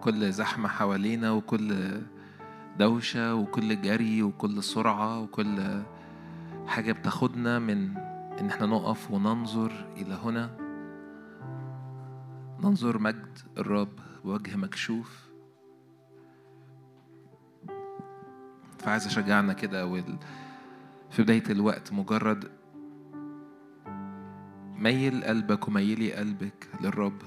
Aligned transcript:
كل 0.00 0.32
زحمة 0.32 0.68
حوالينا 0.68 1.30
وكل 1.30 2.00
دوشة 2.78 3.34
وكل 3.34 3.82
جري 3.82 4.22
وكل 4.22 4.62
سرعة 4.62 5.20
وكل 5.20 5.82
حاجة 6.66 6.92
بتاخدنا 6.92 7.58
من 7.58 7.96
إن 8.40 8.46
إحنا 8.48 8.66
نقف 8.66 9.10
وننظر 9.10 9.72
إلى 9.96 10.14
هنا. 10.14 10.56
ننظر 12.60 12.98
مجد 12.98 13.38
الرب 13.58 13.92
بوجه 14.24 14.56
مكشوف. 14.56 15.30
فعايز 18.78 19.06
أشجعنا 19.06 19.52
كده 19.52 19.86
وال... 19.86 20.18
في 21.10 21.22
بداية 21.22 21.44
الوقت 21.50 21.92
مجرد 21.92 22.50
ميل 24.76 25.24
قلبك 25.24 25.68
وميلي 25.68 26.12
قلبك 26.12 26.68
للرب. 26.80 27.22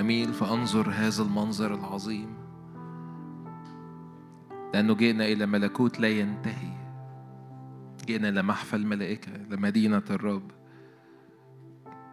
أميل 0.00 0.32
فأنظر 0.32 0.90
هذا 0.90 1.22
المنظر 1.22 1.74
العظيم. 1.74 2.34
لأنه 4.74 4.94
جئنا 4.94 5.24
إلى 5.24 5.46
ملكوت 5.46 6.00
لا 6.00 6.08
ينتهي. 6.08 6.74
جئنا 8.06 8.28
إلى 8.28 8.42
محفل 8.42 8.80
الملائكة 8.80 9.32
لمدينة 9.36 10.02
الرب. 10.10 10.50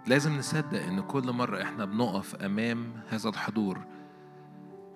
لازم 0.07 0.37
نصدق 0.37 0.83
إن 0.83 1.01
كل 1.01 1.31
مرة 1.31 1.61
إحنا 1.61 1.85
بنقف 1.85 2.35
أمام 2.35 2.91
هذا 3.09 3.29
الحضور 3.29 3.79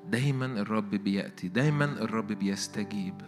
دايما 0.10 0.46
الرب 0.46 0.90
بيأتي 0.90 1.48
دايما 1.48 1.86
الرب 1.86 2.28
بيستجيب. 2.28 3.22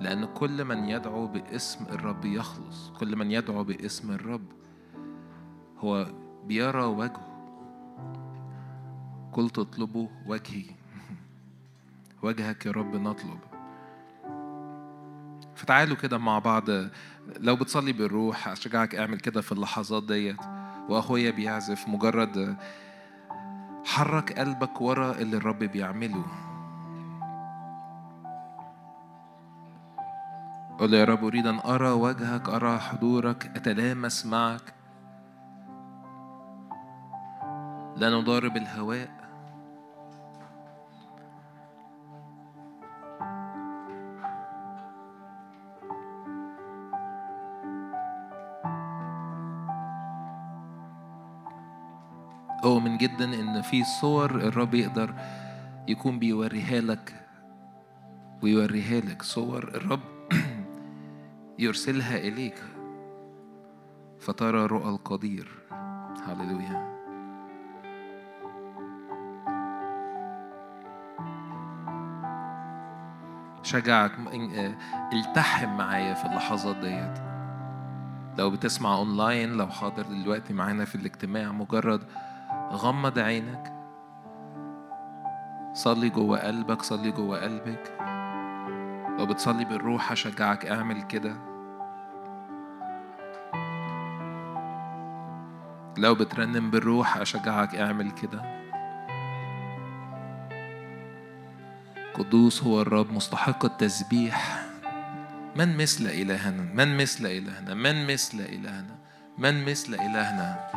لأن 0.00 0.24
كل 0.24 0.64
من 0.64 0.88
يدعو 0.88 1.26
باسم 1.26 1.84
الرب 1.84 2.24
يخلص 2.24 2.90
كل 3.00 3.16
من 3.16 3.30
يدعو 3.30 3.64
باسم 3.64 4.10
الرب 4.10 4.46
هو 5.78 6.06
بيرى 6.46 6.84
وجهه. 6.84 7.32
قلت 9.32 9.58
اطلبوا 9.58 10.08
وجهي. 10.26 10.64
وجهك 12.22 12.66
يا 12.66 12.70
رب 12.70 12.96
نطلب. 12.96 13.38
فتعالوا 15.54 15.96
كده 15.96 16.18
مع 16.18 16.38
بعض. 16.38 16.64
لو 17.40 17.56
بتصلي 17.56 17.92
بالروح 17.92 18.48
أشجعك 18.48 18.94
اعمل 18.94 19.18
كده 19.18 19.40
في 19.40 19.52
اللحظات 19.52 20.04
ديت. 20.04 20.40
وأخويا 20.88 21.30
بيعزف 21.30 21.88
مجرد 21.88 22.56
حرك 23.84 24.38
قلبك 24.38 24.80
ورا 24.80 25.12
اللي 25.12 25.36
الرب 25.36 25.58
بيعمله. 25.58 26.24
قل 30.78 30.94
يا 30.94 31.04
رب 31.04 31.24
أريد 31.24 31.46
أن 31.46 31.58
أرى 31.58 31.90
وجهك 31.90 32.48
أرى 32.48 32.78
حضورك 32.78 33.52
أتلامس 33.56 34.26
معك. 34.26 34.74
لا 38.02 38.10
نضارب 38.10 38.56
الهواء 38.56 39.10
أؤمن 52.64 52.98
جدا 52.98 53.24
إن 53.24 53.62
في 53.62 53.84
صور 53.84 54.30
الرب 54.30 54.74
يقدر 54.74 55.14
يكون 55.88 56.18
بيوريها 56.18 56.80
لك 56.80 57.26
ويوريها 58.42 59.00
لك 59.00 59.22
صور 59.22 59.68
الرب 59.74 60.00
يرسلها 61.58 62.16
إليك. 62.16 62.62
فترى 64.20 64.66
رؤى 64.66 64.88
القدير. 64.88 65.48
هللويا. 66.26 66.91
شجعك 73.72 74.12
التحم 75.12 75.76
معايا 75.76 76.14
في 76.14 76.24
اللحظات 76.24 76.76
ديت. 76.76 77.18
لو 78.38 78.50
بتسمع 78.50 78.94
اونلاين 78.94 79.52
لو 79.52 79.66
حاضر 79.66 80.02
دلوقتي 80.02 80.52
معانا 80.52 80.84
في 80.84 80.94
الاجتماع 80.94 81.52
مجرد 81.52 82.04
غمض 82.72 83.18
عينك. 83.18 83.72
صلي 85.72 86.08
جوه 86.08 86.38
قلبك 86.46 86.82
صلي 86.82 87.10
جوه 87.10 87.42
قلبك. 87.42 87.96
لو 89.18 89.26
بتصلي 89.26 89.64
بالروح 89.64 90.12
أشجعك 90.12 90.66
اعمل 90.66 91.02
كده. 91.02 91.36
لو 95.98 96.14
بترنم 96.14 96.70
بالروح 96.70 97.16
أشجعك 97.16 97.74
اعمل 97.74 98.10
كده. 98.10 98.61
قدوس 102.14 102.62
هو 102.62 102.82
الرب 102.82 103.12
مستحق 103.12 103.64
التسبيح. 103.64 104.66
من 105.56 105.76
مثل 105.76 106.06
إلهنا؟ 106.06 106.62
من 106.74 106.96
مثل 106.96 107.26
إلهنا؟ 107.26 107.74
من 107.74 108.06
مثل 108.06 108.40
إلهنا؟ 108.40 108.96
من 109.38 109.64
مثل 109.64 109.94
إلهنا؟ 109.94 110.70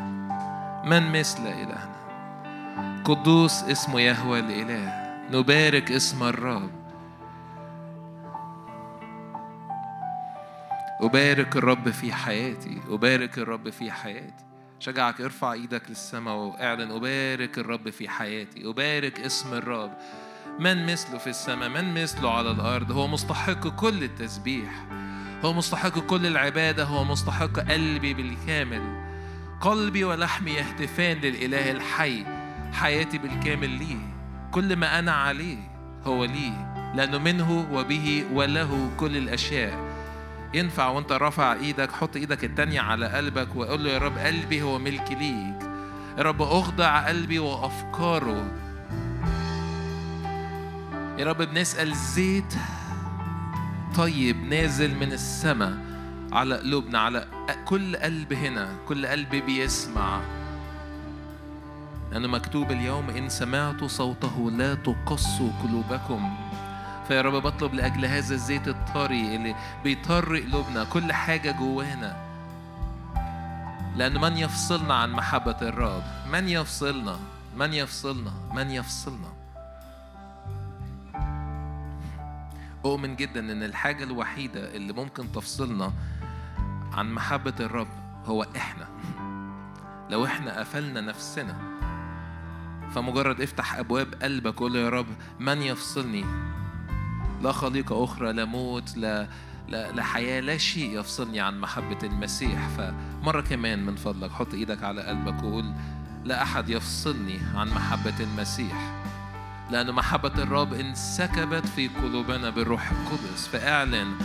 من 0.85 1.19
مثل 1.19 1.47
إلهنا؟ 1.47 1.95
قدوس 3.05 3.63
اسمه 3.63 4.01
يهوى 4.01 4.39
الإله 4.39 5.05
نبارك 5.31 5.91
اسم 5.91 6.23
الرب. 6.23 6.71
أبارك 11.01 11.55
الرب 11.57 11.89
في 11.89 12.13
حياتي. 12.13 12.81
أبارك 12.89 13.37
الرب 13.37 13.69
في 13.69 13.91
حياتي. 13.91 14.45
شجعك 14.79 15.21
ارفع 15.21 15.53
إيدك 15.53 15.89
للسماء 15.89 16.35
وأعلن. 16.35 16.91
أبارك 16.91 17.57
الرب 17.57 17.89
في 17.89 18.09
حياتي. 18.09 18.69
أبارك 18.69 19.19
اسم 19.19 19.53
الرب. 19.53 19.91
من 20.59 20.85
مثله 20.85 21.17
في 21.17 21.29
السماء 21.29 21.69
من 21.69 22.01
مثله 22.01 22.37
على 22.37 22.51
الأرض. 22.51 22.91
هو 22.91 23.07
مستحق 23.07 23.67
كل 23.67 24.03
التسبيح. 24.03 24.85
هو 25.45 25.53
مستحق 25.53 25.99
كل 25.99 26.25
العبادة. 26.25 26.83
هو 26.83 27.03
مستحق 27.03 27.59
قلبي 27.59 28.13
بالكامل. 28.13 29.05
قلبي 29.61 30.03
ولحمي 30.03 30.51
يهتفان 30.51 31.17
للإله 31.17 31.71
الحي. 31.71 32.25
حياتي 32.73 33.17
بالكامل 33.17 33.69
ليه. 33.69 34.15
كل 34.51 34.75
ما 34.75 34.99
أنا 34.99 35.11
عليه 35.11 35.57
هو 36.03 36.25
ليه. 36.25 36.91
لأنه 36.95 37.17
منه 37.17 37.67
وبه 37.71 38.25
وله 38.33 38.91
كل 38.97 39.17
الأشياء. 39.17 39.95
ينفع 40.53 40.87
وأنت 40.87 41.11
رافع 41.11 41.53
إيدك 41.53 41.91
حط 41.91 42.15
إيدك 42.15 42.43
التانية 42.43 42.81
على 42.81 43.07
قلبك 43.07 43.55
وقول 43.55 43.83
له 43.83 43.91
يا 43.91 43.97
رب 43.97 44.17
قلبي 44.17 44.61
هو 44.61 44.79
ملك 44.79 45.11
ليك. 45.11 45.69
يا 46.17 46.23
رب 46.23 46.41
أخضع 46.41 47.07
قلبي 47.07 47.39
وأفكاره. 47.39 48.64
يا 51.17 51.25
رب 51.25 51.41
بنسأل 51.41 51.95
زيت. 51.95 52.55
طيب 53.97 54.43
نازل 54.43 54.95
من 54.95 55.11
السماء 55.11 55.77
على 56.31 56.57
قلوبنا 56.57 56.99
على 56.99 57.27
كل 57.65 57.95
قلب 57.95 58.33
هنا 58.33 58.75
كل 58.87 59.05
قلب 59.05 59.29
بيسمع. 59.29 60.21
لأنه 62.11 62.27
مكتوب 62.27 62.71
اليوم 62.71 63.09
إن 63.09 63.29
سمعتوا 63.29 63.87
صوته 63.87 64.51
لا 64.51 64.75
تقصوا 64.75 65.49
قلوبكم. 65.63 66.37
فيا 67.07 67.21
رب 67.21 67.33
بطلب 67.33 67.73
لأجل 67.73 68.05
هذا 68.05 68.33
الزيت 68.35 68.67
الطري 68.67 69.35
اللي 69.35 69.55
بيطر 69.83 70.37
قلوبنا 70.37 70.83
كل 70.83 71.13
حاجة 71.13 71.51
جوانا. 71.51 72.25
لأن 73.95 74.21
من 74.21 74.37
يفصلنا 74.37 74.93
عن 74.93 75.11
محبة 75.11 75.57
الرب؟ 75.61 76.03
من 76.31 76.49
يفصلنا؟ 76.49 77.19
من 77.57 77.73
يفصلنا؟ 77.73 78.31
من 78.53 78.71
يفصلنا؟ 78.71 79.34
أؤمن 82.85 83.15
جدا 83.15 83.39
إن 83.39 83.63
الحاجة 83.63 84.03
الوحيدة 84.03 84.75
اللي 84.75 84.93
ممكن 84.93 85.31
تفصلنا 85.31 85.93
عن 86.93 87.13
محبة 87.13 87.53
الرب 87.59 87.87
هو 88.25 88.45
إحنا. 88.55 88.87
لو 90.09 90.25
إحنا 90.25 90.59
قفلنا 90.59 91.01
نفسنا 91.01 91.55
فمجرد 92.95 93.41
افتح 93.41 93.75
أبواب 93.75 94.15
قلبك 94.21 94.59
قول 94.59 94.75
يا 94.75 94.89
رب 94.89 95.07
من 95.39 95.61
يفصلني؟ 95.61 96.25
لا 97.41 97.51
خليقة 97.51 98.03
أخرى 98.03 98.33
لا 98.33 98.45
موت 98.45 98.97
لا 98.97 99.27
لا, 99.67 99.91
لا 99.91 100.03
حياة 100.03 100.39
لا 100.39 100.57
شيء 100.57 100.99
يفصلني 100.99 101.39
عن 101.39 101.59
محبة 101.59 101.97
المسيح. 102.03 102.67
فمرة 102.67 103.41
كمان 103.41 103.85
من 103.85 103.95
فضلك 103.95 104.31
حط 104.31 104.53
إيدك 104.53 104.83
على 104.83 105.01
قلبك 105.01 105.43
وقول 105.43 105.73
لا 106.23 106.43
أحد 106.43 106.69
يفصلني 106.69 107.39
عن 107.55 107.69
محبة 107.69 108.19
المسيح. 108.19 109.04
لأن 109.71 109.91
محبة 109.91 110.43
الرب 110.43 110.73
انسكبت 110.73 111.67
في 111.67 111.87
قلوبنا 111.87 112.49
بالروح 112.49 112.91
القدس. 112.91 113.47
فاعلن 113.47 114.15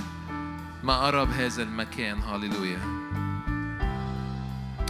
ما 0.84 1.08
أرى 1.08 1.26
بهذا 1.26 1.62
المكان. 1.62 2.18
هاليلويا 2.18 2.78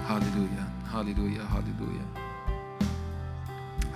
هاليلويا 0.06 0.73
هاليلويا 0.93 1.43
هاليلويا 1.43 2.06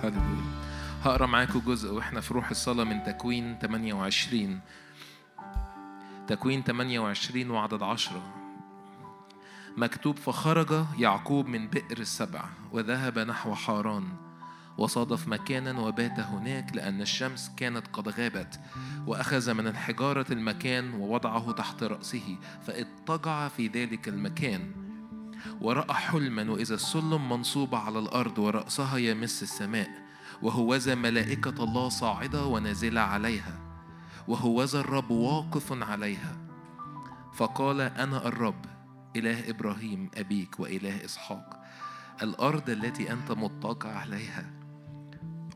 هاليلويا 0.03 0.55
هقرأ 1.03 1.25
معاكم 1.25 1.59
جزء 1.59 1.93
وإحنا 1.93 2.21
في 2.21 2.33
روح 2.33 2.49
الصلاة 2.49 2.83
من 2.83 3.03
تكوين 3.03 3.57
28 3.61 4.59
تكوين 6.27 6.63
28 6.63 7.49
وعدد 7.49 7.83
عشرة. 7.83 8.21
مكتوب 9.77 10.17
فخرج 10.17 10.85
يعقوب 10.97 11.47
من 11.47 11.67
بئر 11.67 11.99
السبع 11.99 12.45
وذهب 12.71 13.19
نحو 13.19 13.55
حاران. 13.55 14.24
وصادف 14.77 15.27
مكانا 15.27 15.79
وبات 15.79 16.19
هناك 16.19 16.75
لأن 16.75 17.01
الشمس 17.01 17.51
كانت 17.57 17.87
قد 17.93 18.09
غابت 18.09 18.59
وأخذ 19.07 19.53
من 19.53 19.67
الحجارة 19.67 20.25
المكان 20.31 20.93
ووضعه 20.93 21.51
تحت 21.51 21.83
رأسه 21.83 22.37
فاضطجع 22.67 23.47
في 23.47 23.67
ذلك 23.67 24.07
المكان. 24.07 24.71
ورأى 25.61 25.93
حلما 25.93 26.51
وإذا 26.51 26.75
السلم 26.75 27.29
منصوبة 27.29 27.77
على 27.77 27.99
الأرض 27.99 28.39
ورأسها 28.39 28.97
يمس 28.97 29.43
السماء 29.43 29.89
وهوذا 30.41 30.95
ملائكة 30.95 31.63
الله 31.63 31.89
صاعدة 31.89 32.45
ونازلة 32.45 33.01
عليها 33.01 33.59
وهوذا 34.27 34.79
الرب 34.79 35.11
واقف 35.11 35.83
عليها. 35.83 36.37
فقال 37.33 37.81
أنا 37.81 38.27
الرب 38.27 38.65
إله 39.15 39.49
إبراهيم 39.49 40.09
أبيك 40.15 40.59
وإله 40.59 41.05
إسحاق 41.05 41.63
الأرض 42.21 42.69
التي 42.69 43.11
أنت 43.11 43.31
مضطجع 43.31 43.89
عليها. 43.89 44.54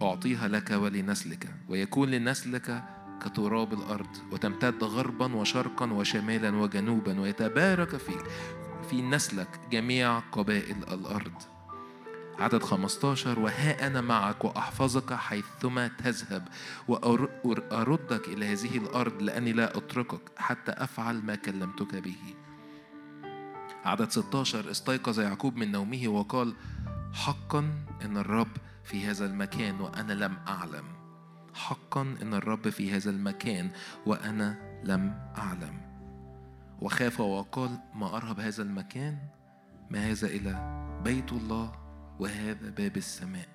أعطيها 0.02 0.48
لك 0.48 0.72
ولنسلك 0.72 1.50
ويكون 1.70 2.12
لنسلك 2.12 2.84
كتراب 3.26 3.74
الأرض 3.74 4.18
وتمتد 4.32 4.84
غربا 4.84 5.36
وشرقا 5.36 5.94
وشمالا 5.94 6.58
وجنوبا 6.58 7.20
ويتبارك 7.20 7.96
فيك 7.98 8.24
في 8.90 9.02
نسلك 9.02 9.60
جميع 9.72 10.20
قبائل 10.20 10.78
الأرض. 10.92 11.34
عدد 12.40 12.64
15 12.64 13.40
وها 13.40 13.88
أنا 13.88 14.02
معك 14.02 14.46
وأحفظك 14.46 15.14
حيثما 15.14 15.88
تذهب 15.88 16.48
وأردك 16.88 18.28
إلى 18.28 18.46
هذه 18.46 18.78
الأرض 18.78 19.22
لأني 19.22 19.54
لا 19.54 19.78
أتركك 19.78 20.22
حتى 20.38 20.72
أفعل 20.72 21.22
ما 21.22 21.36
كلمتك 21.36 21.96
به. 21.96 22.36
عدد 23.86 24.12
16 24.12 24.72
استيقظ 24.72 25.20
يعقوب 25.20 25.56
من 25.56 25.72
نومه 25.72 26.08
وقال 26.08 26.54
حقا 27.14 27.60
إن 28.06 28.18
الرب 28.18 28.58
في 28.90 29.08
هذا 29.08 29.26
المكان 29.26 29.82
وأنا 29.82 30.14
لم 30.14 30.38
أعلم. 30.48 30.84
حقا 31.54 32.02
إن 32.02 32.34
الرب 32.34 32.70
في 32.70 32.92
هذا 32.92 33.10
المكان 33.10 33.70
وأنا 34.06 34.82
لم 34.84 35.32
أعلم. 35.38 35.82
وخاف 36.82 37.20
وقال 37.20 37.80
ما 37.96 38.16
أرهب 38.18 38.40
هذا 38.40 38.64
المكان؟ 38.64 39.18
ما 39.90 40.12
هذا 40.12 40.28
إلى 40.28 40.54
بيت 41.04 41.32
الله 41.32 41.72
وهذا 42.20 42.70
باب 42.70 42.98
السماء. 42.98 43.48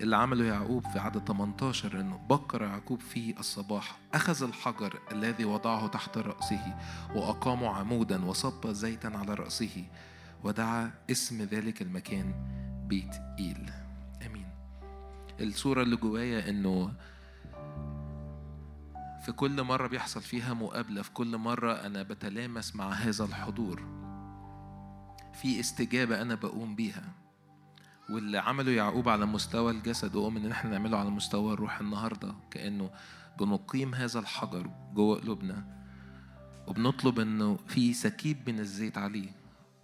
اللي 0.00 0.16
عمله 0.16 0.44
يعقوب 0.44 0.86
في 0.86 0.98
عدد 0.98 1.28
18 1.28 2.00
إنه 2.00 2.16
بكر 2.16 2.62
يعقوب 2.62 3.00
في 3.00 3.38
الصباح 3.38 3.98
أخذ 4.14 4.42
الحجر 4.42 4.98
الذي 5.12 5.44
وضعه 5.44 5.86
تحت 5.86 6.18
رأسه 6.18 6.76
وأقام 7.14 7.64
عمودا 7.64 8.24
وصب 8.24 8.72
زيتا 8.72 9.06
على 9.06 9.34
رأسه 9.34 9.84
ودعا 10.44 10.90
اسم 11.10 11.42
ذلك 11.42 11.82
المكان 11.82 12.34
بيت 12.92 13.16
إيل. 13.38 13.70
آمين. 14.26 14.46
الصورة 15.40 15.82
اللي 15.82 15.96
جوايا 15.96 16.50
إنه 16.50 16.92
في 19.24 19.32
كل 19.32 19.62
مرة 19.62 19.86
بيحصل 19.86 20.22
فيها 20.22 20.54
مقابلة 20.54 21.02
في 21.02 21.10
كل 21.10 21.36
مرة 21.36 21.72
أنا 21.72 22.02
بتلامس 22.02 22.76
مع 22.76 22.90
هذا 22.90 23.24
الحضور 23.24 23.82
في 25.34 25.60
استجابة 25.60 26.22
أنا 26.22 26.34
بقوم 26.34 26.74
بيها. 26.74 27.04
واللي 28.10 28.38
عمله 28.38 28.70
يعقوب 28.70 29.08
على 29.08 29.26
مستوى 29.26 29.72
الجسد 29.72 30.16
وقوم 30.16 30.36
إن 30.36 30.50
إحنا 30.50 30.70
نعمله 30.70 30.98
على 30.98 31.10
مستوى 31.10 31.52
الروح 31.52 31.80
النهاردة 31.80 32.34
كأنه 32.50 32.90
بنقيم 33.40 33.94
هذا 33.94 34.18
الحجر 34.20 34.70
جوه 34.94 35.20
قلوبنا. 35.20 35.64
وبنطلب 36.66 37.20
إنه 37.20 37.56
في 37.66 37.92
سكيب 37.92 38.50
من 38.50 38.58
الزيت 38.58 38.98
عليه 38.98 39.30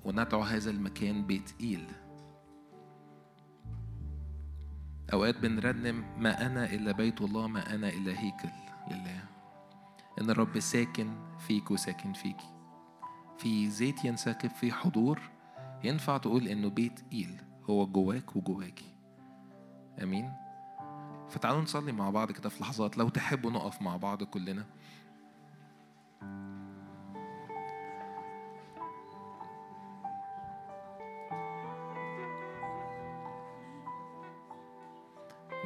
وندعو 0.04 0.43
هذا 0.43 0.70
المكان 0.70 1.26
بيت 1.26 1.54
إيل. 1.61 1.87
أوقات 5.12 5.38
بنرنم 5.38 6.05
ما 6.19 6.46
أنا 6.46 6.64
إلا 6.64 6.93
بيت 6.93 7.20
الله 7.20 7.46
ما 7.46 7.75
أنا 7.75 7.88
إلا 7.88 8.20
هيكل 8.20 8.49
لله. 8.90 9.25
إن 10.20 10.31
الرب 10.31 10.60
ساكن 10.60 11.10
فيك 11.38 11.70
وساكن 11.70 12.12
فيكي 12.12 12.49
في 13.38 13.70
زيت 13.70 14.05
ينسكب 14.05 14.50
في 14.50 14.72
حضور 14.72 15.20
ينفع 15.84 16.16
تقول 16.16 16.49
إنه 16.49 16.69
بيت 16.69 17.00
إيل 17.12 17.40
هو 17.70 17.87
جواك 17.87 18.37
وجواكي 18.37 18.94
أمين؟ 20.02 20.32
فتعالوا 21.28 21.62
نصلي 21.62 21.93
مع 21.93 22.11
بعض 22.11 22.32
كده 22.32 22.49
في 22.49 22.62
لحظات 22.62 22.99
لو 22.99 23.08
تحبوا 23.08 23.50
نقف 23.50 23.82
مع 23.82 23.96
بعض 23.96 24.22
كلنا. 24.22 24.66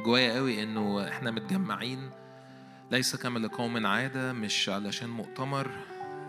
جوايا 0.03 0.33
قوي 0.33 0.63
إنه 0.63 1.07
إحنا 1.07 1.31
متجمعين 1.31 2.11
ليس 2.91 3.15
كما 3.15 3.39
لقوم 3.39 3.85
عادة 3.85 4.33
مش 4.33 4.69
علشان 4.69 5.09
مؤتمر 5.09 5.71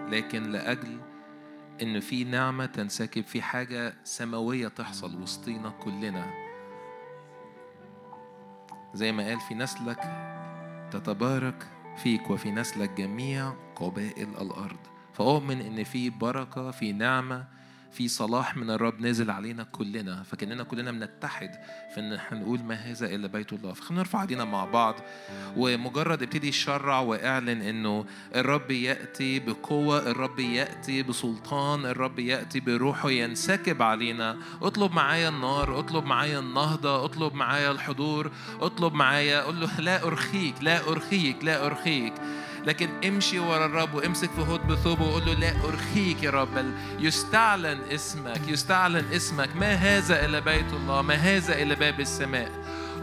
لكن 0.09 0.43
لأجل 0.43 1.01
إن 1.83 2.01
في 2.01 2.25
نعمة 2.25 2.67
تنسكب 2.67 3.25
في 3.25 3.43
حاجة 3.43 3.95
سماوية 4.05 4.69
تحصل 4.69 5.23
وسطينا 5.23 5.71
كلنا. 5.71 6.31
زي 8.95 9.13
ما 9.13 9.29
قال 9.29 9.41
في 9.41 9.55
نسلك 9.55 10.01
تتبارك 10.91 11.67
فيك 11.97 12.31
وفي 12.31 12.51
نسلك 12.51 12.91
جميع 12.91 13.55
قبائل 13.77 14.29
الأرض. 14.29 14.79
فأؤمن 15.13 15.61
إن 15.61 15.85
في 15.85 16.11
بركة 16.11 16.71
في 16.71 16.93
نعمة 16.93 17.45
في 17.95 18.09
صلاح 18.09 18.57
من 18.57 18.71
الرب 18.71 19.01
نازل 19.01 19.31
علينا 19.31 19.63
كلنا 19.63 20.23
فكأننا 20.23 20.63
كلنا 20.63 20.93
بنتحد 20.93 21.51
في 21.95 22.01
إن 22.01 22.13
إحنا 22.13 22.39
نقول 22.39 22.63
ما 22.63 22.75
هذا 22.75 23.15
إلا 23.15 23.27
بيت 23.27 23.53
الله. 23.53 23.73
فخلينا 23.73 24.03
نرفع 24.03 24.23
ايدينا 24.23 24.45
مع 24.45 24.65
بعض 24.65 24.95
ومجرد 25.57 26.23
ابتدي 26.23 26.49
يشرع 26.49 27.01
واعلن 27.01 27.63
إنه 27.63 28.05
الرب 28.35 28.71
يأتي 28.71 29.39
بقوة 29.39 30.11
الرب 30.11 30.39
يأتي 30.39 31.03
بسلطان 31.03 31.87
الرب 31.87 32.19
يأتي 32.19 32.61
بروحه 32.61 33.11
ينسكب 33.11 33.83
علينا. 33.83 34.37
اطلب 34.63 34.93
معايا 34.93 35.29
النار 35.29 35.79
اطلب 35.79 36.05
معايا 36.05 36.39
النهضة 36.39 37.05
اطلب 37.05 37.35
معايا 37.35 37.71
الحضور 37.71 38.31
اطلب 38.61 38.95
معايا 38.95 39.43
قول 39.43 39.61
له 39.61 39.81
لا 39.81 40.03
أرخيك 40.07 40.55
لا 40.63 40.89
أرخيك 40.89 41.45
لا 41.45 41.67
أرخيك. 41.67 42.15
لكن 42.67 42.89
امشي 43.05 43.39
ورا 43.39 43.67
الرب 43.67 43.95
وامسك 43.95 44.31
في 44.31 44.41
هود 44.41 44.67
بثوبه 44.67 45.05
وقول 45.05 45.27
له 45.27 45.35
لا 45.35 45.53
أرخيك 45.65 46.23
يا 46.23 46.31
رب 46.31 46.55
بل 46.55 46.73
يستعلن 46.99 47.81
اسمك 47.93 48.49
يستعلن 48.49 49.05
اسمك. 49.13 49.57
ما 49.57 49.75
هذا 49.75 50.25
إلا 50.25 50.39
بيت 50.39 50.73
الله؟ 50.73 51.03
ما 51.03 51.15
هذا 51.15 51.63
إلا 51.63 51.75
باب 51.75 52.01
السماء؟ 52.01 52.51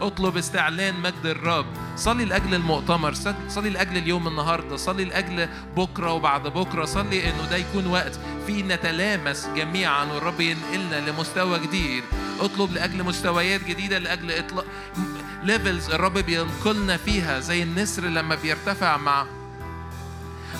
اطلب 0.00 0.36
استعلان 0.36 1.00
مجد 1.00 1.26
الرب. 1.26 1.66
صلي 1.96 2.24
لأجل 2.24 2.54
المؤتمر 2.54 3.14
صلي 3.48 3.70
لأجل 3.70 3.96
اليوم 3.96 4.28
النهارده 4.28 4.76
صلي 4.76 5.04
لأجل 5.04 5.48
بكرة 5.76 6.12
وبعد 6.12 6.42
بكرة. 6.42 6.84
صلي 6.84 7.30
إنه 7.30 7.46
ده 7.50 7.56
يكون 7.56 7.86
وقت 7.86 8.20
فيه 8.46 8.62
نتلامس 8.62 9.48
جميعا 9.56 10.04
والرب 10.04 10.40
ينقلنا 10.40 11.10
لمستوى 11.10 11.58
جديد. 11.58 12.04
اطلب 12.40 12.72
لأجل 12.72 13.02
مستويات 13.02 13.64
جديدة 13.64 13.98
لأجل 13.98 14.32
اطلاق 14.32 14.64
ليفلز 15.44 15.90
الرب 15.90 16.18
بينقلنا 16.18 16.96
فيها 16.96 17.40
زي 17.40 17.62
النسر 17.62 18.02
لما 18.02 18.34
بيرتفع 18.34 18.96
مع 18.96 19.26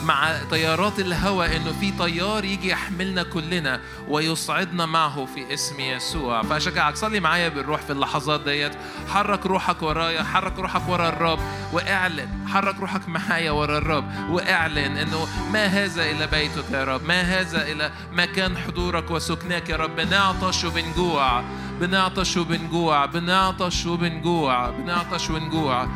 مع 0.05 0.37
طيارات 0.51 0.99
الهواء 0.99 1.57
إنه 1.57 1.73
في 1.81 1.93
طيار 1.99 2.45
يجي 2.45 2.69
يحملنا 2.69 3.23
كلنا 3.23 3.81
ويصعدنا 4.09 4.87
معه 4.87 5.27
في 5.35 5.55
اسم 5.55 5.81
يسوع. 5.81 6.43
فاشجعك 6.43 6.97
صلي 6.97 7.21
معايا 7.21 7.49
بالروح 7.49 7.81
في 7.81 7.93
اللحظات 7.93 8.41
ديت. 8.41 8.73
حرك 9.09 9.47
روحك 9.47 9.83
ورايا 9.83 10.23
حرك 10.23 10.59
روحك 10.59 10.89
ورا 10.89 11.09
الرب 11.09 11.39
واعلن. 11.73 12.29
حرك 12.49 12.81
روحك 12.81 13.09
معايا 13.09 13.51
ورا 13.51 13.79
الرب 13.79 14.31
واعلن 14.31 14.97
إنه 14.97 15.27
ما 15.53 15.67
هذا 15.67 16.11
الا 16.11 16.27
بيتك 16.27 16.71
يا 16.73 16.85
رب 16.85 17.05
ما 17.05 17.21
هذا 17.21 17.73
الا 17.73 17.91
مكان 18.13 18.59
حضورك 18.59 19.11
وسكناك 19.11 19.69
يا 19.69 19.77
رب. 19.77 19.97
بنعطش 19.97 20.65
وبنجوع 20.65 21.43
بنعطش 21.81 22.37
وبنجوع 22.37 23.07
بنعطش 23.07 23.87
وبنجوع 23.87 24.71
بنعطش 24.71 25.31
ونجوع 25.31 25.87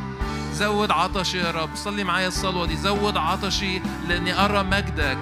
زود 0.57 0.91
عطشي 0.91 1.39
يا 1.39 1.51
رب. 1.51 1.77
صلي 1.77 2.05
معايا 2.05 2.29
الصلوة 2.29 2.67
دي. 2.67 2.77
زود 2.77 3.17
عطشي 3.17 3.83
لأني 4.09 4.45
أرى 4.45 4.63
مجدك. 4.63 5.19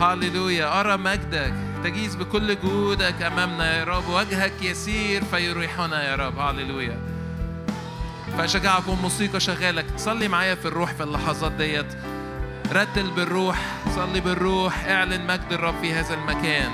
هاليلويا 0.00 0.80
أرى 0.80 0.96
مجدك. 0.96 1.54
تجيز 1.84 2.14
بكل 2.14 2.56
جهودك 2.60 3.22
أمامنا 3.22 3.78
يا 3.78 3.84
رب. 3.84 4.08
وجهك 4.08 4.62
يسير 4.62 5.24
فيريحنا 5.24 6.10
يا 6.10 6.16
رب. 6.16 6.38
هاليلويا 6.38 6.98
فأشجعكم 8.38 8.98
موسيقى 9.02 9.40
شغالك 9.40 9.86
صلي 9.96 10.28
معايا 10.28 10.54
في 10.54 10.68
الروح 10.68 10.92
في 10.92 11.02
اللحظات 11.02 11.52
ديت. 11.52 11.96
رتل 12.72 13.10
بالروح. 13.10 13.58
صلي 13.94 14.20
بالروح. 14.20 14.84
اعلن 14.84 15.26
مجد 15.26 15.52
الرب 15.52 15.74
في 15.80 15.92
هذا 15.92 16.14
المكان. 16.14 16.70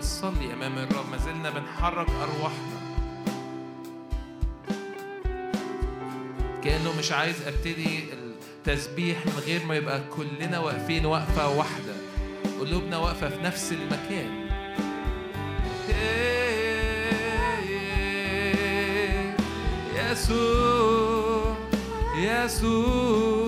بنصلي 0.00 0.52
أمام 0.54 0.78
الرب 0.78 1.10
ما 1.10 1.16
زلنا 1.16 1.50
بنحرك 1.50 2.06
أرواحنا 2.10 2.80
كأنه 6.64 6.98
مش 6.98 7.12
عايز 7.12 7.42
أبتدي 7.46 8.04
التسبيح 8.12 9.26
من 9.26 9.42
غير 9.46 9.64
ما 9.66 9.76
يبقى 9.76 10.00
كلنا 10.16 10.58
واقفين 10.58 11.06
وقفة 11.06 11.48
واحدة 11.48 11.92
قلوبنا 12.60 12.96
واقفة 12.98 13.28
في 13.28 13.42
نفس 13.42 13.72
المكان 13.72 14.40
يسوع 20.20 21.56
يسوع 22.16 23.39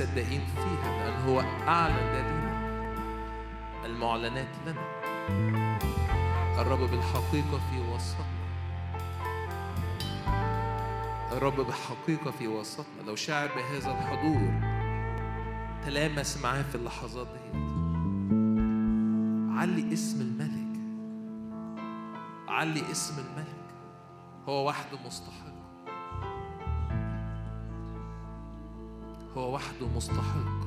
الصدقين 0.00 0.40
فيها 0.54 1.10
لأن 1.10 1.28
هو 1.28 1.40
أعلن 1.68 1.94
دليل 2.12 2.46
المعلنات 3.84 4.48
لنا. 4.66 4.80
الرب 6.60 6.78
بالحقيقة 6.78 7.60
في 7.70 7.80
وسطنا. 7.94 8.26
الرب 11.32 11.56
بالحقيقة 11.56 12.30
في 12.30 12.48
وسطنا. 12.48 13.02
لو 13.06 13.14
شعر 13.14 13.48
بهذا 13.48 13.90
الحضور 13.90 14.60
تلامس 15.86 16.38
معاه 16.42 16.62
في 16.62 16.74
اللحظات 16.74 17.26
دي 17.26 17.58
علي 19.58 19.92
اسم 19.92 20.20
الملك. 20.20 20.80
علي 22.48 22.90
اسم 22.90 23.14
الملك. 23.18 23.74
هو 24.48 24.68
وحده 24.68 24.98
مستحق. 25.06 25.45
هو 29.36 29.54
وحده 29.54 29.86
مستحق. 29.96 30.65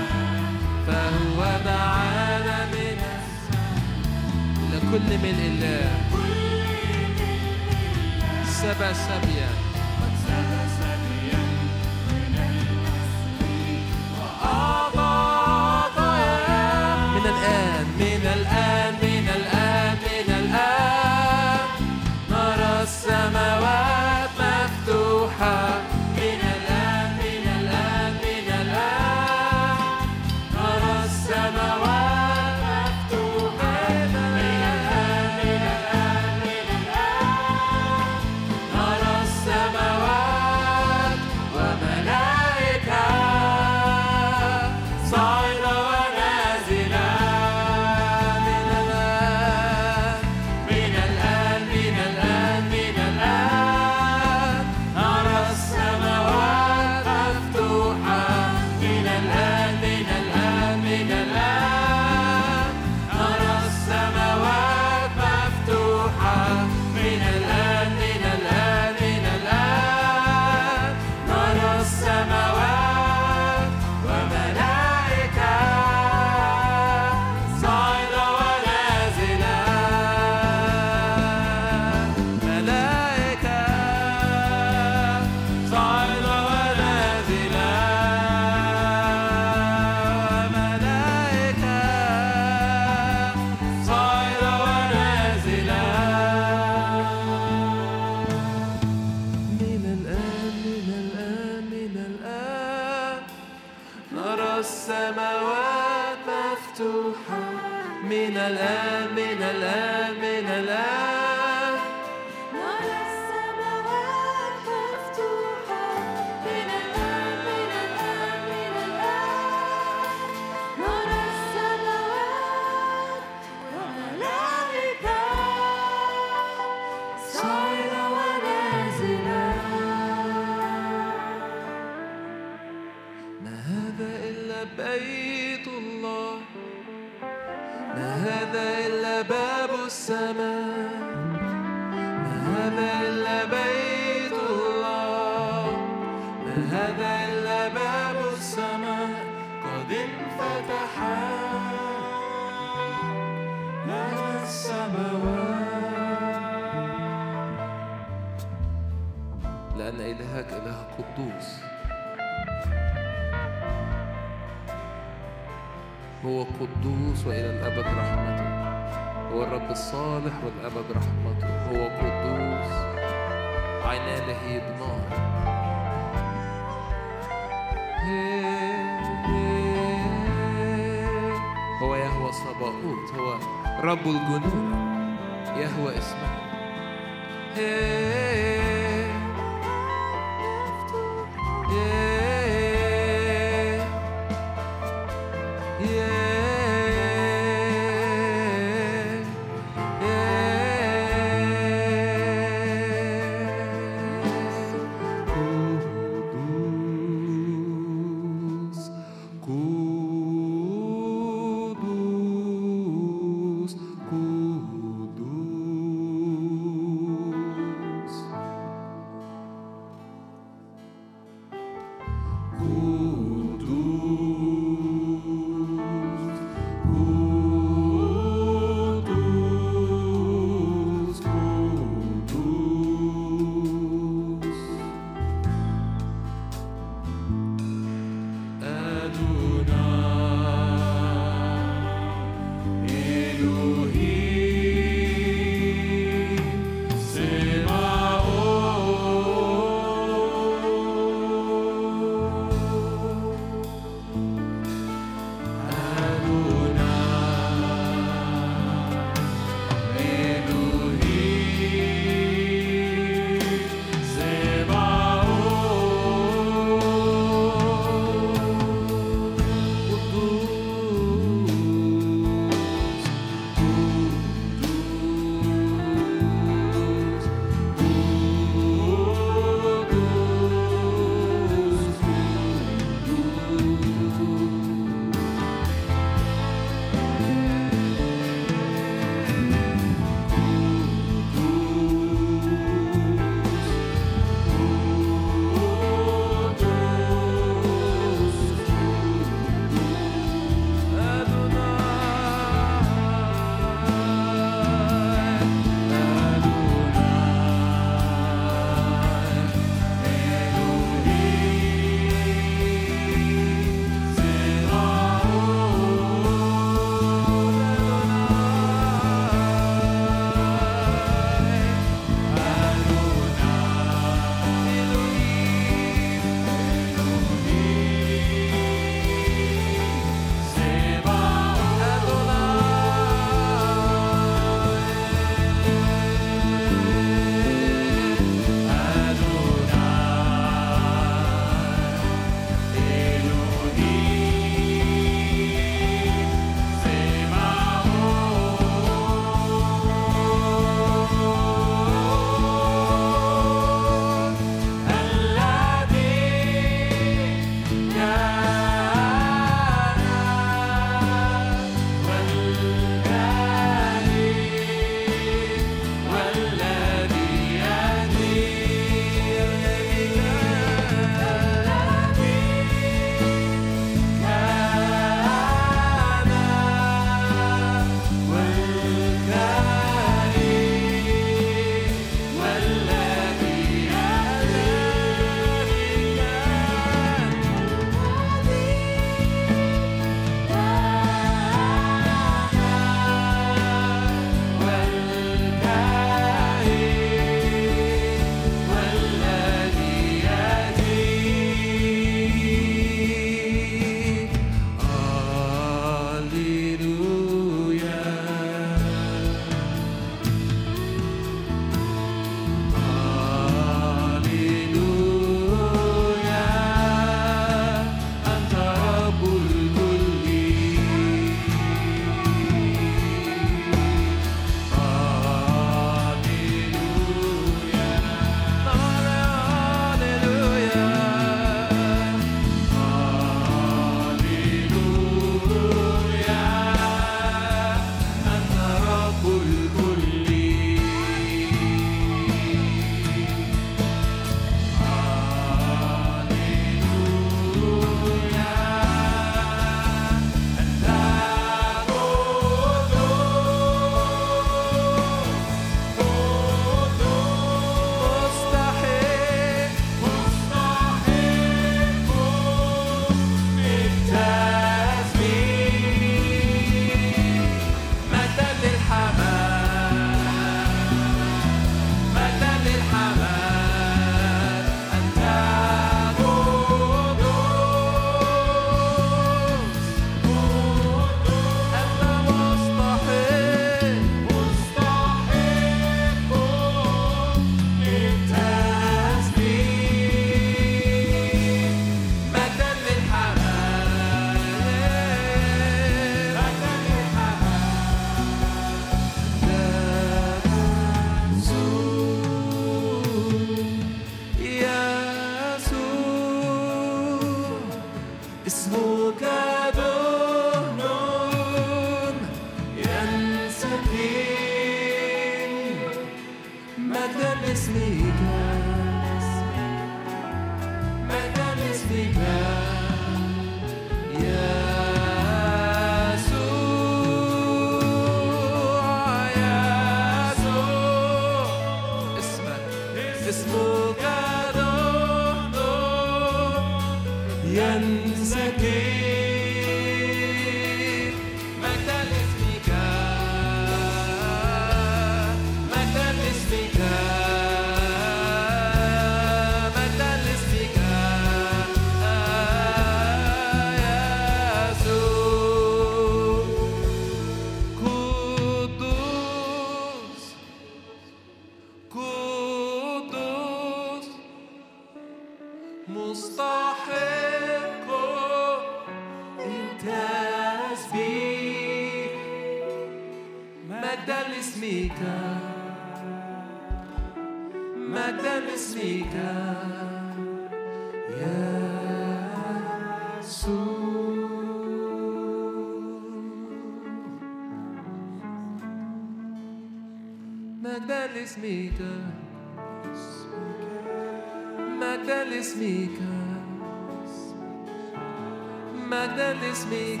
لاسمك 599.42 600.00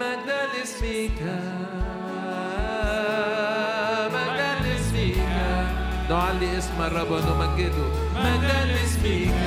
مجدا 0.00 0.40
لاسمك 0.54 1.20
مجدا 4.14 4.50
لاسمك 4.64 5.16
نعلي 6.10 6.58
اسم 6.58 6.82
الرب 6.82 7.10
ونمجده 7.10 7.86
مجدا 8.16 8.64
لاسمك 8.64 9.41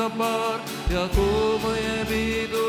جبار 0.00 0.60
يقوم 0.90 1.60
يبيد 1.76 2.59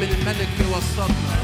نرحب 0.00 0.16
بالملك 0.16 0.48
في 0.58 0.64
وسطنا 0.64 1.39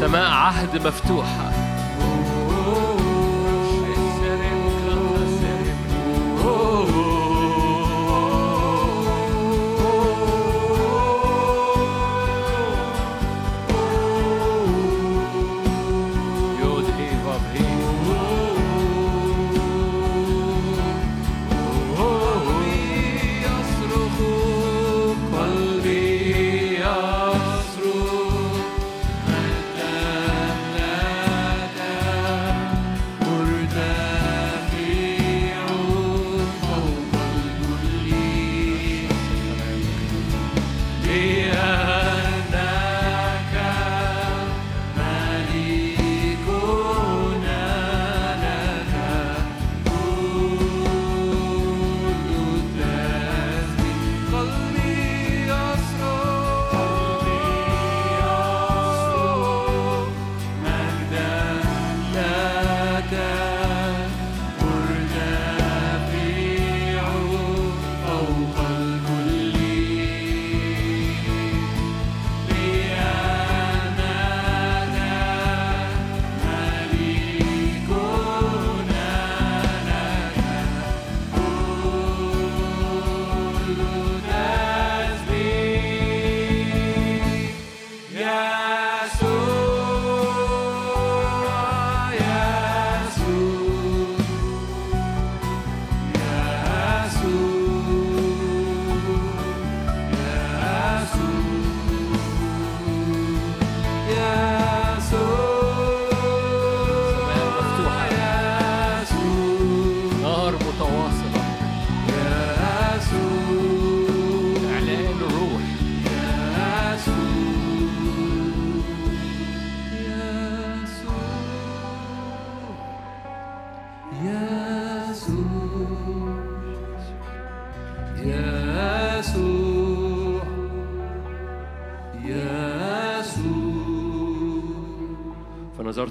سماء 0.00 0.30
عهد 0.30 0.86
مفتوحة. 0.86 1.59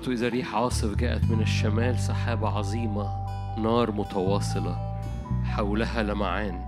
فنظرت 0.09 0.21
إذا 0.21 0.29
ريح 0.29 0.55
عاصف 0.55 0.95
جاءت 0.95 1.31
من 1.31 1.41
الشمال 1.41 1.99
سحابة 1.99 2.49
عظيمة 2.49 3.09
نار 3.57 3.91
متواصلة 3.91 4.99
حولها 5.43 6.03
لمعان. 6.03 6.65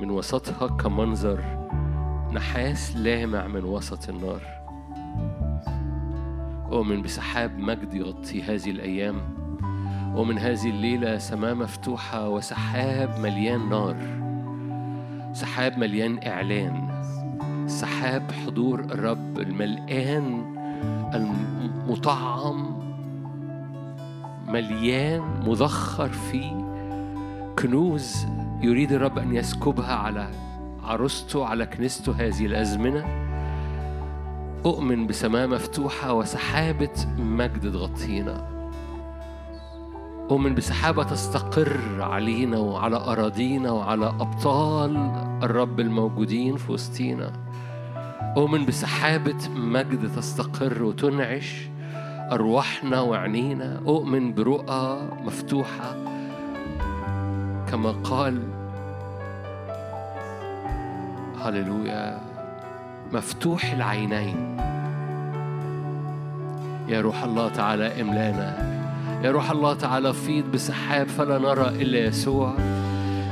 من 0.00 0.10
وسطها 0.10 0.66
كمنظر 0.66 1.40
نحاس 2.32 2.96
لامع 2.96 3.46
من 3.46 3.64
وسط 3.64 4.08
النار. 4.08 4.40
أؤمن 6.72 7.02
بسحاب 7.02 7.58
مجد 7.58 7.94
يغطي 7.94 8.42
هذه 8.42 8.70
الأيام. 8.70 9.16
ومن 10.16 10.38
هذه 10.38 10.70
الليلة 10.70 11.18
سماء 11.18 11.54
مفتوحة 11.54 12.28
وسحاب 12.28 13.18
مليان 13.18 13.68
نار. 13.68 13.96
سحاب 15.32 15.78
مليان 15.78 16.18
إعلان. 16.26 16.88
سحاب 17.66 18.32
حضور 18.32 18.80
الرب 18.80 19.38
الملآن 19.38 20.54
المطعم 21.94 22.80
مليان 24.48 25.22
مذخر 25.46 26.08
فيه. 26.08 26.52
كنوز 27.58 28.26
يريد 28.62 28.92
الرب 28.92 29.18
أن 29.18 29.34
يسكبها 29.34 29.94
على 29.94 30.28
عروسته 30.82 31.46
على 31.46 31.66
كنيسته 31.66 32.12
هذه 32.12 32.46
الأزمنة. 32.46 33.04
أؤمن 34.66 35.06
بسماء 35.06 35.48
مفتوحة 35.48 36.12
وسحابة 36.12 37.06
مجد 37.18 37.72
تغطينا 37.72 38.54
أؤمن 40.30 40.54
بسحابة 40.54 41.02
تستقر 41.02 42.02
علينا 42.02 42.58
وعلى 42.58 42.96
أراضينا 42.96 43.70
وعلى 43.70 44.06
أبطال 44.06 44.96
الرب 45.42 45.80
الموجودين 45.80 46.56
في 46.56 46.72
وسطينا. 46.72 47.32
أؤمن 48.36 48.66
بسحابة 48.66 49.48
مجد 49.56 50.16
تستقر 50.16 50.82
وتنعش. 50.82 51.73
أرواحنا 52.32 53.00
وعينينا 53.00 53.80
أؤمن 53.86 54.34
برؤى 54.34 55.08
مفتوحة. 55.24 55.96
كما 57.68 57.90
قال 58.04 58.42
هللويا 61.40 62.20
مفتوح 63.12 63.72
العينين. 63.72 64.56
يا 66.88 67.00
روح 67.00 67.22
الله 67.24 67.48
تعالى 67.48 68.00
املانا. 68.00 68.74
يا 69.24 69.30
روح 69.30 69.50
الله 69.50 69.74
تعالى 69.74 70.12
فيض 70.12 70.44
بسحاب 70.52 71.08
فلا 71.08 71.38
نرى 71.38 71.68
إلا 71.68 71.98
يسوع. 71.98 72.52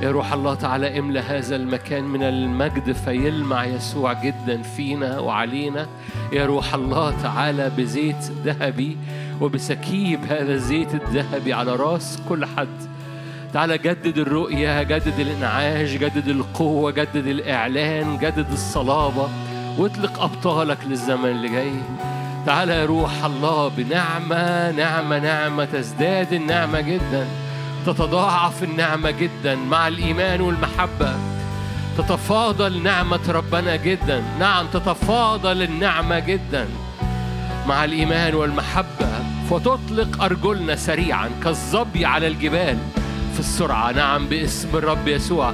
يا 0.03 0.11
روح 0.11 0.33
الله 0.33 0.55
تعالى 0.55 0.99
املى 0.99 1.21
هذا 1.21 1.57
المكان 1.57 2.05
من 2.05 2.23
المجد 2.23 2.93
فيلمع 2.93 3.65
يسوع 3.65 4.13
جدا 4.13 4.63
فينا 4.63 5.19
وعلينا. 5.19 5.87
يا 6.33 6.47
روح 6.47 6.75
الله 6.75 7.23
تعالى 7.23 7.71
بزيت 7.79 8.33
ذهبي 8.45 8.97
وبسكيب 9.41 10.25
هذا 10.25 10.53
الزيت 10.53 10.95
الذهبي 10.95 11.53
على 11.53 11.77
راس 11.77 12.21
كل 12.29 12.47
حد. 12.47 12.69
تعالى 13.53 13.79
جدد 13.79 14.19
الرؤية 14.19 14.83
جدد 14.83 15.19
الإنعاش 15.19 15.91
جدد 15.91 16.29
القوة 16.29 16.91
جدد 16.91 17.27
الإعلان 17.27 18.19
جدد 18.19 18.53
الصلابة. 18.53 19.29
واطلق 19.79 20.23
أبطالك 20.23 20.79
للزمن 20.89 21.31
اللي 21.31 21.49
جاي. 21.49 21.73
تعالى 22.47 22.73
يا 22.73 22.87
روح 22.87 23.25
الله 23.25 23.69
بنعمة 23.69 24.71
نعمة 24.71 25.19
نعمة 25.19 25.65
تزداد 25.65 26.33
النعمة 26.33 26.81
جدا. 26.81 27.27
تتضاعف 27.87 28.63
النعمة 28.63 29.11
جدا 29.11 29.55
مع 29.55 29.89
الإيمان 29.89 30.41
والمحبة. 30.41 31.15
تتفاضل 31.99 32.83
نعمة 32.83 33.21
ربنا 33.29 33.77
جدا. 33.77 34.25
نعم 34.39 34.67
تتفاضل 34.67 35.63
النعمة 35.63 36.19
جدا 36.19 36.69
مع 37.67 37.85
الإيمان 37.85 38.35
والمحبة. 38.35 39.09
فتطلق 39.51 40.23
أرجلنا 40.23 40.77
سريعا 40.77 41.31
كالظبي 41.45 42.07
على 42.07 42.27
الجبال 42.27 42.79
في 43.35 43.41
السرعة. 43.41 43.93
نعم 43.93 44.27
باسم 44.27 44.69
الرب 44.75 45.09
يسوع. 45.09 45.53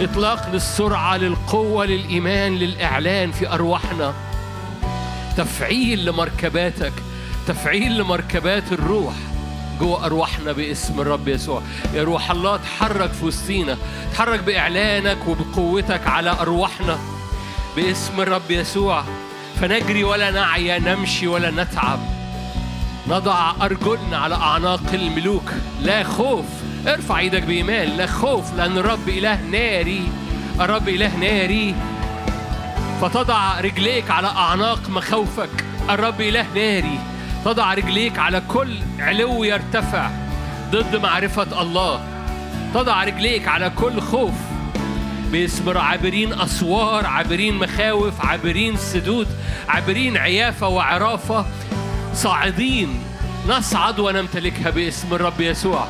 إطلاق 0.00 0.50
للسرعة 0.52 1.16
للقوة 1.16 1.86
للإيمان 1.86 2.56
للإعلان 2.56 3.32
في 3.32 3.52
أرواحنا. 3.52 4.14
تفعيل 5.36 6.04
لمركباتك. 6.04 6.92
تفعيل 7.46 7.98
لمركبات 7.98 8.72
الروح. 8.72 9.14
جوه 9.80 10.06
أرواحنا 10.06 10.52
باسم 10.52 11.00
الرب 11.00 11.28
يسوع. 11.28 11.62
يا 11.94 12.04
روح 12.04 12.30
الله 12.30 12.56
تحرك 12.56 13.12
في 13.12 13.24
وسطينا 13.24 13.76
تحرك 14.12 14.40
بإعلانك 14.40 15.18
وبقوتك 15.28 16.06
على 16.06 16.30
أرواحنا 16.30 16.98
باسم 17.76 18.20
الرب 18.20 18.50
يسوع. 18.50 19.04
فنجري 19.60 20.04
ولا 20.04 20.30
نعيا 20.30 20.78
نمشي 20.78 21.26
ولا 21.26 21.50
نتعب. 21.50 21.98
نضع 23.08 23.52
أرجلنا 23.62 24.18
على 24.18 24.34
أعناق 24.34 24.92
الملوك. 24.94 25.52
لا 25.80 26.04
خوف 26.04 26.44
ارفع 26.86 27.18
إيدك 27.18 27.42
بإيمان. 27.42 27.88
لا 27.88 28.06
خوف 28.06 28.54
لأن 28.56 28.78
الرب 28.78 29.08
إله 29.08 29.40
ناري. 29.40 30.08
الرب 30.60 30.88
إله 30.88 31.16
ناري. 31.16 31.74
فتضع 33.00 33.60
رجليك 33.60 34.10
على 34.10 34.26
أعناق 34.26 34.80
مخاوفك. 34.88 35.64
الرب 35.90 36.20
إله 36.20 36.46
ناري. 36.54 36.98
تضع 37.44 37.74
رجليك 37.74 38.18
على 38.18 38.42
كل 38.48 38.78
علو 38.98 39.44
يرتفع 39.44 40.10
ضد 40.70 40.96
معرفة 40.96 41.62
الله. 41.62 42.00
تضع 42.74 43.04
رجليك 43.04 43.48
على 43.48 43.70
كل 43.70 44.00
خوف. 44.00 44.34
باسم 45.32 45.78
عابرين 45.78 46.32
أسوار 46.32 47.06
عابرين 47.06 47.54
مخاوف 47.54 48.26
عابرين 48.26 48.76
سدود 48.76 49.26
عابرين 49.68 50.16
عيافة 50.16 50.68
وعرافة. 50.68 51.46
صاعدين. 52.14 53.00
نصعد 53.48 53.98
ونمتلكها 53.98 54.70
باسم 54.70 55.14
الرب 55.14 55.40
يسوع. 55.40 55.86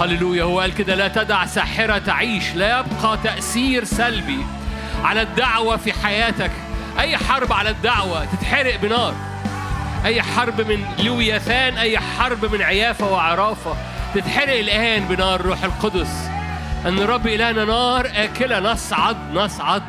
هللويا. 0.00 0.44
هو 0.44 0.60
قال 0.60 0.74
كده 0.74 0.94
لا 0.94 1.08
تدع 1.08 1.46
ساحرة 1.46 1.98
تعيش 1.98 2.54
لا 2.54 2.78
يبقى 2.78 3.18
تأثير 3.24 3.84
سلبي 3.84 4.46
على 5.04 5.22
الدعوة 5.22 5.76
في 5.76 5.92
حياتك. 5.92 6.50
أي 6.98 7.16
حرب 7.16 7.52
على 7.52 7.70
الدعوة 7.70 8.24
تتحرق 8.24 8.80
بنار. 8.80 9.14
أي 10.06 10.22
حرب 10.22 10.60
من 10.60 10.84
لويثان 10.98 11.78
أي 11.78 11.98
حرب 11.98 12.44
من 12.52 12.62
عيافة 12.62 13.12
وعرافة. 13.12 13.76
تتحرق 14.14 14.58
الآن 14.58 15.08
بنار 15.08 15.40
روح 15.40 15.64
القدس. 15.64 16.28
أن 16.86 16.98
الرب 16.98 17.26
إلهنا 17.26 17.64
نار 17.64 18.06
آكلة 18.14 18.60
نصعد 18.72 19.16
نصعد 19.32 19.82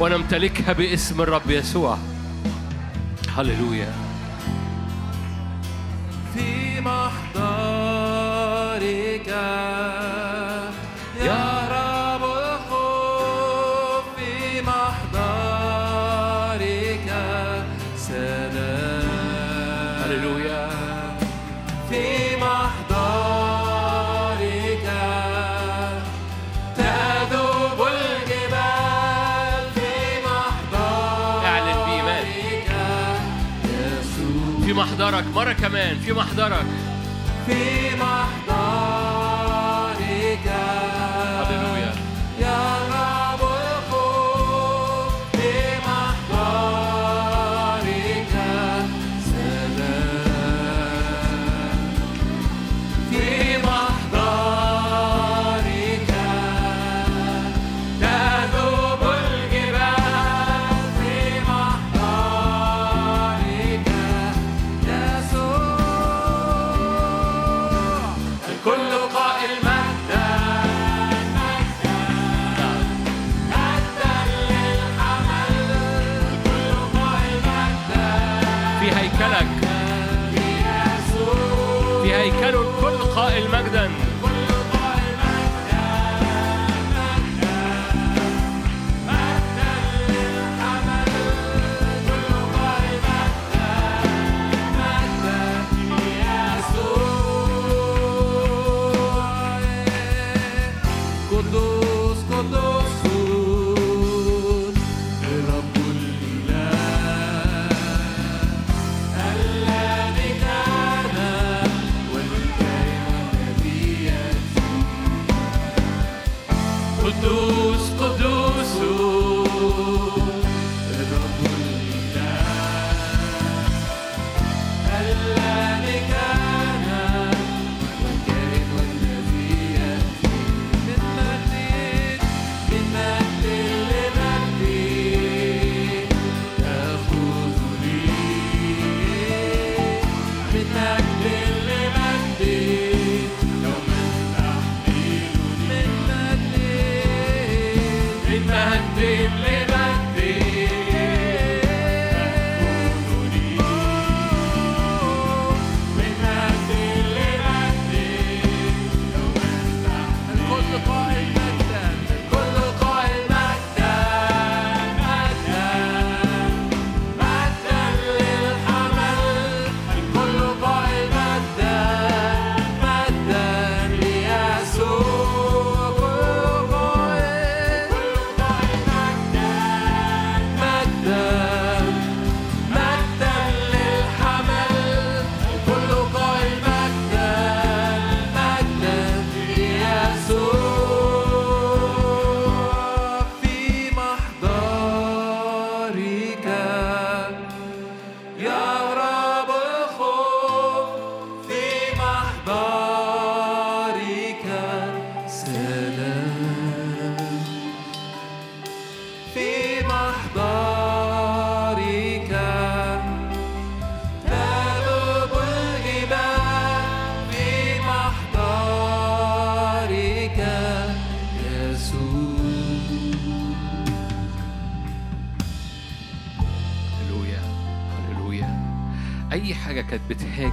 ونمتلكها 0.00 0.72
باسم 0.72 1.20
الرب 1.20 1.50
يسوع. 1.50 1.98
هللويا. 3.36 3.92
في 6.34 6.80
محضرك 6.80 7.23
محضرك 35.04 35.26
مرة 35.34 35.52
كمان 35.52 35.98
في 35.98 36.12
محضرك. 36.12 36.66
في 37.46 37.96
محضرك 37.96 38.23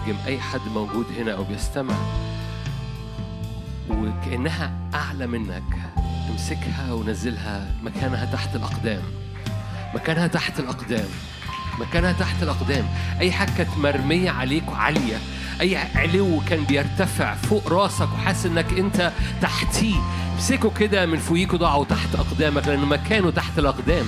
بتهاجم 0.02 0.18
أي 0.28 0.40
حد 0.40 0.62
موجود 0.74 1.06
هنا 1.20 1.32
أو 1.32 1.44
بيستمع. 1.44 1.96
وكأنها 3.90 4.72
أعلى 4.94 5.28
منك. 5.28 5.64
امسكها 6.30 6.94
ونزلها 6.94 7.72
مكانها 7.84 8.26
تحت 8.26 8.56
الأقدام. 8.56 9.02
مكانها 9.96 10.28
تحت 10.28 10.60
الأقدام. 10.60 11.08
مكانها 11.80 12.12
تحت 12.12 12.44
الأقدام. 12.44 12.86
أي 13.20 13.32
حاجة 13.32 13.52
كانت 13.58 13.78
مرمية 13.78 14.32
عليك 14.32 14.72
وعالية 14.72 15.18
أي 15.62 15.78
علو 15.78 16.42
كان 16.50 16.64
بيرتفع 16.64 17.36
فوق 17.36 17.68
راسك 17.68 18.08
وحاسس 18.14 18.46
إنك 18.46 18.74
أنت 18.74 19.12
تحتيه. 19.42 19.96
امسكه 20.34 20.72
كده 20.80 21.06
من 21.06 21.18
فوقيك 21.18 21.54
وضعه 21.54 21.84
تحت 21.84 22.16
أقدامك 22.16 22.68
لأنه 22.68 22.86
مكانه 22.86 23.30
تحت 23.30 23.60
الأقدام. 23.60 24.06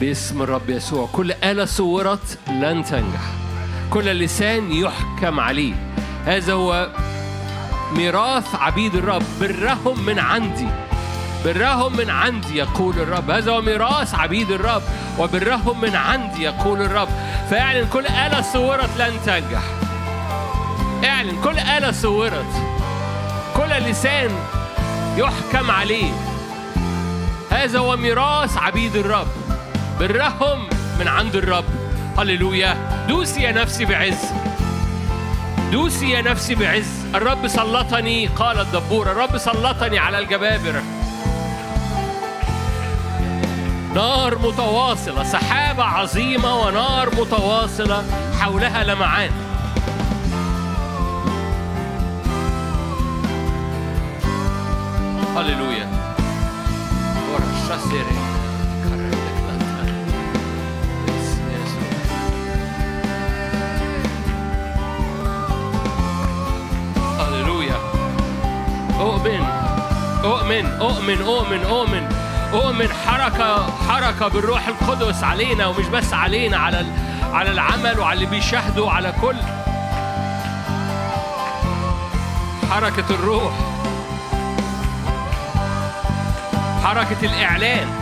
باسم 0.00 0.42
الرب 0.42 0.70
يسوع. 0.70 1.08
كل 1.12 1.32
آلة 1.32 1.64
صورت 1.64 2.38
لن 2.48 2.84
تنجح. 2.84 3.49
كل 3.90 4.04
لسان 4.04 4.72
يحكم 4.72 5.40
عليه. 5.40 5.74
هذا 6.26 6.52
هو 6.52 6.88
ميراث 7.92 8.54
عبيد 8.54 8.94
الرب. 8.94 9.22
برهم 9.40 10.06
من 10.06 10.18
عندي. 10.18 10.68
برهم 11.44 11.96
من 11.96 12.10
عندي 12.10 12.56
يقول 12.56 12.98
الرب. 12.98 13.30
هذا 13.30 13.52
هو 13.52 13.60
ميراث 13.60 14.14
عبيد 14.14 14.50
الرب. 14.50 14.82
وبرهم 15.18 15.80
من 15.80 15.96
عندي 15.96 16.42
يقول 16.42 16.82
الرب. 16.82 17.08
فاعلن 17.50 17.88
كل 17.92 18.06
آلة 18.06 18.42
صورت 18.42 18.90
لن 18.98 19.12
تنجح. 19.26 19.62
اعلن 21.04 21.40
كل 21.44 21.58
آلة 21.58 21.92
صورت. 21.92 22.52
كل 23.56 23.90
لسان 23.90 24.30
يحكم 25.16 25.70
عليه. 25.70 26.12
هذا 27.50 27.78
هو 27.78 27.96
ميراث 27.96 28.56
عبيد 28.56 28.96
الرب. 28.96 29.28
برهم 30.00 30.68
من 31.00 31.08
عند 31.08 31.36
الرب. 31.36 31.79
هللويا. 32.18 33.06
دوسي 33.08 33.42
يا 33.42 33.52
نفسي 33.52 33.84
بعز. 33.84 34.18
دوسي 35.72 36.10
يا 36.10 36.22
نفسي 36.22 36.54
بعز. 36.54 36.88
الرب 37.14 37.48
سلطني 37.48 38.26
قال 38.26 38.60
الدبور. 38.60 39.10
الرب 39.10 39.38
سلطني 39.38 39.98
على 39.98 40.18
الجبابرة. 40.18 40.82
نار 43.94 44.38
متواصلة 44.38 45.24
سحابة 45.24 45.84
عظيمة 45.84 46.56
ونار 46.56 47.14
متواصلة 47.14 48.04
حولها 48.40 48.84
لمعان. 48.84 49.30
هللويا. 55.36 55.88
ورشاسيري 57.32 58.04
كرندك 58.04 58.29
أؤمن 69.00 69.42
أؤمن 70.24 70.66
أؤمن 70.80 71.22
أؤمن 71.22 71.64
أؤمن 71.64 72.08
أؤمن. 72.52 72.88
حركة 73.06 73.70
حركة 73.88 74.28
بالروح 74.28 74.68
القدس 74.68 75.24
علينا 75.24 75.66
ومش 75.66 75.86
بس 75.86 76.12
علينا 76.14 76.56
على 76.56 76.86
على 77.32 77.50
العمل 77.50 78.00
وعلى 78.00 78.14
اللي 78.14 78.26
بيشاهدوا 78.26 78.90
على 78.90 79.12
كل. 79.20 79.36
حركة 82.70 83.04
الروح 83.10 83.52
حركة 86.84 87.20
الإعلان. 87.22 87.99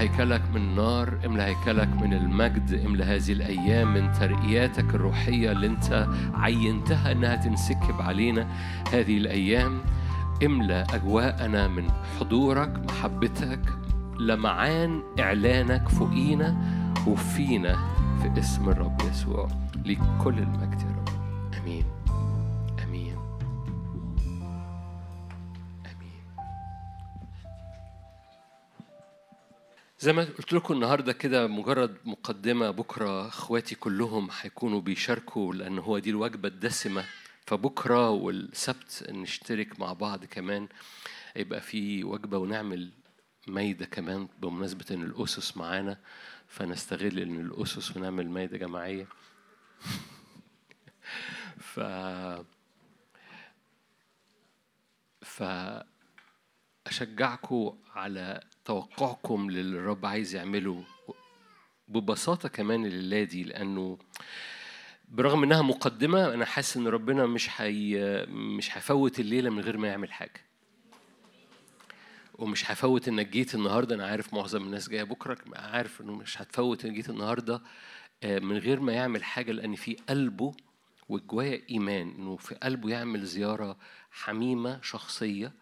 هيكلك 0.00 0.42
من 0.54 0.74
نار 0.74 1.18
املى 1.26 1.42
هيكلك 1.42 1.88
من 2.02 2.12
المجد 2.12 2.82
املى 2.86 3.04
هذه 3.04 3.32
الأيام 3.32 3.94
من 3.94 4.12
ترقياتك 4.12 4.94
الروحية 4.94 5.52
اللي 5.52 5.66
أنت 5.66 6.08
عينتها 6.34 7.12
إنها 7.12 7.36
تنسكب 7.36 8.00
علينا 8.00 8.46
هذه 8.92 9.18
الأيام 9.18 9.80
املى 10.44 10.86
أجواءنا 10.94 11.68
من 11.68 11.90
حضورك 12.20 12.78
محبتك 12.88 13.60
لمعان 14.20 15.02
إعلانك 15.18 15.88
فوقينا 15.88 16.56
وفينا 17.06 17.76
في 18.22 18.40
اسم 18.40 18.68
الرب 18.68 19.00
يسوع. 19.10 19.48
لكل 19.84 20.38
المجد 20.38 20.80
يا 20.80 20.96
رب. 20.96 21.08
آمين. 21.62 21.84
زي 30.00 30.12
ما 30.12 30.24
قلت 30.24 30.52
لكم 30.52 30.74
النهارده 30.74 31.12
كده 31.12 31.46
مجرد 31.46 31.96
مقدمة 32.04 32.70
بكرة 32.70 33.28
أخواتي 33.28 33.74
كلهم 33.74 34.28
هيكونوا 34.40 34.80
بيشاركوا 34.80 35.54
لأن 35.54 35.78
هو 35.78 35.98
دي 35.98 36.10
الوجبة 36.10 36.48
الدسمة. 36.48 37.04
فبكرة 37.46 38.10
والسبت 38.10 39.06
نشترك 39.10 39.80
مع 39.80 39.92
بعض 39.92 40.24
كمان. 40.24 40.68
يبقى 41.36 41.60
في 41.60 42.04
وجبة 42.04 42.38
ونعمل 42.38 42.90
مايده 43.46 43.86
كمان 43.86 44.28
بمناسبة 44.38 44.84
إن 44.90 45.02
الأسس 45.02 45.56
معانا. 45.56 45.98
فنستغل 46.48 47.18
إن 47.18 47.40
الأسس 47.40 47.96
ونعمل 47.96 48.30
مايده 48.30 48.58
جماعية. 48.58 49.06
ف 51.74 51.80
ف 55.22 55.42
أشجعكم 56.86 57.78
على 57.94 58.40
توقعكم 58.70 59.50
للي 59.50 59.78
الرب 59.78 60.06
عايز 60.06 60.34
يعمله 60.34 60.84
ببساطة 61.88 62.48
كمان 62.48 62.84
الليلة 62.84 63.24
دي 63.24 63.44
لأنه 63.44 63.98
برغم 65.08 65.42
إنها 65.42 65.62
مقدمة 65.62 66.34
أنا 66.34 66.44
حاسس 66.44 66.76
إن 66.76 66.88
ربنا 66.88 67.26
مش 67.26 67.48
حي 67.48 67.98
مش 68.28 68.76
هيفوت 68.76 69.20
الليلة 69.20 69.50
من 69.50 69.60
غير 69.60 69.76
ما 69.76 69.88
يعمل 69.88 70.12
حاجة. 70.12 70.46
ومش 72.34 72.70
هفوت 72.70 73.08
إنك 73.08 73.26
جيت 73.28 73.54
النهارده 73.54 73.94
أنا 73.94 74.06
عارف 74.06 74.34
معظم 74.34 74.62
الناس 74.62 74.88
جاية 74.88 75.02
بكرة 75.02 75.38
عارف 75.56 76.00
إنه 76.00 76.12
مش 76.14 76.42
هتفوت 76.42 76.84
إنك 76.84 76.94
جيت 76.94 77.10
النهارده 77.10 77.62
آه، 78.22 78.38
من 78.38 78.58
غير 78.58 78.80
ما 78.80 78.92
يعمل 78.92 79.24
حاجة 79.24 79.52
لأن 79.52 79.74
في 79.74 79.96
قلبه 80.08 80.54
وجوايا 81.08 81.62
إيمان 81.70 82.14
إنه 82.18 82.36
في 82.36 82.54
قلبه 82.54 82.90
يعمل 82.90 83.24
زيارة 83.24 83.76
حميمة 84.10 84.80
شخصية. 84.82 85.52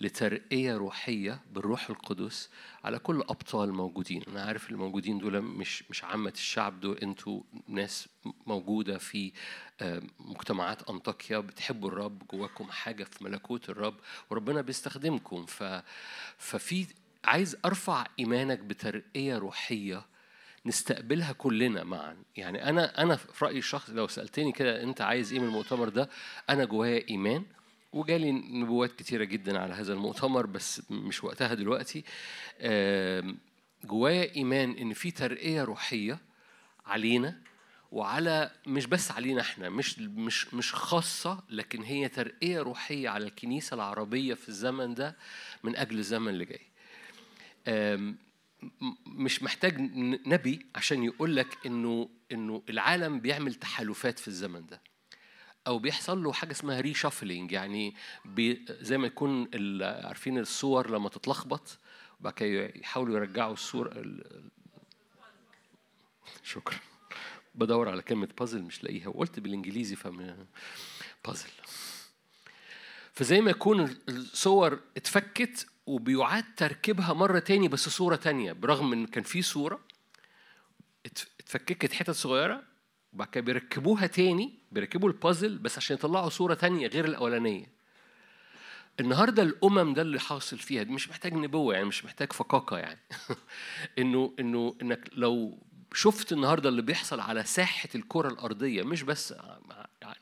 لترقية 0.00 0.76
روحية 0.76 1.40
بالروح 1.52 1.90
القدس 1.90 2.50
على 2.84 2.98
كل 2.98 3.20
أبطال 3.20 3.72
موجودين. 3.72 4.22
أنا 4.28 4.42
عارف 4.42 4.70
الموجودين 4.70 5.18
دول 5.18 5.40
مش 5.42 5.90
مش 5.90 6.04
عامة 6.04 6.30
الشعب 6.30 6.80
دول 6.80 6.98
أنتوا 6.98 7.42
ناس 7.68 8.08
موجودة 8.46 8.98
في 8.98 9.32
آه، 9.80 10.02
مجتمعات 10.20 10.90
أنطاكيا 10.90 11.38
بتحبوا 11.38 11.88
الرب 11.88 12.22
جواكم 12.32 12.70
حاجة 12.70 13.04
في 13.04 13.24
ملكوت 13.24 13.70
الرب 13.70 13.94
وربنا 14.30 14.60
بيستخدمكم. 14.60 15.46
ف 15.46 15.64
ففي 16.38 16.86
عايز 17.24 17.56
أرفع 17.64 18.06
إيمانك 18.18 18.58
بترقية 18.58 19.38
روحية 19.38 20.06
نستقبلها 20.66 21.32
كلنا 21.32 21.84
معا. 21.84 22.16
يعني 22.36 22.68
أنا 22.68 23.02
أنا 23.02 23.16
في 23.16 23.44
رأيي 23.44 23.58
الشخصي 23.58 23.92
لو 23.92 24.06
سألتني 24.06 24.52
كده 24.52 24.82
أنت 24.82 25.00
عايز 25.00 25.32
إيه 25.32 25.40
من 25.40 25.46
المؤتمر 25.46 25.88
ده 25.88 26.08
أنا 26.50 26.64
جوايا 26.64 27.08
إيمان 27.10 27.44
وجالي 27.92 28.32
نبوات 28.32 28.92
كتيرة 28.92 29.24
جدا 29.24 29.58
على 29.58 29.74
هذا 29.74 29.92
المؤتمر 29.92 30.46
بس 30.46 30.82
مش 30.90 31.24
وقتها 31.24 31.54
دلوقتي. 31.54 32.04
جوايا 33.84 34.34
إيمان 34.36 34.70
إن 34.70 34.92
في 34.92 35.10
ترقية 35.10 35.64
روحية 35.64 36.18
علينا 36.86 37.40
وعلى 37.92 38.50
مش 38.66 38.86
بس 38.86 39.10
علينا 39.10 39.40
إحنا 39.40 39.68
مش 39.68 39.98
مش 39.98 40.54
مش 40.54 40.74
خاصة 40.74 41.42
لكن 41.50 41.82
هي 41.82 42.08
ترقية 42.08 42.60
روحية 42.62 43.08
على 43.08 43.24
الكنيسة 43.26 43.74
العربية 43.74 44.34
في 44.34 44.48
الزمن 44.48 44.94
ده 44.94 45.16
من 45.64 45.76
أجل 45.76 45.98
الزمن 45.98 46.28
اللي 46.28 46.44
جاي. 46.44 46.66
مش 49.06 49.42
محتاج 49.42 49.80
نبي 50.26 50.66
عشان 50.74 51.04
يقول 51.04 51.36
لك 51.36 51.66
إنه 51.66 52.08
إنه 52.32 52.62
العالم 52.68 53.20
بيعمل 53.20 53.54
تحالفات 53.54 54.18
في 54.18 54.28
الزمن 54.28 54.66
ده. 54.66 54.80
أو 55.66 55.78
بيحصل 55.78 56.22
له 56.22 56.32
حاجة 56.32 56.52
اسمها 56.52 56.80
ري 56.80 56.94
شافلينج 56.94 57.52
يعني 57.52 57.94
زي 58.70 58.98
ما 58.98 59.06
يكون 59.06 59.48
عارفين 59.82 60.38
الصور 60.38 60.90
لما 60.90 61.08
تتلخبط 61.08 61.78
وبعد 62.20 62.32
كده 62.32 62.72
يحاولوا 62.76 63.16
يرجعوا 63.16 63.52
الصور 63.52 63.92
ال- 63.92 64.50
شكرا. 66.42 66.78
بدور 67.54 67.88
على 67.88 68.02
كلمة 68.02 68.28
بازل 68.38 68.62
مش 68.62 68.84
لاقيها 68.84 69.08
وقلت 69.08 69.40
بالإنجليزي 69.40 69.96
فم 69.96 70.36
بازل 71.26 71.48
فزي 73.12 73.40
ما 73.40 73.50
يكون 73.50 73.96
الصور 74.08 74.80
اتفكت 74.96 75.66
وبيعاد 75.86 76.44
تركيبها 76.56 77.12
مرة 77.12 77.38
تاني 77.38 77.68
بس 77.68 77.88
صورة 77.88 78.16
تانية 78.16 78.52
برغم 78.52 78.92
إن 78.92 79.06
كان 79.06 79.24
في 79.24 79.42
صورة 79.42 79.80
ات- 81.06 81.18
اتفككت 81.40 81.92
حتت 81.92 82.10
صغيرة 82.10 82.62
وبعد 83.12 83.28
كده 83.28 83.44
بيركبوها 83.44 84.06
تاني 84.06 84.58
بيركبوا 84.70 85.08
البازل 85.08 85.58
بس 85.58 85.76
عشان 85.76 85.94
يطلعوا 85.96 86.28
صورة 86.28 86.54
تانية 86.54 86.86
غير 86.86 87.04
الأولانية. 87.04 87.66
النهارده 89.00 89.42
الأمم 89.42 89.94
ده 89.94 90.02
اللي 90.02 90.20
حاصل 90.20 90.58
فيها 90.58 90.84
مش 90.84 91.08
محتاج 91.08 91.34
نبوة 91.34 91.74
يعني 91.74 91.86
مش 91.86 92.04
محتاج 92.04 92.32
فقاقة 92.32 92.78
يعني. 92.78 93.00
إنه 93.98 94.34
إنه 94.40 94.76
إنك 94.82 95.10
لو 95.12 95.58
شفت 95.94 96.32
النهارده 96.32 96.68
اللي 96.68 96.82
بيحصل 96.82 97.20
على 97.20 97.44
ساحة 97.44 97.88
الكرة 97.94 98.28
الأرضية 98.28 98.82
مش 98.82 99.02
بس 99.02 99.34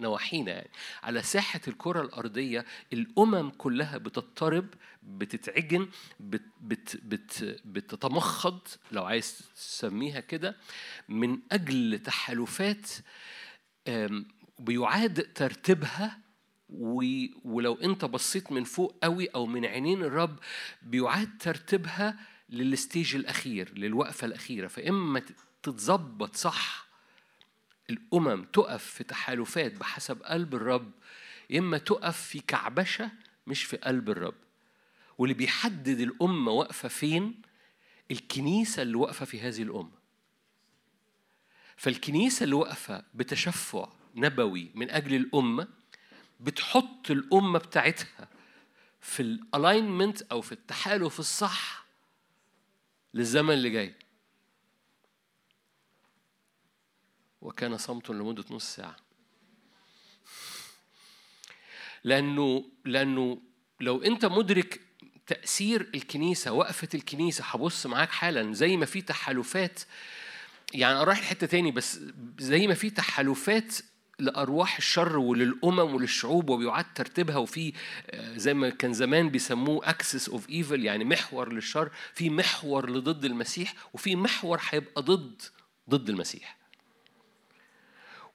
نواحينا 0.01 0.51
يعني 0.53 0.71
على 1.03 1.23
ساحة 1.23 1.61
الكرة 1.69 2.01
الأرضية 2.01 2.65
الأمم 2.93 3.51
كلها 3.51 3.99
بتضطرب 3.99 4.67
بتتعجن 5.03 5.89
بت 6.21 6.43
بت 6.61 6.97
بت 7.05 7.61
بتتمخض 7.65 8.61
لو 8.93 9.05
عايز 9.05 9.43
تسميها 9.57 10.21
كده 10.21 10.57
من 11.09 11.39
أجل 11.53 11.99
تحالفات 12.05 12.87
بيعاد 14.59 15.33
ترتيبها 15.35 16.19
ولو 17.45 17.75
انت 17.75 18.05
بصيت 18.05 18.53
من 18.53 18.65
فوق 18.65 18.99
قوي 19.03 19.27
أو 19.27 19.47
من 19.47 19.65
عينين 19.65 20.03
الرب 20.03 20.39
بيعاد 20.83 21.39
ترتيبها 21.39 22.19
للستيج 22.51 23.17
الأخير 23.17 23.79
للوقفة 23.79 24.25
الأخيرة. 24.25 24.67
فإما 24.67 25.23
تتظبط 25.63 26.37
صح 26.37 26.89
الأمم 27.91 28.45
تقف 28.45 28.85
في 28.85 29.05
تحالفات 29.05 29.73
بحسب 29.73 30.23
قلب 30.23 30.55
الرب 30.55 30.91
إما 31.57 31.79
تقف 31.79 32.21
في 32.21 32.41
كعبشة 32.41 33.11
مش 33.47 33.65
في 33.65 33.77
قلب 33.77 34.11
الرب. 34.11 34.35
واللي 35.19 35.35
بيحدد 35.35 36.01
الامه 36.01 36.53
واقفة 36.53 36.89
فين؟ 36.89 37.43
الكنيسة 38.11 38.83
اللي 38.83 38.97
واقفة 38.97 39.25
في 39.25 39.41
هذه 39.41 39.63
الامه 39.63 39.99
فالكنيسة 41.77 42.45
اللي 42.45 42.55
واقفة 42.55 43.05
بتشفع 43.15 43.89
نبوي 44.21 44.71
من 44.75 44.91
أجل 44.91 45.15
الأمة 45.15 45.69
بتحط 46.41 47.11
الأمة 47.11 47.59
بتاعتها 47.59 48.29
في 49.01 49.23
الالاينمنت 49.23 50.23
أو 50.23 50.41
في 50.41 50.53
التحالف 50.53 51.21
الصح 51.21 51.87
للزمن 53.15 53.55
اللي 53.55 53.71
جاي. 53.71 53.95
وكان 57.41 57.77
صمت 57.77 58.11
لمدة 58.11 58.45
نص 58.51 58.75
ساعة. 58.77 58.97
لأنه 62.05 62.65
لأنه 62.85 63.43
لو 63.81 64.03
أنت 64.03 64.25
مدرك 64.25 64.81
تأثير 65.27 65.91
الكنيسة 65.95 66.53
وقفة 66.53 66.89
الكنيسة 66.95 67.45
هبص 67.45 67.87
معاك 67.87 68.11
حالا 68.11 68.53
زي 68.53 68.77
ما 68.77 68.87
في 68.87 69.03
تحالفات 69.03 69.81
يعني 70.75 70.95
أنا 70.95 71.05
رايح 71.05 71.19
لحتة 71.19 71.47
تاني 71.47 71.71
بس 71.71 72.01
زي 72.39 72.67
ما 72.67 72.75
في 72.75 72.91
تحالفات 72.91 73.75
لأرواح 74.19 74.77
الشر 74.77 75.19
وللأمم 75.19 75.95
وللشعوب 75.95 76.51
وبيعاد 76.51 76.87
ترتيبها. 76.95 77.37
وفي 77.37 77.73
آه، 78.11 78.37
زي 78.37 78.55
ما 78.55 78.71
كان 78.71 78.93
زمان 78.93 79.29
بيسموه 79.29 79.91
axis 79.91 80.29
of 80.29 80.51
evil 80.51 80.85
يعني 80.85 81.05
محور 81.05 81.53
للشر. 81.53 81.91
في 82.15 82.31
محور 82.31 82.91
لضد 82.91 83.25
المسيح 83.25 83.75
وفي 83.93 84.17
محور 84.17 84.61
هيبقى 84.71 85.03
ضد 85.03 85.43
ضد 85.91 86.09
المسيح. 86.09 86.58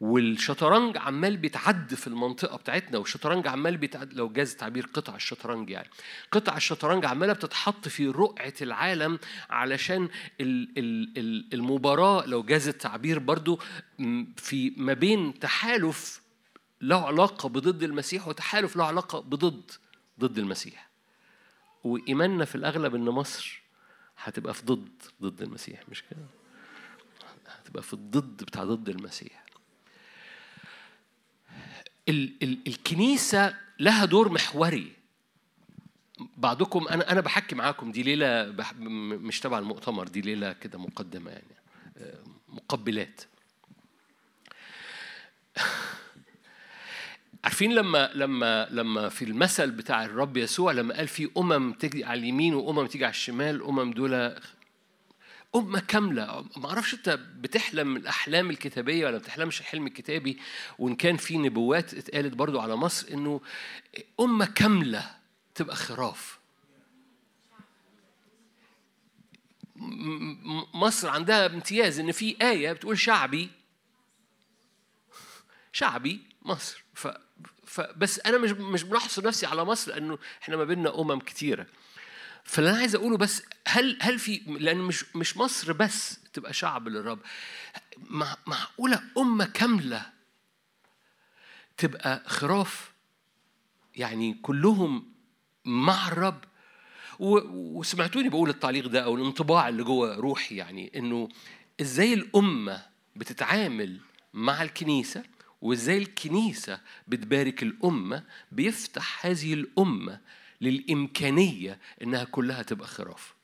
والشطرنج 0.04 0.98
عمال 0.98 1.38
بيتعد 1.38 1.94
في 1.94 2.08
المنطقة 2.08 2.58
بتاعتنا 2.58 2.98
والشطرنج 2.98 3.48
عمال 3.48 3.78
بيتعد 3.78 4.14
لو 4.14 4.30
جاز 4.30 4.56
تعبير 4.56 4.86
قطع 4.94 5.16
الشطرنج 5.16 5.70
يعني. 5.70 5.90
قطع 6.32 6.58
الشطرنج 6.58 7.06
عمالة 7.06 7.34
بتتحط 7.34 7.88
في 7.88 8.08
رقعه 8.08 8.54
العالم 8.62 9.20
علشان 9.50 10.10
ال- 10.42 10.70
ال- 10.78 11.18
ال- 11.18 11.54
المباراة 11.54 12.26
لو 12.26 12.44
جاز 12.44 12.68
التعبير 12.68 13.20
برضو 13.20 13.60
في 14.38 14.74
ما 14.78 14.94
بين 14.94 15.40
تحالف 15.40 16.22
له 16.82 17.06
علاقة 17.08 17.50
بضد 17.50 17.84
المسيح 17.84 18.28
وتحالف 18.28 18.76
له 18.76 18.86
علاقة 18.86 19.20
بضد 19.20 19.72
ضد 20.20 20.38
المسيح. 20.38 20.90
وإيماننا 21.84 22.46
في 22.46 22.56
الأغلب 22.56 22.96
إن 22.96 23.06
مصر 23.06 23.62
هتبقى 24.18 24.54
في 24.54 24.66
ضد 24.66 25.02
ضد 25.22 25.42
المسيح 25.42 25.90
مش 25.90 26.04
كده؟ 26.12 26.26
هتبقى 27.48 27.84
في 27.84 27.94
الضد 27.94 28.44
بتاع 28.44 28.64
ضد 28.64 28.90
المسيح. 28.90 29.43
ال 32.10 32.34
ال 32.44 32.58
الكنيسة 32.68 33.56
لها 33.80 34.06
دور 34.06 34.32
محوري. 34.32 34.92
بعضكم 36.38 36.88
أنا 36.88 37.12
أنا 37.12 37.22
بحكي 37.22 37.56
معاكم 37.56 37.92
دي 37.92 38.04
ليلة 38.04 38.50
بح 38.50 38.74
مش 38.80 39.40
تبع 39.40 39.60
المؤتمر 39.60 40.08
دي 40.08 40.22
ليلة 40.22 40.54
كده 40.54 40.80
مقدمة 40.80 41.32
يعني 41.32 41.56
آه، 41.98 42.24
مقبلات. 42.50 43.22
عارفين 47.44 47.76
لما 47.76 48.10
لما 48.14 48.68
لما 48.72 49.10
في 49.10 49.26
المثل 49.26 49.72
بتاع 49.72 50.06
الرب 50.06 50.38
يسوع 50.38 50.72
لما 50.72 50.96
قال 50.96 51.08
في 51.08 51.30
أمم 51.38 51.74
تيجي 51.74 52.04
على 52.06 52.20
اليمين 52.20 52.54
وأمم 52.54 52.88
تيجي 52.88 53.06
على 53.06 53.12
الشمال 53.12 53.56
الأمم 53.56 53.92
دول 53.92 54.36
أمة 55.56 55.80
كاملة. 55.80 56.46
ما 56.58 56.70
أعرفش 56.70 56.94
أنت 56.94 57.10
بتحلم 57.40 57.96
الأحلام 57.98 58.50
الكتابية 58.50 59.06
ولا 59.06 59.18
بتحلمش 59.18 59.60
الحلم 59.60 59.88
الكتابي؟ 59.88 60.38
وإن 60.80 60.96
كان 60.96 61.18
في 61.18 61.38
نبوات 61.38 61.94
اتقالت 61.94 62.34
برضو 62.34 62.60
على 62.60 62.76
مصر 62.76 63.14
إنه 63.14 63.42
أمة 64.20 64.46
كاملة 64.46 65.16
تبقى 65.56 65.76
خراف. 65.76 66.40
مصر 70.74 71.10
عندها 71.10 71.46
امتياز 71.46 72.00
إن 72.00 72.12
في 72.12 72.36
آية 72.42 72.72
بتقول 72.72 73.00
شعبي 73.00 73.50
شعبي 75.74 76.22
مصر 76.42 76.84
ف 76.94 77.08
فبس 77.66 78.20
أنا 78.20 78.38
مش 78.38 78.52
مش 78.52 78.84
بنحصر 78.84 79.28
نفسي 79.28 79.46
على 79.46 79.66
مصر 79.66 79.92
لأنه 79.92 80.18
إحنا 80.42 80.56
ما 80.58 80.64
بيننا 80.64 81.00
امم 81.02 81.20
كتيره 81.20 81.66
فاللي 82.44 82.70
أنا 82.70 82.78
عايز 82.78 82.96
أقوله 82.96 83.18
بس 83.18 83.44
هل 83.68 83.98
هل 84.02 84.20
في 84.20 84.42
لأن 84.48 84.78
مش 84.78 85.06
مش 85.16 85.38
مصر 85.38 85.74
بس 85.74 86.20
تبقى 86.34 86.54
شعب 86.54 86.88
للرب 86.88 87.20
مع 88.10 88.38
معقولة 88.48 89.02
أمة 89.18 89.46
كاملة 89.46 90.06
تبقى 91.78 92.24
خراف؟ 92.28 92.94
يعني 93.96 94.34
كلهم 94.42 95.14
مع 95.66 96.08
الرب. 96.08 96.44
وسمعتوني 97.20 98.30
بقول 98.30 98.50
التعليق 98.50 98.88
ده 98.88 99.04
أو 99.04 99.16
الانطباع 99.16 99.70
اللي 99.70 99.84
جوه 99.84 100.16
روحي 100.16 100.56
يعني 100.56 100.92
إنه 100.96 101.30
إزاي 101.82 102.14
الأمة 102.14 102.86
بتتعامل 103.16 104.00
مع 104.34 104.62
الكنيسة 104.64 105.24
وإزاي 105.62 105.98
الكنيسة 105.98 106.80
بتبارك 107.08 107.64
الأمة 107.64 108.24
بيفتح 108.52 109.26
هذه 109.26 109.54
الأمة 109.54 110.20
للإمكانية 110.64 111.80
إنها 112.02 112.24
كلها 112.24 112.64
تبقى 112.64 112.88
خراف 112.88 113.36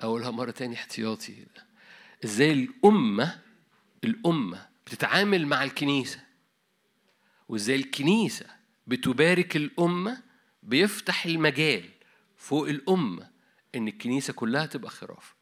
أقولها 0.00 0.30
مرة 0.30 0.50
تاني 0.50 0.74
احتياطي. 0.74 1.46
إزاي 2.24 2.52
الأمة 2.52 3.42
الأمة 4.04 4.68
بتتعامل 4.86 5.46
مع 5.46 5.64
الكنيسة 5.64 6.24
وإزاي 7.48 7.76
الكنيسة 7.76 8.46
بتبارك 8.86 9.56
الأمة 9.56 10.22
بيفتح 10.62 11.26
المجال 11.26 11.90
فوق 12.36 12.68
الأمة 12.68 13.30
إن 13.74 13.88
الكنيسة 13.88 14.32
كلها 14.32 14.66
تبقى 14.66 14.90
خراف 14.90 15.34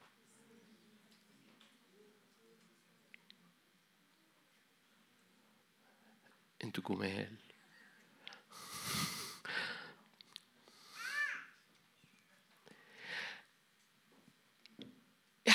أنتوا 6.64 6.84
جمال. 6.96 7.43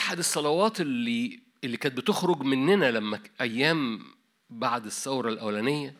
أحد 0.09 0.17
الصلوات 0.19 0.81
اللي 0.81 1.39
اللي 1.63 1.77
كانت 1.77 1.97
بتخرج 1.97 2.41
مننا 2.41 2.91
لما 2.91 3.19
أيام 3.41 3.99
بعد 4.49 4.85
الثورة 4.85 5.29
الأولانية 5.29 5.95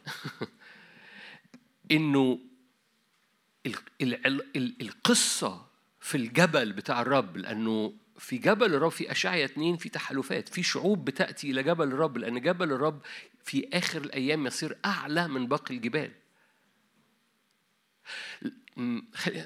إنه 1.92 2.40
ال- 3.66 3.76
ال- 4.02 4.58
ال- 4.58 4.82
القصة 4.82 5.66
في 6.00 6.18
الجبل 6.18 6.74
بتاع 6.74 7.02
الرب 7.02 7.38
لأنه 7.38 7.94
في 8.18 8.38
جبل 8.38 8.74
الرب 8.74 8.92
في 8.92 9.12
اشعيا 9.12 9.46
اتنين 9.46 9.78
في 9.78 9.90
تحالفات 9.90 10.50
في 10.50 10.64
شعوب 10.64 11.06
بتأتي 11.06 11.52
إلى 11.52 11.64
جبل 11.64 11.88
الرب 11.88 12.18
لأن 12.18 12.42
جبل 12.42 12.72
الرب 12.72 13.02
في 13.44 13.70
آخر 13.74 14.02
الأيام 14.02 14.48
يصير 14.48 14.78
أعلى 14.86 15.28
من 15.28 15.48
باقي 15.48 15.76
الجبال. 15.76 16.12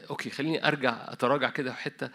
أوكي 0.10 0.30
خليني 0.30 0.68
أرجع 0.68 1.12
أتراجع 1.14 1.50
كده 1.50 1.72
في 1.72 1.82
حتة 1.82 2.10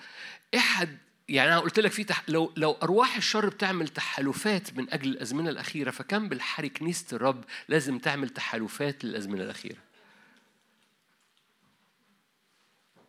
أحد 0.55 0.99
يعني 1.29 1.53
أنا 1.53 1.61
قلت 1.61 1.81
لك 1.81 1.93
في 1.93 2.05
تح... 2.05 2.23
لو 2.29 2.53
لو 2.57 2.73
أرواح 2.83 3.17
الشر 3.17 3.49
بتعمل 3.49 3.89
تحالفات 3.89 4.77
من 4.79 4.93
أجل 4.93 5.11
الأزمنة 5.11 5.51
الأخيرة 5.51 5.91
فكان 5.91 6.29
بالحري 6.29 6.69
كنيسة 6.69 7.17
الرب 7.17 7.45
لازم 7.69 7.99
تعمل 7.99 8.29
تحالفات 8.29 9.05
للأزمنة 9.05 9.43
الأخيرة؟ 9.45 9.79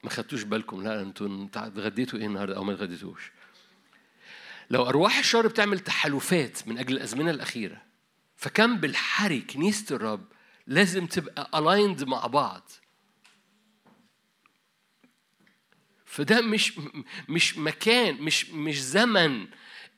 ما 0.03 0.09
خدتوش 0.09 0.43
بالكم؟ 0.43 0.83
لا 0.83 1.01
أنتوا 1.01 1.47
اتغديتوا 1.55 2.19
إيه 2.19 2.25
النهارده؟ 2.25 2.55
أو 2.55 2.63
ما 2.63 2.73
اتغديتوش. 2.73 3.31
لو 4.69 4.89
أرواح 4.89 5.17
الشر 5.17 5.47
بتعمل 5.47 5.79
تحالفات 5.79 6.67
من 6.67 6.77
أجل 6.77 6.97
الأزمنة 6.97 7.31
الأخيرة 7.31 7.81
فكان 8.35 8.77
بالحري 8.77 9.41
كنيسة 9.41 9.95
الرب 9.95 10.25
لازم 10.67 11.05
تبقى 11.05 11.59
الايند 11.59 12.03
مع 12.03 12.27
بعض. 12.27 12.69
فده 16.09 16.41
مش 16.41 16.79
مش 17.29 17.57
مكان 17.57 18.15
مش 18.21 18.49
مش 18.49 18.83
زمن 18.83 19.47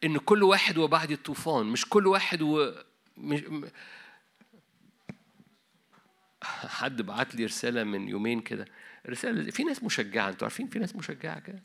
إن 0.03 0.17
كل 0.17 0.43
واحد 0.43 0.77
وبعد 0.77 1.11
الطوفان 1.11 1.65
مش 1.65 1.85
كل 1.89 2.07
واحد 2.07 2.41
و 2.41 2.73
مش 3.17 3.43
حد 6.43 7.01
بعت 7.01 7.35
لي 7.35 7.45
رسالة 7.45 7.83
من 7.83 8.09
يومين 8.09 8.41
كده. 8.41 8.65
رسالة 9.09 9.51
في 9.51 9.63
ناس 9.63 9.83
مشجعة 9.83 10.29
أنتوا 10.29 10.47
عارفين 10.47 10.67
في 10.67 10.79
ناس 10.79 10.95
مشجعة 10.95 11.39
كده؟ 11.39 11.63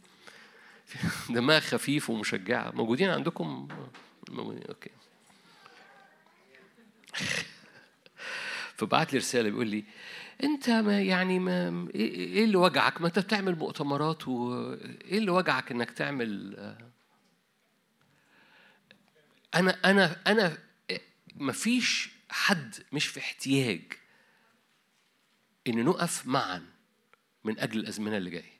دماغ 1.37 1.61
خفيف 1.61 2.11
ومشجعة. 2.11 2.71
موجودين 2.71 3.11
عندكم؟ 3.11 3.69
موجودين 4.31 4.63
أوكي. 4.69 4.91
فبعت 8.77 9.13
لي 9.13 9.19
رسالة 9.19 9.51
بيقول 9.51 9.67
لي 9.67 9.85
انت 10.45 10.71
ما 10.71 11.03
يعني 11.03 11.39
ما 11.39 11.89
إيه 11.95 12.15
إيه 12.15 12.45
اللي 12.45 12.57
وجعك؟ 12.57 13.01
ما 13.01 13.07
انت 13.07 13.19
بتعمل 13.19 13.57
مؤتمرات 13.57 14.29
وايه 14.29 15.19
اللي 15.19 15.31
وجعك 15.31 15.71
انك 15.73 15.91
تعمل 15.91 16.57
أنا 19.55 19.79
أنا 19.85 20.17
أنا 20.27 20.59
ما 21.37 21.53
فيش 21.53 22.11
حد 22.31 22.75
مش 22.93 23.07
في 23.07 23.21
احتياج 23.21 23.83
ان 25.69 25.85
نقف 25.85 26.27
معا 26.27 26.67
من 27.45 27.59
أجل 27.59 27.81
الأزمنة 27.81 28.17
اللي 28.17 28.31
جاية. 28.31 28.57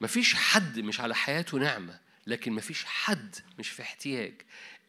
مفيش 0.00 0.34
حد 0.34 0.78
مش 0.80 1.00
على 1.00 1.14
حياته 1.14 1.58
نعمة 1.58 2.00
لكن 2.26 2.52
مفيش 2.52 2.84
حد 2.84 3.36
مش 3.58 3.68
في 3.68 3.82
احتياج 3.82 4.34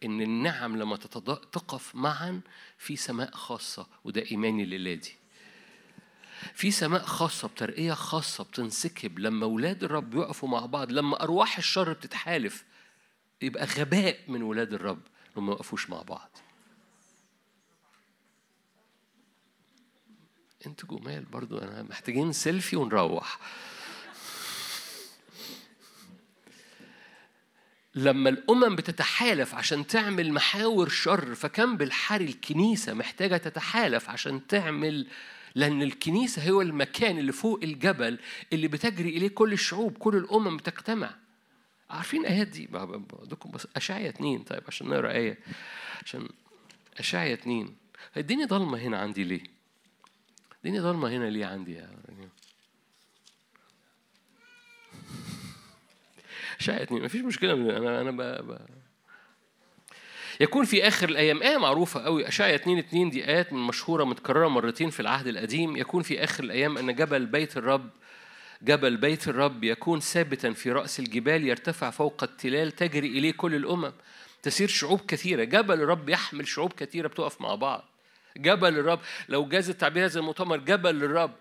إن 0.04 0.22
النعم 0.22 0.78
لما 0.78 0.96
تقف 0.96 1.96
معا 1.96 2.42
في 2.78 2.96
سماء 2.96 3.32
خاصة 3.32 3.88
وده 4.04 4.26
إيماني 4.32 4.64
الليلة 4.64 4.94
دي. 4.94 5.16
في 6.54 6.72
سماء 6.72 7.02
خاصة 7.04 7.48
بترقية 7.48 7.94
خاصة 7.94 8.44
بتنسكب 8.44 9.20
لما 9.20 9.46
ولاد 9.46 9.84
الرب 9.84 10.16
يقفوا 10.16 10.50
مع 10.50 10.66
بعض 10.66 10.92
لما 10.92 11.24
أرواح 11.24 11.58
الشر 11.58 11.94
بتتحالف 11.94 12.64
يبقى 13.42 13.66
غباء 13.66 14.20
من 14.28 14.42
ولاد 14.42 14.74
الرب 14.74 15.02
لما 15.38 15.46
ما 15.46 15.54
يقفوش 15.54 15.90
مع 15.90 16.02
بعض. 16.02 16.38
أنتوا 20.66 20.98
جمال 20.98 21.26
برضو 21.26 21.58
أنا 21.58 21.84
محتاجين 21.84 22.34
سيلفي 22.34 22.76
ونروح. 22.76 23.40
لما 27.96 28.30
الأمم 28.30 28.76
بتتحالف 28.76 29.56
عشان 29.56 29.88
تعمل 29.88 30.34
محاور 30.34 30.90
شر 30.90 31.36
فكم 31.36 31.78
بالحري 31.78 32.26
الكنيسة 32.26 32.94
محتاجة 32.94 33.38
تتحالف 33.38 34.10
عشان 34.10 34.48
تعمل 34.48 35.08
لأن 35.56 35.82
الكنيسة 35.82 36.50
هو 36.50 36.62
المكان 36.62 37.18
اللي 37.18 37.32
فوق 37.32 37.60
الجبل 37.64 38.20
اللي 38.54 38.68
بتجري 38.68 39.10
إليه 39.10 39.28
كل 39.28 39.54
الشعوب 39.54 39.98
كل 39.98 40.16
الأمم 40.16 40.58
بتجتمع. 40.58 41.16
عارفين 41.90 42.26
آيات 42.26 42.48
دي؟ 42.48 42.68
بعضكم 42.68 43.52
بس 43.52 43.68
أشعيا 43.76 44.10
اتنين. 44.10 44.44
طيب 44.44 44.64
عشان 44.68 44.88
نقرأ 44.88 45.12
آية. 45.12 45.38
عشان 46.04 46.28
أشعيا 46.98 47.34
اتنين. 47.34 47.76
الدنيا 48.18 48.46
ضلمة 48.46 48.78
هنا 48.78 48.98
عندي 48.98 49.24
ليه؟ 49.24 49.44
الدنيا 50.58 50.82
ضلمة 50.82 51.10
هنا 51.10 51.30
ليه 51.30 51.46
عندي 51.46 51.74
يا 51.74 51.90
رنيم؟ 52.10 52.30
أشعيا 56.60 56.84
اتنين. 56.84 57.04
مفيش 57.04 57.22
مشكلة. 57.22 57.54
أنا 57.54 58.02
أنا 58.02 58.12
ب... 58.12 58.22
ب... 58.22 58.58
يكون 60.40 60.66
في 60.66 60.88
آخر 60.88 61.10
الأيام. 61.10 61.42
آية 61.42 61.58
معروفة 61.58 62.04
قوي 62.04 62.28
أشعيا 62.28 62.56
2 62.56 62.78
2 62.78 63.10
دي 63.10 63.28
آيات 63.28 63.54
من 63.54 63.60
مشهورة 63.60 64.04
متكررة 64.04 64.48
مرتين 64.48 64.90
في 64.90 65.00
العهد 65.00 65.28
القديم. 65.28 65.78
يكون 65.78 66.04
في 66.04 66.24
آخر 66.24 66.44
الأيام 66.44 66.78
أن 66.78 66.96
جبل 66.96 67.26
بيت 67.26 67.58
الرب 67.58 67.90
جبل 68.62 68.98
بيت 68.98 69.28
الرب 69.28 69.64
يكون 69.64 70.00
ثابتا 70.00 70.54
في 70.54 70.72
رأس 70.72 71.00
الجبال 71.00 71.48
يرتفع 71.48 71.90
فوق 71.90 72.24
التلال 72.24 72.72
تجري 72.72 73.08
إليه 73.08 73.32
كل 73.32 73.56
الأمم. 73.56 73.94
تسير 74.44 74.68
شعوب 74.68 75.02
كثيرة. 75.08 75.44
جبل 75.44 75.82
الرب 75.82 76.10
يحمل 76.10 76.48
شعوب 76.48 76.74
كثيرة 76.74 77.08
بتقف 77.08 77.42
مع 77.42 77.56
بعض. 77.56 77.84
جبل 78.38 78.80
الرب 78.80 79.00
لو 79.30 79.46
جاز 79.46 79.70
التعبير 79.70 80.06
هذا 80.06 80.20
المؤتمر 80.20 80.58
جبل 80.58 81.04
الرب. 81.04 81.32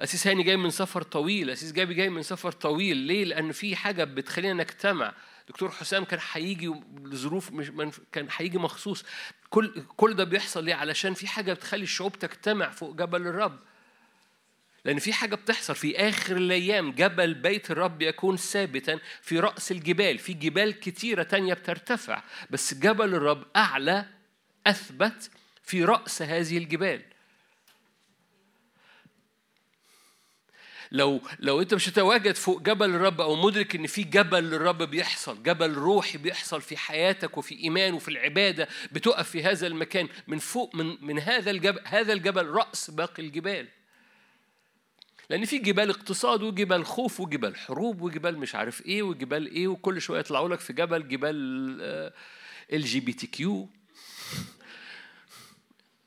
أسيس 0.00 0.26
هاني 0.26 0.42
جاي 0.42 0.56
من 0.56 0.70
سفر 0.70 1.02
طويل 1.02 1.50
أسيس 1.50 1.72
جابي 1.72 1.94
جاي 1.94 2.08
من 2.08 2.22
سفر 2.22 2.52
طويل. 2.52 2.96
ليه؟ 2.96 3.24
لأن 3.24 3.52
في 3.52 3.76
حاجة 3.76 4.04
بتخلينا 4.04 4.62
نجتمع. 4.62 5.12
دكتور 5.52 5.70
حسام 5.70 6.04
كان 6.04 6.20
هيجي 6.32 6.74
لظروف 7.04 7.50
مش 7.50 7.70
كان 8.12 8.28
هيجي 8.36 8.58
مخصوص. 8.58 9.04
كل 9.50 9.84
كل 9.96 10.14
ده 10.14 10.24
بيحصل 10.24 10.64
ليه؟ 10.64 10.74
علشان 10.74 11.14
في 11.14 11.26
حاجة 11.26 11.52
بتخلي 11.52 11.82
الشعوب 11.82 12.18
تجتمع 12.18 12.70
فوق 12.70 12.94
جبل 12.94 13.26
الرب. 13.26 13.58
لأن 14.84 14.98
في 14.98 15.12
حاجة 15.12 15.34
بتحصل 15.34 15.74
في 15.74 15.96
آخر 15.96 16.36
الأيام 16.36 16.92
جبل 16.92 17.34
بيت 17.34 17.70
الرب 17.70 18.02
يكون 18.02 18.36
ثابتا 18.36 18.98
في 19.22 19.40
رأس 19.40 19.72
الجبال. 19.72 20.18
في 20.18 20.32
جبال 20.32 20.80
كتيرة 20.80 21.22
تانية 21.22 21.54
بترتفع 21.54 22.22
بس 22.50 22.74
جبل 22.74 23.14
الرب 23.14 23.44
أعلى 23.56 24.06
أثبت 24.66 25.30
في 25.62 25.84
رأس 25.84 26.22
هذه 26.22 26.58
الجبال. 26.58 27.02
لو 30.92 31.20
لو 31.38 31.60
انت 31.62 31.74
مش 31.74 31.88
هتواجد 31.88 32.36
فوق 32.36 32.62
جبل 32.62 32.90
الرب 32.94 33.20
أو 33.20 33.36
مدرك 33.36 33.74
ان 33.74 33.86
في 33.86 34.02
جبل 34.02 34.44
للرب 34.44 34.82
بيحصل 34.82 35.42
جبل 35.42 35.72
روحي 35.72 36.18
بيحصل 36.18 36.60
في 36.62 36.76
حياتك 36.76 37.38
وفي 37.38 37.54
إيمان 37.54 37.94
وفي 37.94 38.08
العبادة 38.08 38.68
بتقف 38.92 39.30
في 39.30 39.42
هذا 39.42 39.66
المكان 39.66 40.08
من 40.26 40.38
فوق 40.38 40.74
من 40.74 40.96
من 41.00 41.18
هذا 41.18 41.50
الجبل 41.50 41.80
هذا 41.84 42.12
الجبل 42.12 42.46
رأس 42.46 42.90
باقي 42.90 43.22
الجبال. 43.22 43.68
لأن 45.30 45.44
في 45.44 45.58
جبال 45.58 45.90
اقتصاد 45.90 46.42
وجبال 46.42 46.86
خوف 46.86 47.20
وجبال 47.20 47.56
حروب 47.56 48.02
وجبال 48.02 48.38
مش 48.38 48.54
عارف 48.54 48.86
إيه 48.86 49.02
وجبال 49.02 49.46
إيه 49.46 49.68
وكل 49.68 50.00
شوية 50.00 50.20
يطلعوا 50.20 50.48
لك 50.48 50.60
في 50.60 50.72
جبل 50.72 51.08
جبال 51.08 51.36
ال 52.72 52.84
جي 52.84 53.00
بي 53.00 53.12
تي 53.12 53.26
كيو 53.26 53.68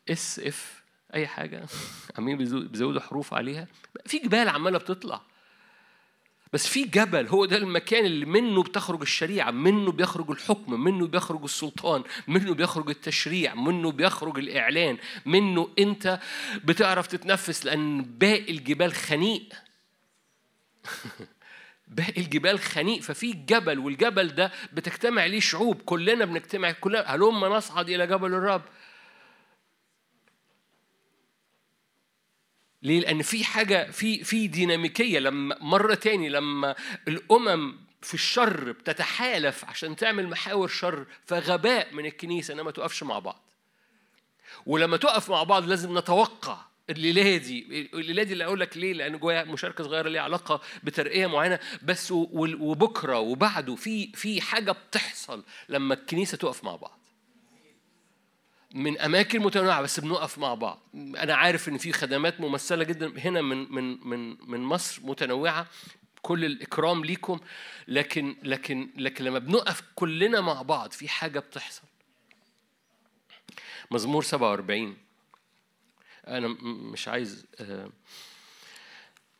اس 0.09 0.39
اف 0.39 0.83
أي 1.15 1.27
حاجة. 1.27 1.65
عمالين 2.17 2.37
بيزو- 2.37 2.67
بيزودوا 2.71 3.01
حروف 3.01 3.33
عليها. 3.33 3.67
في 4.05 4.17
جبال 4.19 4.49
عمالة 4.49 4.77
بتطلع. 4.77 5.21
بس 6.53 6.67
في 6.67 6.83
جبل 6.83 7.27
هو 7.27 7.45
ده 7.45 7.57
المكان 7.57 8.05
اللي 8.05 8.25
منه 8.25 8.63
بتخرج 8.63 9.01
الشريعة 9.01 9.51
منه 9.51 9.91
بيخرج 9.91 10.31
الحكم 10.31 10.83
منه 10.83 11.07
بيخرج 11.07 11.43
السلطان 11.43 12.03
منه 12.27 12.53
بيخرج 12.53 12.89
التشريع 12.89 13.55
منه 13.55 13.91
بيخرج 13.91 14.37
الإعلان 14.37 14.97
منه 15.25 15.69
أنت 15.79 16.19
بتعرف 16.63 17.07
تتنفس 17.07 17.65
لأن 17.65 18.01
باقي 18.03 18.51
الجبال 18.51 18.93
خنيق. 18.93 19.49
باقي 21.87 22.21
الجبال 22.21 22.59
خنيق 22.59 23.01
ففي 23.01 23.31
جبل 23.33 23.79
والجبل 23.79 24.27
ده 24.27 24.51
بتجتمع 24.73 25.25
ليه 25.25 25.39
شعوب. 25.39 25.81
كلنا 25.81 26.25
بنجتمع 26.25 26.71
كلنا 26.71 26.99
هلما 27.15 27.47
نصعد 27.49 27.89
إلى 27.89 28.07
جبل 28.07 28.33
الرب؟ 28.33 28.61
ليه؟ 32.85 32.99
لأن 32.99 33.21
في 33.21 33.43
حاجة 33.43 33.91
في 33.91 34.23
في 34.23 34.47
ديناميكية 34.47 35.19
لما 35.19 35.57
مرة 35.61 35.93
تاني 35.95 36.29
لما 36.29 36.75
الأمم 37.07 37.75
في 38.01 38.13
الشر 38.13 38.71
بتتحالف 38.71 39.65
عشان 39.65 39.95
تعمل 39.95 40.27
محاور 40.27 40.67
شر 40.67 41.05
فغباء 41.25 41.93
من 41.93 42.05
الكنيسة 42.05 42.53
إنها 42.53 42.63
ما 42.63 42.71
تقفش 42.71 43.03
مع 43.03 43.19
بعض. 43.19 43.41
ولما 44.65 44.97
تقف 44.97 45.29
مع 45.29 45.43
بعض 45.43 45.67
لازم 45.67 45.97
نتوقع 45.97 46.57
الليلة 46.89 47.37
دي 47.37 47.89
الليلة 47.93 48.23
دي 48.23 48.33
اللي 48.33 48.43
أقول 48.45 48.59
لك 48.59 48.77
ليه؟ 48.77 48.93
لأن 48.93 49.17
جوايا 49.17 49.43
مشاركة 49.43 49.83
صغيرة 49.83 50.09
ليها 50.09 50.21
علاقة 50.21 50.61
بترقية 50.83 51.27
معينة 51.27 51.59
بس 51.83 52.11
و- 52.11 52.27
وبكرة 52.59 53.19
وبعده 53.19 53.75
في 53.75 54.11
في 54.15 54.41
حاجة 54.41 54.71
بتحصل 54.71 55.43
لما 55.69 55.93
الكنيسة 55.93 56.37
تقف 56.37 56.63
مع 56.63 56.75
بعض. 56.75 56.99
من 58.75 58.99
أماكن 58.99 59.39
متنوعة 59.41 59.81
بس 59.81 59.99
بنقف 59.99 60.37
مع 60.37 60.53
بعض. 60.53 60.79
أنا 60.95 61.35
عارف 61.35 61.69
إن 61.69 61.77
في 61.77 61.91
خدمات 61.93 62.41
ممثلة 62.41 62.83
جدا 62.83 63.19
هنا 63.19 63.41
من 63.41 63.71
من 63.71 64.07
من 64.07 64.37
من 64.51 64.59
مصر 64.59 65.01
متنوعة 65.03 65.67
كل 66.21 66.45
الإكرام 66.45 67.05
ليكم 67.05 67.39
لكن 67.87 68.35
لكن 68.43 68.89
لكن 68.95 69.25
لما 69.25 69.39
بنقف 69.39 69.81
كلنا 69.95 70.41
مع 70.41 70.61
بعض 70.61 70.91
في 70.91 71.07
حاجة 71.09 71.39
بتحصل. 71.39 71.83
مزمور 73.91 74.23
47 74.23 74.97
أنا 76.27 76.47
مش 76.63 77.07
عايز 77.07 77.45
آه، 77.59 77.89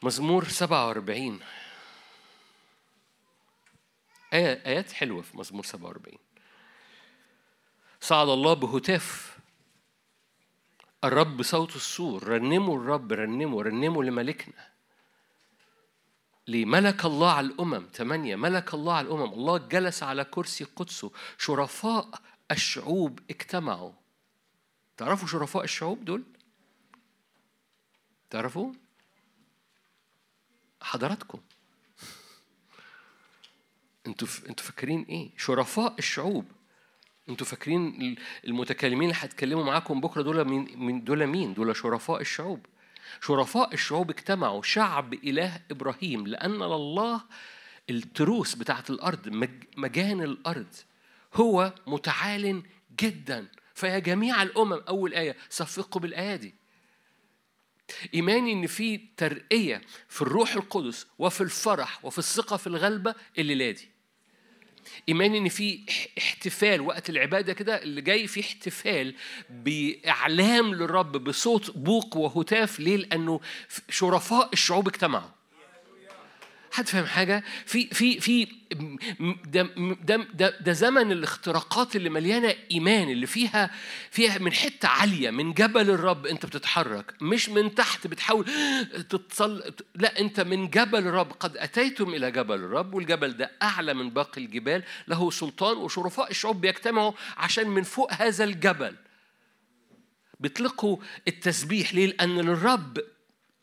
مزمور 0.03 0.48
47 0.48 1.40
آية 4.34 4.62
آيات 4.66 4.91
حلوة 4.91 5.22
في 5.22 5.38
مزمور 5.38 5.66
47 5.66 6.18
صعد 8.06 8.30
الله 8.30 8.53
بهتاف 8.53 9.38
الرب 11.03 11.41
صوت 11.41 11.76
السور 11.76 12.23
رنموا 12.27 12.77
الرب 12.77 13.14
رنموا 13.14 13.64
رنموا 13.64 14.03
لملكنا 14.03 14.68
لملك 16.48 17.06
الله 17.06 17.32
على 17.32 17.48
الأمم 17.48 17.88
ثمانية 17.94 18.36
ملك 18.36 18.73
الله 18.73 18.94
على 18.94 19.07
الأمم 19.07 19.34
الله 19.34 19.57
جلس 19.57 20.03
على 20.03 20.23
كرسي 20.23 20.64
قدسه 20.64 21.11
شرفاء 21.38 22.10
الشعوب 22.52 23.19
اجتمعوا 23.30 23.91
تعرفوا 24.98 25.27
شرفاء 25.27 25.64
الشعوب 25.64 26.06
دول؟ 26.06 26.23
تعرفوا؟ 28.30 28.73
حضراتكم 30.82 31.40
أنتوا. 34.07 34.27
أنتوا 34.49 34.65
فاكرين 34.65 35.03
إيه؟ 35.10 35.30
شرفاء 35.38 35.95
الشعوب 35.99 36.55
أنتوا 37.30 37.48
فاكرين 37.48 38.16
المتكلمين 38.48 39.10
اللي 39.10 39.22
هيتكلموا 39.22 39.64
معاكم 39.64 40.02
بكرة 40.02 40.22
دول 40.22 40.46
مين 40.46 40.80
من 40.80 41.04
دول 41.04 41.28
مين؟ 41.28 41.54
دول 41.54 41.76
شرفاء 41.76 42.22
الشعوب. 42.22 42.66
شرفاء 43.22 43.74
الشعوب 43.74 44.10
اجتمعوا. 44.10 44.62
شعب 44.62 45.14
إله 45.14 45.62
إبراهيم. 45.72 46.28
لأن 46.28 46.62
الله 46.62 47.22
التروس 47.90 48.56
بتاعت 48.56 48.90
الأرض 48.90 49.30
مج- 49.30 49.64
مجان 49.78 50.22
الأرض 50.22 50.74
هو 51.34 51.74
متعال 51.88 52.64
جدا. 53.02 53.48
فيا 53.76 54.00
جميع 54.00 54.42
الأمم 54.42 54.74
أول 54.74 55.14
آية 55.14 55.36
صفقوا 55.50 56.02
بالايادي 56.02 56.54
إيماني 58.14 58.54
إن 58.54 58.68
في 58.68 58.98
ترقية 59.18 59.82
في 60.10 60.22
الروح 60.22 60.54
القدس 60.54 61.08
وفي 61.20 61.42
الفرح 61.42 62.06
وفي 62.06 62.18
الثقة 62.18 62.58
في 62.58 62.68
الغلبة 62.68 63.16
الليلة 63.38 63.72
دي. 63.72 63.90
ايماني 65.10 65.38
إن 65.38 65.49
في 65.49 65.80
اح- 65.90 66.07
احتفال 66.18 66.82
وقت 66.82 67.10
العبادة 67.10 67.53
كده 67.53 67.84
اللي 67.84 68.02
جاي 68.02 68.28
في 68.28 68.40
احتفال 68.40 69.16
بإعلام 69.49 70.74
للرب 70.76 71.12
بصوت 71.12 71.78
بوق 71.78 72.18
وهتاف 72.18 72.80
ليه؟ 72.80 72.95
لأنه 72.98 73.40
شرفاء 73.90 74.49
الشعوب 74.53 74.88
اجتمعوا. 74.88 75.30
حد 76.76 76.88
فاهم 76.88 77.06
حاجة؟ 77.06 77.44
في 77.66 77.88
في 77.88 78.20
في 78.20 78.48
ده 79.46 79.70
ده 80.34 80.54
ده, 80.60 80.74
زمن 80.74 81.12
الاختراقات 81.12 81.96
اللي 81.96 82.10
مليانة 82.10 82.56
إيمان 82.72 83.10
اللي 83.10 83.28
فيها 83.28 83.72
فيها 84.12 84.38
من 84.38 84.54
حتة 84.54 84.88
عالية 84.88 85.30
من 85.32 85.54
جبل 85.54 85.90
الرب 85.90 86.26
أنت 86.26 86.46
بتتحرك 86.46 87.14
مش 87.22 87.50
من 87.50 87.76
تحت 87.76 88.08
بتحاول 88.08 88.46
تتصل 89.10 89.74
لا 89.96 90.20
أنت 90.20 90.40
من 90.40 90.70
جبل 90.70 91.08
الرب 91.08 91.32
قد 91.32 91.58
أتيتم 91.58 92.10
إلى 92.10 92.32
جبل 92.32 92.56
الرب 92.56 92.94
والجبل 92.94 93.38
ده 93.38 93.52
أعلى 93.64 93.94
من 93.94 94.10
باقي 94.10 94.42
الجبال 94.42 94.84
له 95.08 95.32
سلطان 95.32 95.78
وشرفاء 95.78 96.32
الشعوب 96.32 96.62
بيجتمعوا 96.62 97.12
عشان 97.38 97.68
من 97.70 97.84
فوق 97.84 98.14
هذا 98.14 98.44
الجبل 98.44 98.96
بيطلقوا 100.40 100.98
التسبيح 101.28 101.94
ليه؟ 101.94 102.06
لأن 102.08 102.40
للرب 102.40 103.00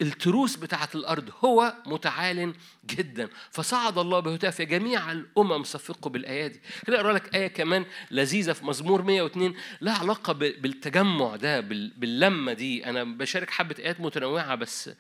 التروس 0.01 0.57
بتاعت 0.57 0.95
الأرض 0.95 1.31
هو 1.45 1.75
متعال 1.87 2.55
جدا. 2.87 3.29
فصعد 3.51 3.99
الله 3.99 4.21
بهتاف 4.21 4.63
جميع 4.63 5.13
الأمم 5.13 5.65
صفقوا 5.65 6.13
بالأيادي 6.13 6.61
كده 6.87 6.97
أقرأ 6.97 7.13
لك 7.13 7.35
آية 7.35 7.47
كمان 7.47 7.85
لذيذة 8.11 8.53
في 8.53 8.65
مزمور 8.65 9.03
102 9.03 9.55
لها 9.81 9.99
علاقة 9.99 10.33
بالتجمع 10.33 11.37
ده 11.37 11.61
بال- 11.61 11.91
باللمة 11.97 12.53
دي. 12.53 12.87
أنا 12.87 13.05
بشارك 13.05 13.51
حبة 13.51 13.75
آيات 13.79 14.01
متنوعة 14.01 14.55
بس. 14.55 14.91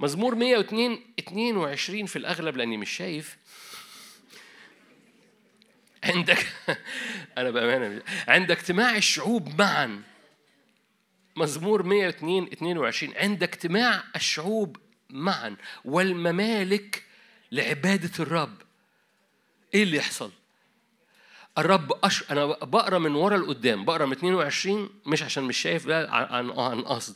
مزمور 0.00 0.34
102 0.34 1.00
22 1.18 2.06
في 2.06 2.16
الأغلب 2.16 2.56
لأني 2.56 2.76
مش 2.76 2.90
شايف. 2.90 3.36
عندك 6.04 6.46
أنا 7.38 7.50
بأمانة 7.50 8.02
عند 8.28 8.50
اجتماع 8.50 8.96
الشعوب 8.96 9.60
معا. 9.60 10.02
مزمور 11.36 11.82
102 11.82 12.44
22 12.52 13.12
عند 13.16 13.42
اجتماع 13.42 14.04
الشعوب 14.16 14.76
معا 15.10 15.56
والممالك 15.84 17.02
لعبادة 17.52 18.10
الرب 18.20 18.54
إيه 19.74 19.82
اللي 19.82 19.96
يحصل؟ 19.96 20.30
الرب 21.58 21.92
أش... 22.04 22.30
أنا 22.30 22.46
بقرأ 22.46 22.98
من 22.98 23.14
ورا 23.14 23.36
لقدام 23.36 23.84
بقرأ 23.84 24.06
من 24.06 24.12
22 24.12 24.90
مش 25.06 25.22
عشان 25.22 25.44
مش 25.44 25.58
شايف 25.58 25.86
لا 25.86 26.14
عن 26.14 26.50
عن 26.50 26.80
قصد 26.80 27.14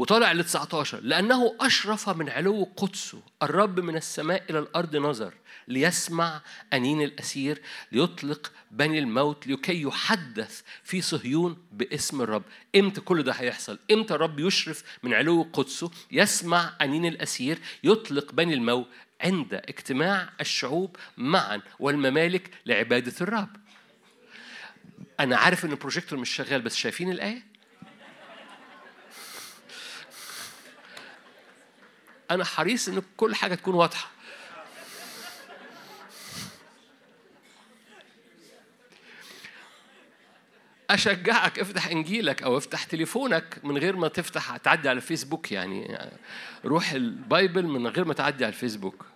وطالع 0.00 0.32
ل 0.32 0.44
19 0.44 1.00
لأنه 1.02 1.56
أشرف 1.60 2.08
من 2.08 2.28
علو 2.28 2.68
قدسه 2.76 3.22
الرب 3.42 3.80
من 3.80 3.96
السماء 3.96 4.44
إلى 4.50 4.58
الأرض 4.58 4.96
نظر 4.96 5.34
ليسمع 5.68 6.40
أنين 6.72 7.02
الأسير 7.02 7.62
ليطلق 7.92 8.52
بني 8.70 8.98
الموت 8.98 9.46
لكي 9.46 9.82
يحدث 9.82 10.62
في 10.84 11.00
صهيون 11.00 11.56
باسم 11.72 12.22
الرب. 12.22 12.42
إمتى 12.76 13.00
كل 13.00 13.22
ده 13.22 13.32
هيحصل؟ 13.32 13.78
إمتى 13.90 14.14
الرب 14.14 14.40
يشرف 14.40 14.82
من 15.02 15.14
علو 15.14 15.46
قدسه 15.52 15.90
يسمع 16.12 16.76
أنين 16.80 17.06
الأسير 17.06 17.58
يطلق 17.84 18.32
بني 18.32 18.54
الموت 18.54 18.86
عند 19.20 19.54
اجتماع 19.54 20.30
الشعوب 20.40 20.96
معا 21.16 21.62
والممالك 21.78 22.50
لعبادة 22.66 23.14
الرب؟ 23.20 23.56
أنا 25.20 25.36
عارف 25.36 25.64
إن 25.64 25.70
البروجيكتور 25.70 26.18
مش 26.18 26.30
شغال 26.30 26.62
بس 26.62 26.76
شايفين 26.76 27.10
الآية؟ 27.10 27.49
أنا 32.30 32.44
حريص 32.44 32.88
إن 32.88 33.02
كل 33.16 33.34
حاجة 33.34 33.54
تكون 33.54 33.74
واضحة. 33.74 34.10
أشجعك 40.90 41.58
افتح 41.58 41.86
إنجيلك 41.86 42.42
أو 42.42 42.56
افتح 42.58 42.84
تليفونك 42.84 43.58
من 43.64 43.78
غير 43.78 43.96
ما 43.96 44.08
تفتح 44.08 44.56
تعدي 44.56 44.88
على 44.88 44.96
الفيسبوك 44.96 45.52
يعني. 45.52 45.98
روح 46.64 46.90
ال 46.92 47.04
Bible 47.04 47.66
من 47.66 47.86
غير 47.86 48.04
ما 48.04 48.14
تعدي 48.14 48.44
على 48.44 48.52
الفيسبوك. 48.52 49.06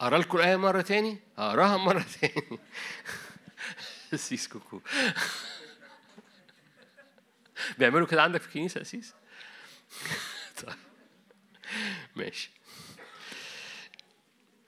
اقرا 0.00 0.18
لكم 0.18 0.38
الايه 0.38 0.56
مرة 0.56 0.80
تاني؟ 0.80 1.18
اقراها 1.38 1.76
مرة 1.76 2.04
تاني. 2.20 2.58
سيس 4.14 4.48
كوكو. 4.48 4.80
بيعملوا 7.78 8.06
كده 8.06 8.22
عندك 8.22 8.40
في 8.40 8.46
الكنيسة 8.48 8.80
أسيس؟ 8.80 9.14
طيب 10.00 10.27
ماشي. 12.16 12.50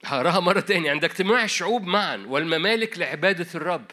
هقراها 0.05 0.39
مرة 0.39 0.59
تاني. 0.59 0.89
عند 0.89 1.03
اجتماع 1.03 1.43
الشعوب 1.43 1.83
معا 1.83 2.25
والممالك 2.27 2.99
لعبادة 2.99 3.47
الرب. 3.55 3.85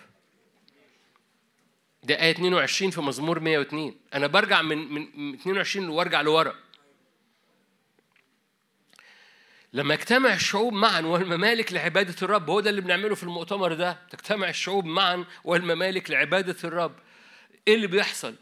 ده 2.02 2.20
آية 2.22 2.30
22 2.30 2.90
في 2.90 3.01
مزمور 3.01 3.40
102 3.40 3.94
أنا 4.14 4.26
برجع 4.26 4.62
من 4.62 4.93
من 4.93 5.35
22 5.35 5.89
وارجع 5.89 6.20
لورا. 6.20 6.55
لما 9.72 9.94
يجتمع 9.94 10.35
الشعوب 10.35 10.72
معا 10.72 11.01
والممالك 11.01 11.72
لعبادة 11.72 12.14
الرب. 12.22 12.51
هو 12.51 12.60
ده 12.60 12.70
اللي 12.70 12.80
بنعمله 12.80 13.14
في 13.14 13.22
المؤتمر 13.22 13.74
ده. 13.74 13.98
تجتمع 14.10 14.48
الشعوب 14.48 14.85
معا 14.85 15.24
والممالك 15.44 16.10
لعبادة 16.10 16.56
الرب. 16.64 16.94
إيه 17.68 17.74
اللي 17.74 17.86
بيحصل؟ 17.86 18.35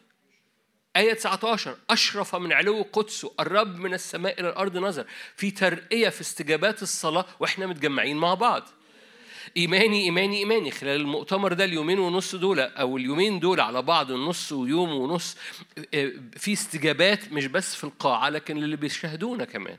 آية 0.97 1.13
19 1.13 1.77
أشرف 1.91 2.37
من 2.37 2.53
علو 2.53 2.87
قدسه 2.93 3.33
الرب 3.41 3.77
من 3.79 3.95
السماء 3.95 4.41
إلى 4.41 4.49
الأرض 4.49 4.77
نظر. 4.79 5.07
في 5.37 5.51
ترقية 5.51 6.09
في 6.09 6.21
استجابات 6.21 6.83
الصلاة 6.83 7.25
وإحنا 7.41 7.67
متجمعين 7.67 8.17
مع 8.17 8.35
بعض. 8.35 8.63
إيماني 9.57 10.05
إيماني 10.05 10.39
إيماني. 10.39 10.71
خلال 10.71 11.01
المؤتمر 11.01 11.53
ده 11.53 11.65
اليومين 11.65 11.99
ونص 11.99 12.35
دول 12.35 12.61
أو 12.61 12.97
اليومين 12.97 13.41
دول 13.41 13.61
على 13.61 13.83
بعض 13.83 14.11
النص 14.11 14.53
ويوم 14.53 14.93
ونص 14.95 15.37
آه، 15.95 16.13
في 16.37 16.53
استجابات 16.53 17.33
مش 17.33 17.47
بس 17.47 17.75
في 17.75 17.85
القاعة 17.85 18.29
لكن 18.29 18.57
للي 18.57 18.77
بيشاهدونا 18.77 19.45
كمان. 19.45 19.77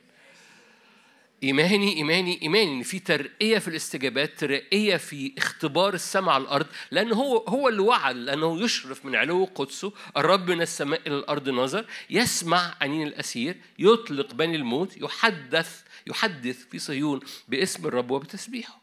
إيماني 1.43 1.97
إيماني 1.97 2.41
إيماني 2.41 2.77
إن 2.77 2.83
في 2.83 2.99
ترقية 2.99 3.57
في 3.59 3.67
الاستجابات 3.67 4.39
ترقية 4.39 4.97
في 4.97 5.33
اختبار 5.37 5.93
السماء 5.93 6.35
على 6.35 6.43
الأرض 6.43 6.65
لأن 6.91 7.13
هو 7.13 7.37
هو 7.37 7.69
اللي 7.69 7.81
وعد 7.81 8.15
لأنه 8.15 8.63
يشرف 8.63 9.05
من 9.05 9.15
علو 9.15 9.49
قدسه 9.55 9.93
الرب 10.17 10.51
من 10.51 10.61
السماء 10.61 11.01
إلى 11.07 11.15
الأرض 11.15 11.49
نظر 11.49 11.85
يسمع 12.09 12.73
أنين 12.81 13.07
الأسير 13.07 13.57
يطلق 13.79 14.33
بني 14.33 14.55
الموت 14.55 14.97
يحدث 14.97 15.81
يحدث 16.07 16.65
في 16.69 16.79
صهيون 16.79 17.19
باسم 17.47 17.87
الرب 17.87 18.11
وبتسبيحه. 18.11 18.81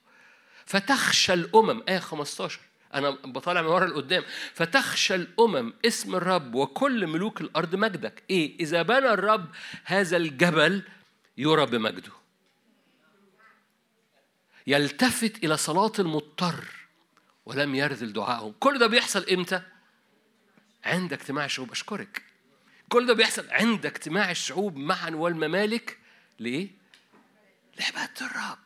فتخشى 0.67 1.33
الأمم 1.33 1.83
آية 1.89 1.99
15 1.99 2.61
أنا 2.95 3.11
بطالع 3.11 3.63
من 3.63 3.69
ورا 3.69 3.87
لقدام. 3.87 4.23
فتخشى 4.55 5.15
الأمم 5.15 5.73
اسم 5.87 6.15
الرب 6.15 6.55
وكل 6.55 7.07
ملوك 7.07 7.41
الأرض 7.41 7.75
مجدك. 7.75 8.23
إيه؟ 8.31 8.61
إذا 8.61 8.83
بنى 8.83 9.13
الرب 9.13 9.47
هذا 9.85 10.17
الجبل 10.17 10.83
يرى 11.39 11.67
بمجده. 11.67 12.24
يلتفت 14.67 15.45
إلى 15.45 15.57
صلاة 15.57 15.93
المضطر 15.99 16.65
ولم 17.47 17.75
يرذل 17.75 18.13
دعائهم. 18.13 18.55
كل 18.61 18.79
ده 18.79 18.87
بيحصل 18.87 19.27
إمتى؟ 19.29 19.63
عند 20.85 21.13
اجتماع 21.13 21.45
الشعوب. 21.45 21.71
أشكرك. 21.71 22.23
كل 22.89 23.07
ده 23.07 23.15
بيحصل 23.15 23.51
عند 23.51 23.87
اجتماع 23.87 24.31
الشعوب 24.31 24.77
معا 24.77 25.11
والممالك 25.11 25.99
لإيه؟ 26.39 26.71
لعبادة 27.81 28.27
الرب 28.27 28.59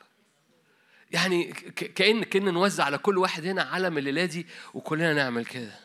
يعني 1.11 1.53
كأن 1.73 2.23
كأن 2.25 2.55
نوزع 2.55 2.85
على 2.85 2.99
كل 2.99 3.19
واحد 3.19 3.47
هنا 3.47 3.63
علم 3.63 3.99
الليلة 3.99 4.25
دي 4.25 4.47
وكلنا 4.75 5.15
نعمل 5.15 5.45
كده. 5.45 5.81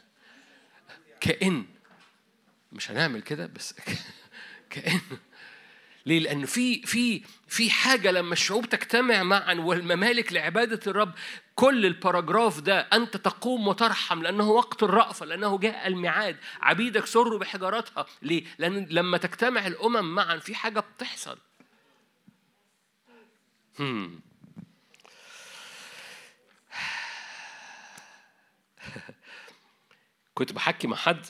كأن. 1.22 1.66
مش 2.72 2.92
هنعمل 2.92 3.22
كده 3.22 3.46
بس 3.46 3.76
كأن. 4.70 5.02
ليه؟ 6.06 6.20
لأن 6.20 6.46
في 6.46 6.82
في 6.82 7.22
في 7.48 7.70
حاجة 7.70 8.12
لما 8.12 8.34
الشعوب 8.34 8.66
تجتمع 8.70 9.24
معا 9.24 9.54
والممالك 9.54 10.34
لعبادة 10.34 10.80
الرب 10.88 11.14
كل 11.56 11.86
الباراجراف 11.86 12.60
ده 12.60 12.80
أنت 12.80 13.18
تقوم 13.18 13.68
وترحم 13.68 14.24
لأنه 14.24 14.50
وقت 14.50 14.84
الرأفة 14.84 15.26
لأنه 15.26 15.58
جاء 15.58 15.88
الميعاد 15.88 16.38
عبيدك 16.62 17.06
سروا 17.06 17.40
بحجارتها 17.40 18.06
ليه؟ 18.22 18.44
لأن 18.58 18.88
لما 18.90 19.18
تجتمع 19.18 19.68
الأمم 19.68 20.16
معا 20.16 20.38
في 20.38 20.56
حاجة 20.56 20.80
بتحصل 20.80 21.38
هم. 23.80 24.22
كنت 30.34 30.54
بحكي 30.54 30.88
مع 30.88 30.98
حد 30.98 31.26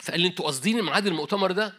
فقال 0.00 0.20
لي 0.20 0.28
أنتوا 0.28 0.44
قاصدين 0.44 0.82
ميعاد 0.82 1.06
المؤتمر 1.06 1.52
ده؟ 1.52 1.74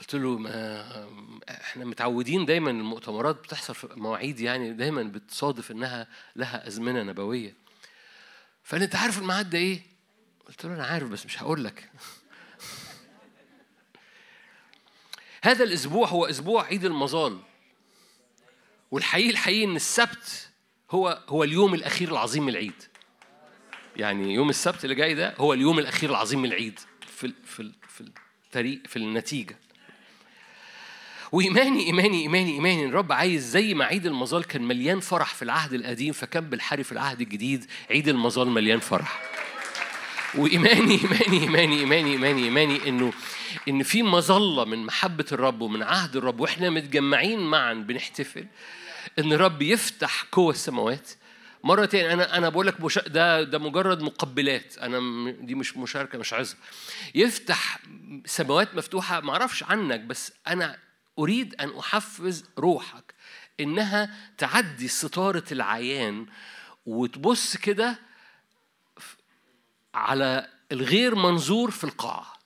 قلت 0.00 0.14
له 0.14 0.38
ما 0.38 1.08
إحنا 1.50 1.84
متعودين 1.84 2.44
دايما 2.44 2.70
المؤتمرات 2.70 3.36
بتحصل 3.36 3.74
في 3.74 3.88
مواعيد 3.96 4.40
يعني 4.40 4.72
دايما 4.72 5.02
بتصادف 5.02 5.70
إنها 5.70 6.06
لها 6.36 6.66
أزمنة 6.66 7.02
نبوية. 7.02 7.54
فقال 8.64 8.82
أنت 8.82 8.96
عارف 8.96 9.18
الميعاد 9.18 9.50
ده 9.50 9.58
إيه؟ 9.58 9.82
قلت 10.48 10.64
له 10.64 10.74
أنا 10.74 10.86
عارف 10.86 11.08
بس 11.08 11.26
مش 11.26 11.42
هقول 11.42 11.64
لك. 11.64 11.90
هذا 15.42 15.64
الأسبوع 15.64 16.08
هو 16.08 16.26
أسبوع 16.26 16.64
عيد 16.64 16.84
المظال. 16.84 17.38
والحقيقي 18.90 19.30
الحقيقي 19.30 19.64
إن 19.64 19.76
السبت 19.76 20.48
هو 20.90 21.22
هو 21.28 21.44
اليوم 21.44 21.74
الأخير 21.74 22.12
العظيم 22.12 22.42
من 22.42 22.48
العيد. 22.48 22.82
يعني 23.96 24.34
يوم 24.34 24.50
السبت 24.50 24.84
اللي 24.84 24.94
جاي 24.94 25.14
ده 25.14 25.34
هو 25.38 25.52
اليوم 25.52 25.78
الأخير 25.78 26.10
العظيم 26.10 26.42
من 26.42 26.48
العيد 26.48 26.80
في 27.06 27.32
في 27.44 27.72
في 27.88 28.12
التاريخ 28.46 28.80
في 28.86 28.96
النتيجة 28.96 29.58
وإيماني 31.32 31.86
إيماني 31.86 32.22
إيماني 32.22 32.52
إيماني 32.52 32.84
الرب 32.86 33.12
عايز 33.12 33.50
زي 33.50 33.74
ما 33.74 33.84
عيد 33.84 34.06
المظال 34.06 34.44
كان 34.44 34.62
مليان 34.62 35.00
فرح 35.00 35.34
في 35.34 35.42
العهد 35.42 35.72
القديم 35.72 36.12
فكان 36.12 36.44
بالحري 36.44 36.84
في 36.84 36.92
العهد 36.92 37.20
الجديد 37.20 37.64
عيد 37.90 38.08
المظال 38.08 38.48
مليان 38.50 38.80
فرح. 38.80 39.20
وإيماني 40.34 40.98
إيماني 41.02 41.40
إيماني 41.42 41.78
إيماني 41.80 42.12
إيماني 42.12 42.44
إيماني 42.44 42.88
إنه 42.88 43.12
إن 43.68 43.82
في 43.82 44.02
مظلة 44.02 44.64
من 44.64 44.86
محبة 44.86 45.24
الرب 45.32 45.60
ومن 45.60 45.82
عهد 45.82 46.16
الرب 46.16 46.40
وإحنا 46.40 46.70
متجمعين 46.70 47.40
معا 47.40 47.74
بنحتفل 47.74 48.46
إن 49.18 49.32
الرب 49.32 49.62
يفتح 49.62 50.24
قوة 50.32 50.52
السماوات. 50.52 51.10
مرة 51.64 51.84
تاني 51.84 52.12
أنا 52.12 52.36
أنا 52.38 52.48
بقول 52.48 52.66
لك 52.66 52.80
مش 52.80 52.98
ده 53.06 53.42
ده 53.42 53.58
مجرد 53.58 54.02
مقبلات. 54.02 54.78
أنا 54.78 55.00
م- 55.00 55.30
دي 55.40 55.54
مش 55.54 55.76
مشاركة 55.76 56.18
مش 56.18 56.32
عظة. 56.34 56.56
يفتح 57.14 57.78
سماوات 58.26 58.74
مفتوحة 58.74 59.20
معرفش 59.20 59.62
عنك 59.62 60.00
بس 60.00 60.32
أنا 60.48 60.76
أريد 61.18 61.54
أن 61.54 61.78
أحفز 61.78 62.44
روحك 62.58 63.14
إنها 63.60 64.16
تعدي 64.38 64.88
ستارة 64.88 65.44
العيان 65.52 66.26
وتبص 66.86 67.56
كده 67.56 67.98
على 69.94 70.48
الغير 70.72 71.14
منظور 71.14 71.70
في 71.70 71.84
القاعة 71.84 72.40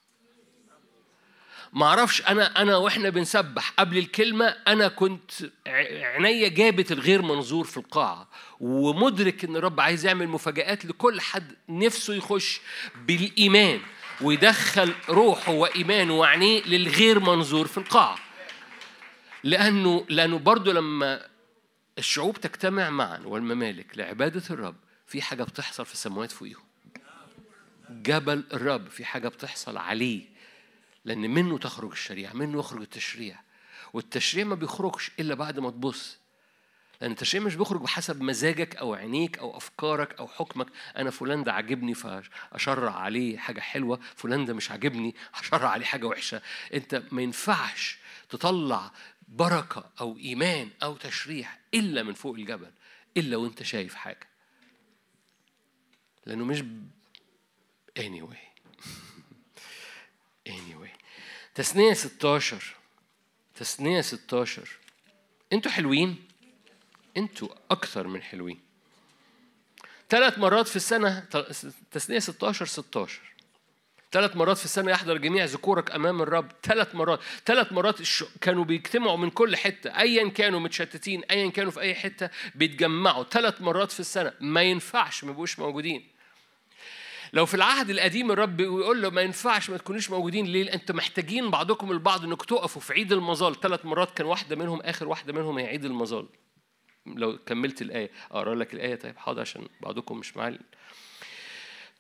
ما 1.73 1.87
أعرفش 1.87 2.23
أنا 2.23 2.63
أنا 2.63 2.77
وإحنا 2.77 3.09
بنسبح 3.11 3.71
قبل 3.71 3.99
الكلمة 3.99 4.47
أنا 4.47 4.89
كنت 4.89 5.31
عينيا 5.67 6.49
جابت 6.49 6.93
الغير 6.93 7.23
منظور 7.23 7.65
في 7.65 7.77
القاعه 7.77 8.29
ومدرك 8.61 9.45
إن 9.45 9.57
الرب 9.57 9.81
عايز 9.81 10.07
يعمل 10.07 10.29
مفاجآت 10.29 10.85
لكل 10.85 11.21
حد 11.21 11.53
نفسه 11.69 12.15
يخش 12.15 12.61
بالإيمان 13.07 13.81
ويدخل 14.21 14.95
روحه 15.09 15.53
وإيمانه 15.53 16.15
وعينيه 16.19 16.63
للغير 16.63 17.21
منظور 17.21 17.67
في 17.67 17.79
القاعه 17.79 18.19
لأنه 19.45 20.07
لأنه 20.09 20.39
برضه 20.39 20.73
لما 20.73 21.27
الشعوب 21.99 22.41
تجتمع 22.41 22.91
معا 22.91 23.19
والممالك 23.19 23.99
لعبادة 23.99 24.43
الرب 24.51 24.77
في 25.07 25.23
حاجة 25.23 25.43
بتحصل 25.43 25.87
في 25.87 25.93
السماوات 25.93 26.33
فوقيهم. 26.33 26.65
جبل 27.91 28.45
الرب 28.53 28.89
في 28.89 29.05
حاجة 29.05 29.29
بتحصل 29.29 29.77
عليه. 29.77 30.23
لأن 31.05 31.31
منه 31.31 31.59
تخرج 31.59 31.91
الشريعة 31.91 32.33
منه 32.33 32.59
يخرج 32.59 32.81
التشريع. 32.81 33.41
والتشريع 33.93 34.45
ما 34.45 34.55
بيخرجش 34.55 35.11
إلا 35.21 35.35
بعد 35.35 35.59
ما 35.59 35.71
تبص. 35.71 36.19
لأن 37.01 37.11
التشريع 37.11 37.45
مش 37.45 37.55
بيخرج 37.55 37.81
بحسب 37.81 38.23
مزاجك 38.23 38.77
أو 38.77 38.95
عينيك 38.95 39.39
أو 39.39 39.57
أفكارك 39.57 40.19
أو 40.19 40.27
حكمك. 40.29 40.67
أنا 40.97 41.11
فلان 41.11 41.45
ده 41.45 41.53
عاجبني 41.53 41.95
فأشرع 41.95 42.95
عليه 42.95 43.39
حاجة 43.39 43.61
حلوة. 43.61 44.01
فلان 44.17 44.45
ده 44.45 44.55
مش 44.55 44.71
عاجبني 44.71 45.15
هشرع 45.35 45.69
عليه 45.69 45.85
حاجة 45.87 46.07
وحشة. 46.07 46.43
أنت 46.75 47.03
ما 47.13 47.23
ينفعش 47.23 47.99
تطلع 48.29 48.91
بركة 49.35 49.91
أو 50.01 50.19
إيمان 50.19 50.71
أو 50.83 50.97
تشريع 50.97 51.49
إلا 51.75 52.03
من 52.03 52.15
فوق 52.15 52.35
الجبل 52.35 52.71
إلا 53.17 53.37
وأنت 53.37 53.63
شايف 53.63 53.95
حاجة. 53.95 54.29
لأنه 56.27 56.45
مش 56.45 56.63
anyway. 57.99 58.65
anyway. 60.49 60.99
تثنية 61.55 61.93
16 61.93 62.77
تثنية 63.55 64.01
16 64.01 64.69
أنتوا 65.53 65.71
حلوين؟ 65.71 66.29
أنتوا 67.17 67.49
أكثر 67.71 68.07
من 68.07 68.23
حلوين. 68.23 68.61
ثلاث 70.11 70.39
مرات 70.39 70.69
في 70.69 70.77
السنة 70.77 71.21
تثنية 71.91 72.19
16 72.19 72.67
16 72.67 73.34
ثلاث 74.15 74.37
مرات 74.37 74.59
في 74.59 74.65
السنة 74.65 74.91
يحضر 74.91 75.17
جميع 75.17 75.45
ذكورك 75.45 75.91
أمام 75.91 76.23
الرب. 76.23 76.53
ثلاث 76.63 76.95
مرات. 76.95 77.21
ثلاث 77.47 77.73
مرات 77.73 78.01
كانوا 78.41 78.65
بيجتمعوا 78.65 79.17
من 79.17 79.31
كل 79.31 79.57
حتة. 79.57 79.99
أيا 79.99 80.29
كانوا 80.29 80.61
متشتتين 80.61 81.25
أيا 81.25 81.51
كانوا 81.51 81.71
في 81.71 81.81
أي 81.81 81.95
حتة 81.95 82.31
بيتجمعوا. 82.55 83.25
ثلاث 83.25 83.63
مرات 83.63 83.93
في 83.93 84.01
السنة. 84.01 84.33
ما 84.41 84.63
ينفعش 84.63 85.25
ما 85.25 85.31
يبقوش 85.31 85.59
موجودين. 85.59 86.09
لو 87.33 87.47
في 87.47 87.55
العهد 87.55 87.91
القديم 87.91 88.31
الرب 88.31 88.61
يقول 88.61 89.03
له 89.03 89.11
ما 89.11 89.23
ينفعش 89.23 89.71
ما 89.71 89.77
تكونوش 89.77 90.11
موجودين. 90.11 90.47
ليه؟ 90.47 90.75
أنتوا 90.75 90.97
محتاجين 90.97 91.51
بعضكم 91.51 91.93
البعض 91.93 92.25
إنكم 92.25 92.45
تقفوا 92.45 92.83
في 92.83 92.93
عيد 92.93 93.13
المظال 93.13 93.61
ثلاث 93.61 93.87
مرات 93.87 94.11
كان 94.17 94.27
واحدة 94.27 94.57
منهم 94.57 94.81
آخر 94.81 95.09
واحدة 95.09 95.33
منهم 95.33 95.59
هي 95.59 95.67
عيد 95.67 95.85
المظال. 95.85 96.29
لو 97.07 97.39
كملت 97.47 97.83
الآية 97.83 98.11
أقرأ 98.31 98.55
لك 98.55 98.75
الآية. 98.75 98.95
طيب 98.95 99.19
حاضر 99.19 99.41
عشان 99.41 99.69
بعضكم 99.81 100.19
مش 100.19 100.37
معايا. 100.37 100.59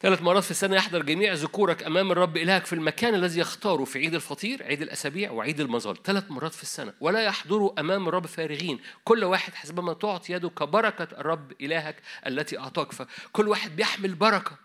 ثلاث 0.05 0.22
مرات 0.22 0.44
في 0.44 0.51
السنة 0.51 0.76
يحضر 0.76 1.02
جميع 1.02 1.32
ذكورك 1.32 1.82
أمام 1.82 2.12
الرب 2.12 2.36
إلهك 2.36 2.66
في 2.66 2.72
المكان 2.72 3.14
الذي 3.14 3.40
يختاره 3.40 3.85
في 3.85 3.98
عيد 3.98 4.14
الفطير 4.14 4.62
عيد 4.62 4.82
الأسابيع 4.82 5.31
وعيد 5.31 5.60
المظال 5.60 6.02
ثلاث 6.02 6.31
مرات 6.31 6.55
في 6.55 6.62
السنة. 6.62 6.93
ولا 7.01 7.22
يحضروا 7.22 7.81
أمام 7.81 8.09
الرب 8.09 8.26
فارغين. 8.26 8.81
كل 9.05 9.24
واحد 9.24 9.55
حسب 9.55 9.81
ما 9.81 9.93
تعطي 9.93 10.32
يده 10.32 10.48
كبركة 10.48 11.09
الرب 11.18 11.52
إلهك 11.60 11.97
التي 12.26 12.59
أعطاك. 12.59 12.93
فكل 12.93 13.48
واحد 13.48 13.76
بيحمل 13.76 14.14
بركة. 14.14 14.56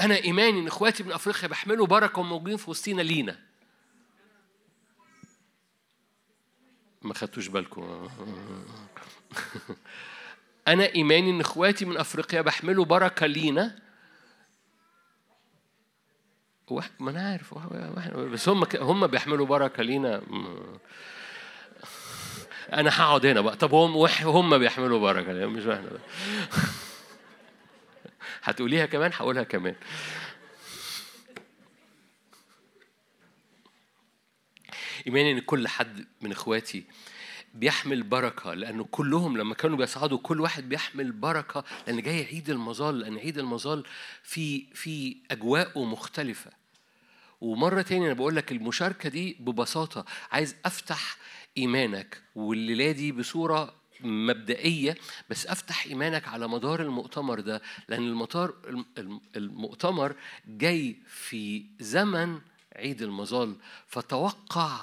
أنا 0.00 0.16
إيماني 0.16 0.60
إن 0.60 0.66
إخواتي 0.66 1.02
من 1.02 1.12
أفريقيا 1.12 1.48
بيحملوا 1.48 1.86
بركة 1.86 2.20
وموجودين 2.20 2.56
في 2.56 2.70
وسطينا 2.70 3.02
لينا. 3.02 3.38
ما 7.02 7.14
خدتوش 7.14 7.48
بالكم. 7.48 8.08
أنا 10.68 10.94
إيماني 10.94 11.30
إن 11.30 11.40
إخواتي 11.40 11.84
من 11.84 11.96
أفريقيا 11.96 12.40
بيحملوا 12.40 12.84
بركة 12.84 13.26
لينا. 13.26 13.87
ما 17.00 17.10
أنا 17.10 17.30
عارف 17.30 17.54
بس 18.14 18.48
هم 18.48 18.64
هم 18.80 19.06
بيحملوا 19.06 19.46
بركة 19.46 19.82
لينا. 19.82 20.22
أنا 22.72 22.90
هقعد 23.00 23.26
هنا 23.26 23.40
بقى. 23.40 23.56
طب 23.56 23.74
هم 23.74 24.08
هم 24.22 24.58
بيحملوا 24.58 25.00
بركة 25.00 25.32
لينا 25.32 25.46
مش 25.46 25.64
بقى. 25.64 25.82
هتقوليها 28.42 28.86
كمان؟ 28.86 29.10
هقولها 29.14 29.42
كمان. 29.42 29.74
إيماني 35.06 35.32
إن 35.32 35.40
كل 35.40 35.68
حد 35.68 36.06
من 36.20 36.32
إخواتي 36.32 36.84
بيحمل 37.54 38.02
بركة 38.02 38.54
لأنه 38.54 38.84
كلهم 38.90 39.36
لما 39.36 39.54
كانوا 39.54 39.76
بيصعدوا 39.76 40.18
كل 40.18 40.40
واحد 40.40 40.68
بيحمل 40.68 41.12
بركة 41.12 41.64
لأن 41.86 42.02
جاي 42.02 42.24
عيد 42.24 42.50
المظال 42.50 42.98
لأن 42.98 43.18
عيد 43.18 43.38
المظال 43.38 43.84
في 44.22 44.66
في 44.74 45.16
أجواءه 45.30 45.84
مختلفة. 45.84 46.57
ومرة 47.40 47.82
تاني 47.82 48.06
أنا 48.06 48.14
بقول 48.14 48.36
لك 48.36 48.52
المشاركة 48.52 49.08
دي 49.08 49.36
ببساطة 49.40 50.04
عايز 50.32 50.56
أفتح 50.64 51.16
إيمانك 51.58 52.22
والليلة 52.34 52.92
دي 52.92 53.12
بصورة 53.12 53.74
مبدئية 54.00 54.96
بس 55.30 55.46
أفتح 55.46 55.86
إيمانك 55.86 56.28
على 56.28 56.48
مدار 56.48 56.82
المؤتمر 56.82 57.40
ده 57.40 57.62
لأن 57.88 58.02
المطار 58.02 58.54
الم- 58.98 59.20
المؤتمر 59.36 60.14
جاي 60.48 60.96
في 61.06 61.64
زمن 61.80 62.38
عيد 62.76 63.02
المظال 63.02 63.56
فتوقع 63.86 64.78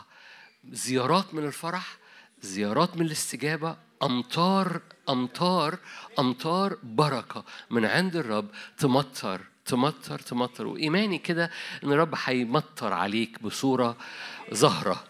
زيارات 0.69 1.34
من 1.34 1.45
الفرح 1.45 1.98
زيارات 2.41 2.98
من 2.98 3.06
الاستجابة 3.06 3.77
أمطار 4.03 4.82
أمطار 5.10 5.77
أمطار 6.19 6.77
بركة 6.84 7.45
من 7.69 7.86
عند 7.86 8.15
الرب 8.15 8.49
تمطر 8.77 9.41
تمطر 9.66 10.20
تمطر. 10.20 10.68
وإيماني 10.68 11.18
كده 11.18 11.52
إن 11.84 11.92
الرب 11.92 12.16
هيمطر 12.26 12.94
عليك 12.94 13.42
بصورة 13.42 13.98
ظاهرة 14.54 15.04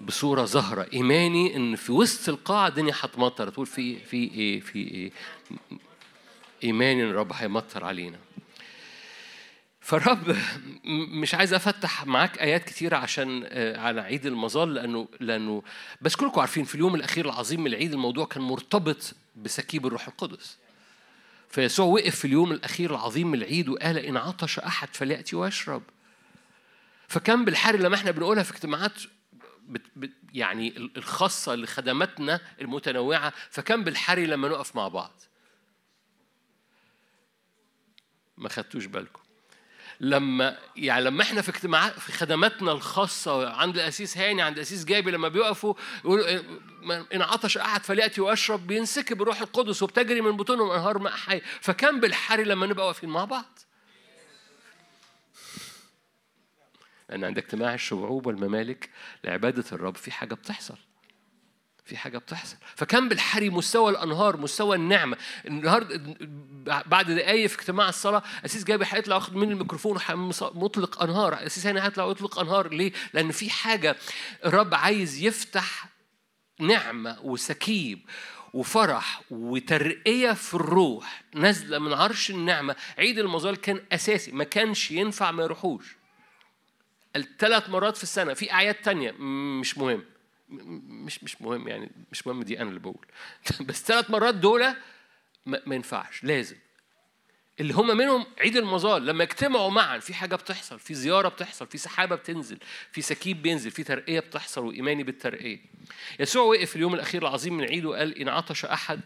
بصورة 0.00 0.44
ظاهرة 0.44 0.86
إيماني 0.92 1.56
إن 1.56 1.76
في 1.76 1.92
وسط 1.92 2.28
القاعة 2.28 2.68
الدنيا 2.68 2.94
هتمطر. 3.00 3.48
تقول 3.50 3.66
في 3.66 3.98
في 3.98 4.16
إيه؟ 4.16 4.60
في 4.60 4.78
إيه؟ 4.78 5.12
إيماني 6.64 7.02
إن 7.02 7.10
الرب 7.10 7.32
هيمطر 7.32 7.84
علينا. 7.84 8.18
فالرب 9.80 10.36
مش 11.10 11.34
عايز 11.34 11.54
أفتح 11.54 12.06
معاك 12.06 12.38
آيات 12.38 12.64
كتيره 12.64 12.96
عشان 12.96 13.42
آه، 13.46 13.76
على 13.78 14.00
عيد 14.00 14.26
المظال 14.26 14.74
لأنه 14.74 15.08
لأنه 15.20 15.62
بس 16.00 16.16
كلكم 16.16 16.40
عارفين 16.40 16.64
في 16.64 16.74
اليوم 16.74 16.94
الأخير 16.94 17.24
العظيم 17.26 17.60
من 17.60 17.66
العيد 17.66 17.92
الموضوع 17.92 18.26
كان 18.26 18.42
مرتبط 18.42 19.14
بسكيب 19.36 19.86
الروح 19.86 20.08
القدس. 20.08 20.58
فيسوع 21.50 21.86
وقف 21.86 22.16
في 22.16 22.24
اليوم 22.24 22.52
الأخير 22.52 22.90
العظيم 22.90 23.30
من 23.30 23.38
العيد 23.38 23.68
وقال 23.68 23.98
إن 23.98 24.16
عطش 24.16 24.58
أحد 24.58 24.88
فلياتي 24.96 25.36
ويشرب. 25.36 25.82
فكان 27.08 27.44
بالحر 27.44 27.76
لما 27.76 27.94
إحنا 27.94 28.10
بنقولها 28.10 28.42
في 28.42 28.52
اجتماعات 28.52 28.92
يعني 30.34 30.76
ال- 30.76 30.96
الخاصة 30.96 31.54
لخدماتنا 31.54 32.40
المتنوعة 32.60 33.32
فكان 33.50 33.84
بالحري 33.84 34.26
لما 34.26 34.48
نقف 34.48 34.76
مع 34.76 34.88
بعض. 34.88 35.20
ما 38.36 38.48
خدتوش 38.48 38.86
بالكم. 38.86 39.20
لما 40.00 40.58
يعني 40.76 41.04
لما 41.04 41.22
إحنا 41.22 41.42
في 41.42 41.48
اجتماعات 41.48 41.98
في 41.98 42.12
خدماتنا 42.12 42.72
الخاصة 42.72 43.50
عند 43.50 43.74
الاسيس 43.74 44.18
هاني 44.18 44.42
عند 44.42 44.56
الاسيس 44.56 44.84
جابي 44.84 45.10
لما 45.10 45.28
بيقفوا 45.28 45.74
يقولوا 46.04 46.26
إيه، 46.26 46.42
ان 47.14 47.22
عطش 47.22 47.58
احد 47.58 47.82
فلياتي 47.84 48.20
واشرب 48.20 48.66
بينسكب 48.66 49.22
الروح 49.22 49.40
القدس 49.40 49.82
وبتجري 49.82 50.20
من 50.20 50.36
بطونهم 50.36 50.70
انهار 50.70 50.98
ماء 50.98 51.12
حي. 51.12 51.40
فكان 51.60 52.00
بالحري 52.00 52.44
لما 52.44 52.66
نبقى 52.66 52.86
واقفين 52.86 53.08
مع 53.08 53.24
بعض. 53.24 53.58
لأن 57.08 57.24
عند 57.24 57.38
اجتماع 57.38 57.74
الشعوب 57.74 58.26
والممالك 58.26 58.90
لعبادة 59.24 59.64
الرب 59.72 59.96
في 59.96 60.10
حاجة 60.10 60.34
بتحصل. 60.34 60.76
في 61.90 61.96
حاجة 61.96 62.18
بتحصل. 62.18 62.56
فكان 62.76 63.08
بالحري 63.08 63.50
مستوى 63.50 63.90
الأنهار 63.90 64.36
مستوى 64.36 64.76
النعمة. 64.76 65.16
النهاردة 65.46 66.16
بعد 66.86 67.10
دقايق 67.10 67.46
في 67.46 67.58
اجتماع 67.60 67.88
الصلاة 67.88 68.22
أسيس 68.44 68.64
جايب 68.64 68.82
هيطلع 68.84 69.16
واخد 69.16 69.34
من 69.36 69.52
الميكروفون 69.52 69.98
مطلق 70.40 71.02
أنهار. 71.02 71.46
أسيس 71.46 71.66
هنا 71.66 71.86
هيطلع 71.86 72.10
يطلق 72.10 72.38
أنهار. 72.38 72.68
ليه؟ 72.72 72.92
لأن 73.14 73.30
في 73.30 73.50
حاجة 73.50 73.96
الرب 74.44 74.74
عايز 74.74 75.22
يفتح 75.22 75.88
نعمة 76.60 77.18
وسكيب 77.22 78.00
وفرح 78.54 79.22
وترقية 79.30 80.32
في 80.32 80.54
الروح 80.54 81.22
نازلة 81.34 81.78
من 81.78 81.92
عرش 81.92 82.30
النعمة. 82.30 82.76
عيد 82.98 83.18
المظال 83.18 83.56
كان 83.56 83.80
أساسي. 83.92 84.32
ما 84.32 84.44
كانش 84.44 84.90
ينفع 84.90 85.30
ما 85.30 85.42
يروحوش. 85.42 85.96
الثلاث 87.16 87.68
مرات 87.68 87.96
في 87.96 88.02
السنة. 88.02 88.34
في 88.34 88.52
أعياد 88.52 88.74
تانية. 88.74 89.12
مش 89.60 89.78
مهم. 89.78 90.04
مش 90.50 91.24
مش 91.24 91.42
مهم 91.42 91.68
يعني 91.68 91.90
مش 92.12 92.26
مهم 92.26 92.42
دي 92.42 92.60
أنا 92.60 92.68
اللي 92.68 92.80
بقول. 92.80 93.06
بس 93.68 93.84
ثلاث 93.84 94.10
مرات 94.10 94.34
دول 94.34 94.74
ما, 95.46 95.74
ينفعش 95.74 96.24
لازم. 96.24 96.56
اللي 97.60 97.74
هم 97.74 97.96
منهم 97.96 98.26
عيد 98.40 98.56
المظال 98.56 99.06
لما 99.06 99.24
يجتمعوا 99.24 99.70
معا 99.70 99.98
في 99.98 100.14
حاجة 100.14 100.36
بتحصل 100.36 100.78
في 100.78 100.94
زيارة 100.94 101.28
بتحصل 101.28 101.66
في 101.66 101.78
سحابة 101.78 102.16
بتنزل 102.16 102.58
في 102.92 103.02
سكيب 103.02 103.42
بينزل 103.42 103.70
في 103.70 103.84
ترقية 103.84 104.20
بتحصل 104.20 104.64
وإيماني 104.64 105.02
بالترقية. 105.02 105.58
يسوع 106.20 106.42
وقف 106.42 106.76
اليوم 106.76 106.94
الأخير 106.94 107.22
العظيم 107.22 107.56
من 107.56 107.64
عيده 107.64 107.88
وقال 107.88 108.18
إن 108.18 108.28
عطش 108.28 108.64
أحد 108.64 109.00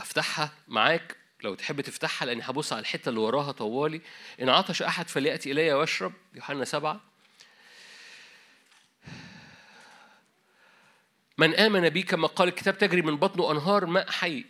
أفتحها 0.00 0.52
معاك 0.68 1.16
لو 1.42 1.54
تحب 1.54 1.80
تفتحها 1.80 2.26
لأني 2.26 2.42
هبص 2.44 2.72
على 2.72 2.80
الحتة 2.80 3.08
اللي 3.08 3.20
وراها 3.20 3.52
طوالي. 3.52 4.00
إن 4.42 4.48
عطش 4.48 4.82
أحد 4.82 5.08
فليأتي 5.08 5.52
إلي 5.52 5.72
ويشرب. 5.72 6.12
يوحنا 6.34 6.64
سبعة. 6.64 7.09
من 11.40 11.54
آمن 11.54 11.88
بي 11.88 12.02
كما 12.02 12.26
قال 12.26 12.48
الكتاب 12.48 12.78
تجري 12.78 13.02
من 13.02 13.16
بطنه 13.16 13.52
أنهار 13.52 13.86
ماء 13.86 14.10
حي. 14.10 14.44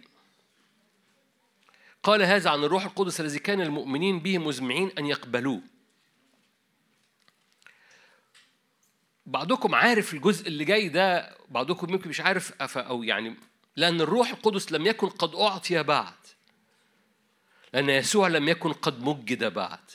قال 2.03 2.23
هذا 2.23 2.51
عن 2.51 2.65
الروح 2.65 2.85
القدس 2.85 3.21
الذي 3.21 3.39
كان 3.39 3.61
المؤمنين 3.61 4.21
به 4.21 4.39
مزمعين 4.39 4.91
أن 4.99 5.07
يقبلوه. 5.07 5.63
بعضكم 9.27 9.75
عارف 9.75 10.15
الجزء 10.15 10.49
اللي 10.49 10.65
جاي 10.65 10.89
ده 10.89 11.37
بعضكم 11.49 11.91
يمكن 11.91 12.09
مش 12.09 12.21
عارف 12.21 12.77
أو 12.77 13.03
يعني 13.03 13.37
لأن 13.77 14.01
الروح 14.01 14.31
القدس 14.31 14.73
لم 14.73 14.87
يكن 14.87 15.09
قد 15.09 15.35
أعطي 15.35 15.83
بعد. 15.83 16.15
لأن 17.73 17.89
يسوع 17.89 18.29
لم 18.29 18.49
يكن 18.49 18.73
قد 18.73 19.03
مجد 19.03 19.45
بعد. 19.45 19.91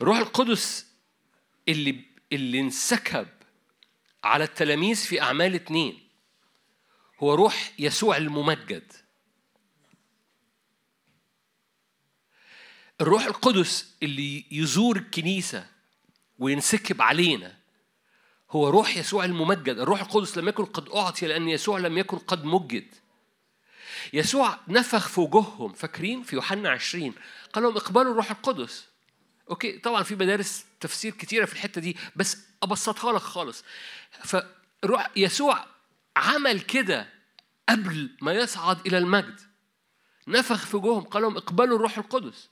الروح 0.00 0.18
القدس 0.18 0.86
اللي 1.68 2.04
اللي 2.32 2.60
انسكب 2.60 3.39
على 4.24 4.44
التلاميذ 4.44 4.96
في 4.96 5.22
أعمال 5.22 5.54
اتنين. 5.54 6.08
هو 7.20 7.34
روح 7.34 7.72
يسوع 7.78 8.16
الممجد. 8.16 8.92
الروح 13.00 13.24
القدس 13.24 13.94
اللي 14.02 14.44
يزور 14.50 14.96
الكنيسة 14.96 15.66
وينسكب 16.38 17.02
علينا 17.02 17.56
هو 18.50 18.68
روح 18.68 18.96
يسوع 18.96 19.24
الممجد. 19.24 19.78
الروح 19.78 20.00
القدس 20.00 20.38
لم 20.38 20.48
يكن 20.48 20.64
قد 20.64 20.88
أعطي 20.88 21.26
لأن 21.26 21.48
يسوع 21.48 21.78
لم 21.78 21.98
يكن 21.98 22.18
قد 22.18 22.44
مجد. 22.44 22.94
يسوع 24.12 24.58
نفخ 24.68 25.08
في 25.08 25.20
وجوههم. 25.20 25.72
فاكرين؟ 25.72 26.22
في 26.22 26.36
يوحنا 26.36 26.70
20 26.70 27.14
قال 27.52 27.64
لهم 27.64 27.76
اقبلوا 27.76 28.12
الروح 28.12 28.30
القدس. 28.30 28.89
أوكي 29.50 29.78
طبعا 29.78 30.02
في 30.02 30.14
مدارس 30.14 30.64
تفسير 30.80 31.12
كتيرة 31.12 31.44
في 31.44 31.52
الحتة 31.52 31.80
دي 31.80 31.96
بس 32.16 32.38
أبسطها 32.62 33.12
لك 33.12 33.20
خالص. 33.20 33.64
فروح 34.24 35.10
يسوع 35.16 35.66
عمل 36.16 36.60
كده 36.60 37.08
قبل 37.68 38.16
ما 38.20 38.32
يصعد 38.32 38.86
إلى 38.86 38.98
المجد. 38.98 39.40
نفخ 40.28 40.66
في 40.66 40.76
وجوههم 40.76 41.04
قال 41.04 41.22
لهم 41.22 41.36
اقبلوا 41.36 41.76
الروح 41.76 41.98
القدس. 41.98 42.48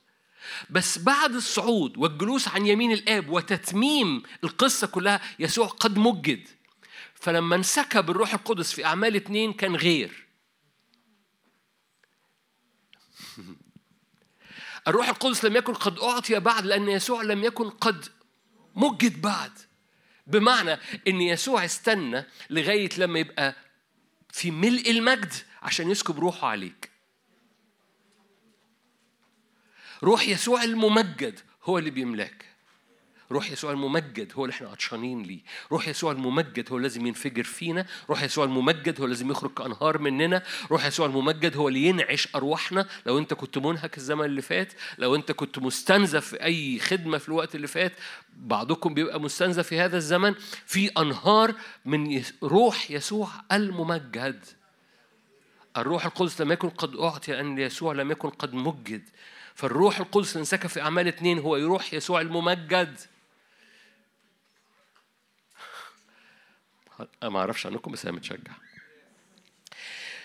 بس 0.69 0.97
بعد 0.97 1.35
الصعود 1.35 1.97
والجلوس 1.97 2.47
عن 2.47 2.65
يمين 2.67 2.91
الآب 2.91 3.29
وتتميم 3.29 4.23
القصة 4.43 4.87
كلها 4.87 5.21
يسوع 5.39 5.67
قد 5.67 5.97
مجد. 5.97 6.47
فلما 7.13 7.55
انسكب 7.55 8.09
الروح 8.09 8.33
القدس 8.33 8.73
في 8.73 8.85
أعمال 8.85 9.15
اتنين 9.15 9.53
كان 9.53 9.75
غير. 9.75 10.27
الروح 14.89 15.09
القدس 15.09 15.45
لم 15.45 15.55
يكن 15.55 15.73
قد 15.73 15.99
أعطي 15.99 16.39
بعد 16.39 16.65
لأن 16.65 16.89
يسوع 16.89 17.21
لم 17.21 17.43
يكن 17.43 17.69
قد 17.69 18.05
مجد 18.75 19.21
بعد. 19.21 19.51
بمعنى 20.27 20.71
أن 21.07 21.21
يسوع 21.21 21.65
استنى 21.65 22.25
لغاية 22.49 22.89
لما 22.97 23.19
يبقى 23.19 23.55
في 24.29 24.51
ملء 24.51 24.91
المجد 24.91 25.33
عشان 25.61 25.91
يسكب 25.91 26.19
روحه 26.19 26.47
عليك. 26.47 26.89
روح 30.03 30.27
يسوع 30.27 30.63
الممجد 30.63 31.39
هو 31.63 31.77
اللي 31.77 31.89
بيملاك. 31.89 32.45
روح 33.31 33.51
يسوع 33.51 33.71
الممجد 33.71 34.31
هو 34.35 34.45
اللي 34.45 34.53
إحنا 34.53 34.69
عطشانين 34.69 35.23
ليه. 35.23 35.39
روح 35.71 35.87
يسوع 35.87 36.11
الممجد 36.11 36.71
هو 36.71 36.77
لازم 36.77 37.05
ينفجر 37.07 37.43
فينا. 37.43 37.85
روح 38.09 38.23
يسوع 38.23 38.45
الممجد 38.45 39.01
هو 39.01 39.07
لازم 39.07 39.31
يخرج 39.31 39.53
كأنهار 39.53 39.97
مننا. 39.97 40.43
روح 40.71 40.85
يسوع 40.85 41.05
الممجد 41.05 41.57
هو 41.57 41.67
اللي 41.67 41.83
ينعش 41.83 42.27
أرواحنا. 42.35 42.87
لو 43.05 43.17
أنت 43.17 43.33
كنت 43.33 43.57
منهك 43.57 43.97
الزمن 43.97 44.25
اللي 44.25 44.41
فات 44.41 44.73
لو 44.97 45.15
أنت 45.15 45.31
كنت 45.31 45.59
مستنزف 45.59 46.27
في 46.27 46.43
أي 46.43 46.79
خدمة 46.79 47.17
في 47.17 47.29
الوقت 47.29 47.55
اللي 47.55 47.67
فات 47.67 47.93
بعضكم 48.37 48.93
بيبقى 48.93 49.21
مستنزف 49.21 49.67
في 49.67 49.79
هذا 49.79 49.97
الزمن. 49.97 50.35
في 50.65 50.87
أنهار 50.87 51.53
من 51.85 52.23
روح 52.43 52.91
يسوع 52.91 53.29
الممجد. 53.51 54.45
الروح 55.77 56.05
القدس 56.05 56.41
لم 56.41 56.51
يكن 56.51 56.69
قد 56.69 56.95
أعطي 56.95 57.31
لأن 57.31 57.57
يسوع 57.57 57.93
لم 57.93 58.11
يكن 58.11 58.29
قد 58.29 58.53
مجد. 58.53 59.09
فالروح 59.55 59.99
القدس 59.99 60.37
انسكب 60.37 60.69
في 60.69 60.81
أعمال 60.81 61.07
اتنين 61.07 61.39
هو 61.39 61.55
روح 61.55 61.93
يسوع 61.93 62.21
الممجد. 62.21 62.99
ما 67.23 67.39
أعرفش 67.39 67.65
عنكم 67.65 67.91
بس 67.91 68.05
أنا 68.05 68.15
متشجع 68.15 68.53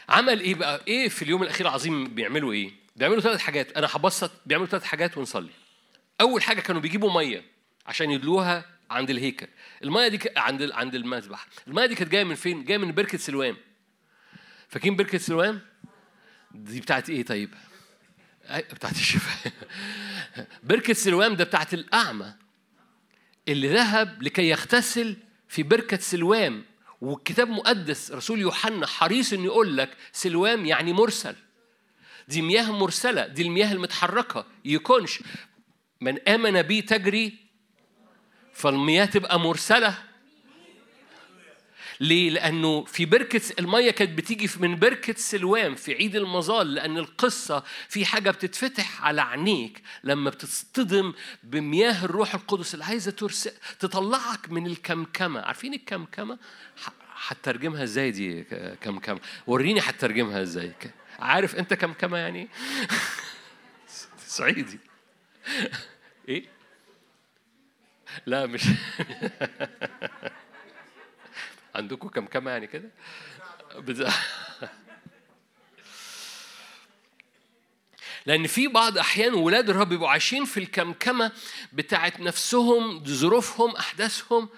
عمل 0.09 0.41
إيه 0.41 0.55
بقى؟ 0.55 0.81
إيه 0.89 1.09
في 1.09 1.23
اليوم 1.23 1.43
الأخير 1.43 1.67
العظيم 1.67 2.15
بيعملوا 2.15 2.53
إيه؟ 2.53 2.71
بيعملوا 2.97 3.21
ثلاث 3.21 3.41
حاجات 3.41 3.77
أنا 3.77 3.89
هبسط 3.93 4.31
بيعملوا 4.47 4.69
ثلاث 4.69 4.85
حاجات 4.85 5.19
ونصلي 5.19 5.51
أول 6.21 6.43
حاجة 6.43 6.61
كانوا 6.61 6.81
بيجيبوا 6.81 7.13
مية 7.13 7.45
عشان 7.87 8.11
يدلوها 8.11 8.65
عند 8.91 9.11
الهيكل 9.11 9.47
المية 9.85 10.09
دي 10.09 10.21
عند 10.37 10.71
عند 10.71 10.95
المذبح 10.95 11.47
المية 11.69 11.87
دي 11.87 11.95
كانت 11.95 12.11
جاية 12.11 12.25
من 12.25 12.35
فين؟ 12.35 12.65
جاية 12.65 12.79
من 12.79 12.93
بركة 12.93 13.19
سلوام 13.19 13.57
فاكرين 14.69 14.97
بركة 14.97 15.19
سلوام؟ 15.19 15.61
دي 16.51 16.81
بتاعت 16.81 17.11
إيه 17.11 17.25
طيب؟ 17.25 17.55
بتاعت 18.51 18.93
الشفاء 18.93 19.53
بركة 20.63 20.93
سلوام 20.93 21.37
ده 21.37 21.45
بتاعت 21.45 21.75
الأعمى 21.75 22.35
اللي 23.49 23.69
ذهب 23.69 24.23
لكي 24.23 24.49
يغتسل 24.49 25.17
في 25.55 25.63
بركة 25.63 25.97
سلوام 25.97 26.65
والكتاب 27.01 27.49
مقدس 27.49 28.13
رسول 28.13 28.41
يوحنا 28.41 28.87
حريص 28.87 29.33
إنه 29.33 29.45
يقول 29.45 29.77
لك 29.77 29.97
سلوام 30.13 30.67
يعني 30.67 30.93
مرسل. 30.93 31.37
دي 32.29 32.43
مياه 32.43 32.73
مرسلة 32.73 33.27
دي 33.27 33.43
المياه 33.43 33.73
المتحركة 33.73 34.47
يكونش 34.65 35.23
من 36.01 36.29
آمن 36.29 36.63
بي 36.63 36.83
تجري 36.83 37.35
فالمياه 38.53 39.05
تبقى 39.05 39.41
مرسلة. 39.41 39.99
ليه؟ 42.01 42.31
لأنه 42.31 42.85
في 42.85 43.05
بركة 43.05 43.41
المية 43.59 43.91
كانت 43.91 44.19
بتيجي 44.19 44.51
من 44.61 44.77
بركة 44.77 45.15
سلوام 45.17 45.75
في 45.75 45.95
عيد 45.95 46.17
المظال 46.17 46.75
لأن 46.75 46.99
القصة 46.99 47.63
في 47.89 48.05
حاجة 48.05 48.31
بتتفتح 48.31 49.05
على 49.05 49.23
عينيك 49.23 49.83
لما 50.05 50.31
بتصطدم 50.31 51.13
بمياه 51.43 52.05
الروح 52.05 52.35
القدس 52.35 52.75
اللي 52.75 52.85
عايزة 52.85 53.11
ترس... 53.11 53.49
تطلعك 53.81 54.51
من 54.53 54.67
الكمكمة 54.67 55.41
عارفين 55.41 55.75
الكمكمة؟ 55.75 56.39
هترجمها 57.27 57.83
إزاي 57.83 58.11
دي 58.11 58.45
كمكمة؟ 58.81 59.21
وريني 59.47 59.81
هترجمها 59.81 60.43
إزاي 60.43 60.73
عارف 61.19 61.57
أنت 61.57 61.75
كمكمة 61.75 62.19
يعني؟ 62.19 62.49
صعيدي 64.27 64.79
إيه؟ 66.29 66.45
لا 68.27 68.47
مش 68.47 68.63
عندكم 71.75 72.09
كم 72.09 72.27
كم 72.27 72.49
يعني 72.49 72.67
كده؟ 72.67 72.91
لأن 78.27 78.47
في 78.47 78.69
بعض 78.69 78.99
أحيان 78.99 79.35
ولاد 79.35 79.71
الرب 79.71 79.89
بيبقوا 79.89 80.11
عايشين 80.11 80.45
في 80.45 80.61
الكمكمة 80.61 81.33
بتاعت 81.73 82.21
نفسهم 82.21 83.05
ظروفهم 83.05 83.77
أحداثهم. 83.77 84.49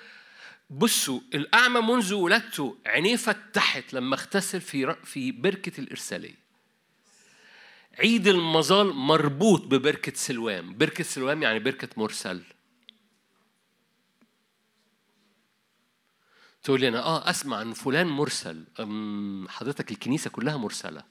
بصوا 0.70 1.20
الأعمى 1.34 1.80
منذ 1.80 2.14
ولادته 2.14 2.76
عينيه 2.86 3.16
فتحت 3.16 3.92
لما 3.92 4.14
اغتسل 4.14 4.60
في 4.60 4.96
في 5.04 5.32
بركة 5.32 5.80
الإرسالية. 5.80 6.46
عيد 7.98 8.26
المظال 8.26 8.86
مربوط 8.86 9.62
ببركة 9.62 10.12
سلوام. 10.14 10.76
بركة 10.78 11.04
سلوام 11.04 11.42
يعني 11.42 11.58
بركة 11.58 11.88
مرسل. 11.96 12.42
تقول 16.66 16.80
لي 16.80 16.88
أنا 16.88 17.02
آه 17.02 17.30
أسمع 17.30 17.56
عن 17.56 17.72
فلان 17.72 18.06
مرسل. 18.06 18.64
حضرتك 19.48 19.90
الكنيسة 19.90 20.30
كلها 20.30 20.56
مرسلة. 20.56 21.02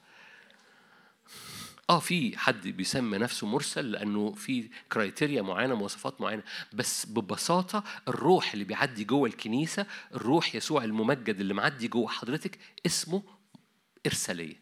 آه 1.89 1.99
في 1.99 2.37
حد 2.37 2.67
بيسمي 2.67 3.17
نفسه 3.17 3.47
مرسل 3.47 3.91
لأنه 3.91 4.31
في 4.31 4.69
كرايتيريا 4.91 5.41
معينة 5.41 5.75
مواصفات 5.75 6.21
معينة. 6.21 6.43
بس 6.73 7.05
ببساطة 7.05 7.83
الروح 8.07 8.53
اللي 8.53 8.65
بيعدي 8.65 9.03
جوه 9.03 9.29
الكنيسة 9.29 9.85
الروح 10.15 10.55
يسوع 10.55 10.83
الممجد 10.83 11.39
اللي 11.39 11.53
معدي 11.53 11.87
جوه 11.87 12.07
حضرتك 12.07 12.59
اسمه 12.85 13.23
إرسالية. 14.05 14.61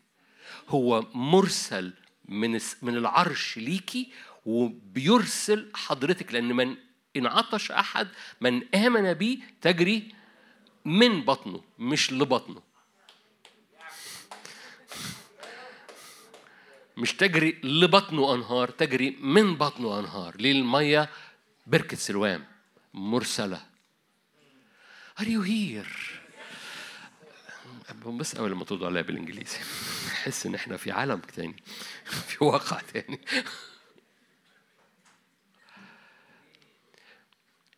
هو 0.69 1.05
مرسل 1.13 1.93
من 2.25 2.59
من 2.81 2.97
العرش 2.97 3.57
ليكي 3.57 4.11
وبيرسل 4.45 5.71
حضرتك 5.73 6.33
لأن 6.33 6.55
من 6.55 6.75
إن 7.15 7.27
عطش 7.27 7.71
أحد 7.71 8.07
من 8.41 8.75
آمن 8.75 9.13
بي 9.13 9.43
تجري 9.61 10.22
من 10.85 11.25
بطنه 11.25 11.61
مش 11.79 12.13
لبطنه. 12.13 12.61
مش 16.97 17.13
تجري 17.13 17.59
لبطنه 17.63 18.33
أنهار 18.35 18.69
تجري 18.69 19.09
من 19.09 19.55
بطنه 19.55 19.99
أنهار. 19.99 20.37
ليه 20.37 20.51
المية 20.51 21.09
بركة 21.67 21.97
سلوام 21.97 22.45
مرسلة. 22.93 23.65
Are 25.19 25.25
you 25.25 25.41
here؟ 25.43 26.13
بس 28.05 28.35
أول 28.35 28.51
لما 28.51 28.65
تقولوا 28.65 28.87
عليها 28.87 29.01
بالإنجليزي 29.01 29.57
أحس 30.07 30.45
إن 30.45 30.55
إحنا 30.55 30.77
في 30.77 30.91
عالم 30.91 31.19
تاني 31.19 31.63
في 32.05 32.43
واقع 32.43 32.79
تاني. 32.79 33.21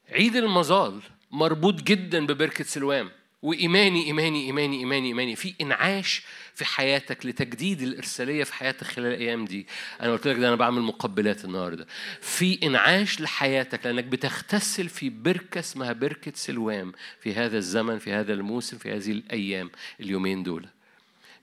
عيد 0.10 0.36
المظال. 0.36 1.02
مربوط 1.32 1.82
جدا 1.82 2.26
ببركة 2.26 2.64
سلوام. 2.64 3.12
وإيماني 3.42 4.06
إيماني 4.06 4.46
إيماني 4.46 4.80
إيماني 4.80 5.08
إيماني. 5.08 5.36
في 5.36 5.54
إنعاش 5.62 6.24
في 6.54 6.66
حياتك 6.66 7.26
لتجديد 7.26 7.82
الإرسالية 7.82 8.44
في 8.44 8.54
حياتك 8.54 8.84
خلال 8.84 9.14
الأيام 9.14 9.46
دي. 9.46 9.68
أنا 10.02 10.12
قلت 10.12 10.28
لك 10.28 10.36
ده 10.36 10.48
أنا 10.48 10.56
بعمل 10.56 10.82
مقبلات 10.82 11.46
النهاردة. 11.46 11.88
في 12.22 12.60
إنعاش 12.64 13.22
لحياتك 13.22 13.86
لأنك 13.86 14.04
بتغتسل 14.04 14.90
في 14.90 15.10
بركة 15.10 15.60
اسمها 15.60 15.94
بركة 15.94 16.32
سلوام 16.36 16.92
في 17.20 17.34
هذا 17.34 17.58
الزمن 17.58 18.00
في 18.00 18.12
هذا 18.12 18.34
الموسم 18.34 18.78
في 18.78 18.92
هذه 18.92 19.12
الأيام 19.12 19.72
اليومين 20.00 20.44
دول. 20.44 20.66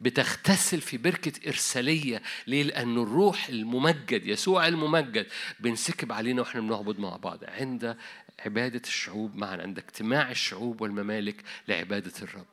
بتغتسل 0.01 0.81
في 0.81 0.97
بركة 0.97 1.49
إرسالية 1.49 2.23
ليه؟ 2.47 2.63
لأن 2.63 2.99
الروح 3.03 3.49
الممجد 3.49 4.27
يسوع 4.27 4.69
الممجد 4.69 5.27
بنسكب 5.61 6.13
علينا 6.13 6.43
وإحنا 6.43 6.61
بنعبد 6.61 6.99
مع 6.99 7.17
بعض. 7.17 7.39
عند 7.49 7.97
عبادة 8.45 8.83
الشعوب 8.85 9.37
معا 9.37 9.57
عند 9.63 9.79
اجتماع 9.79 10.31
الشعوب 10.31 10.81
والممالك 10.81 11.43
لعبادة 11.69 12.13
الرب. 12.23 12.47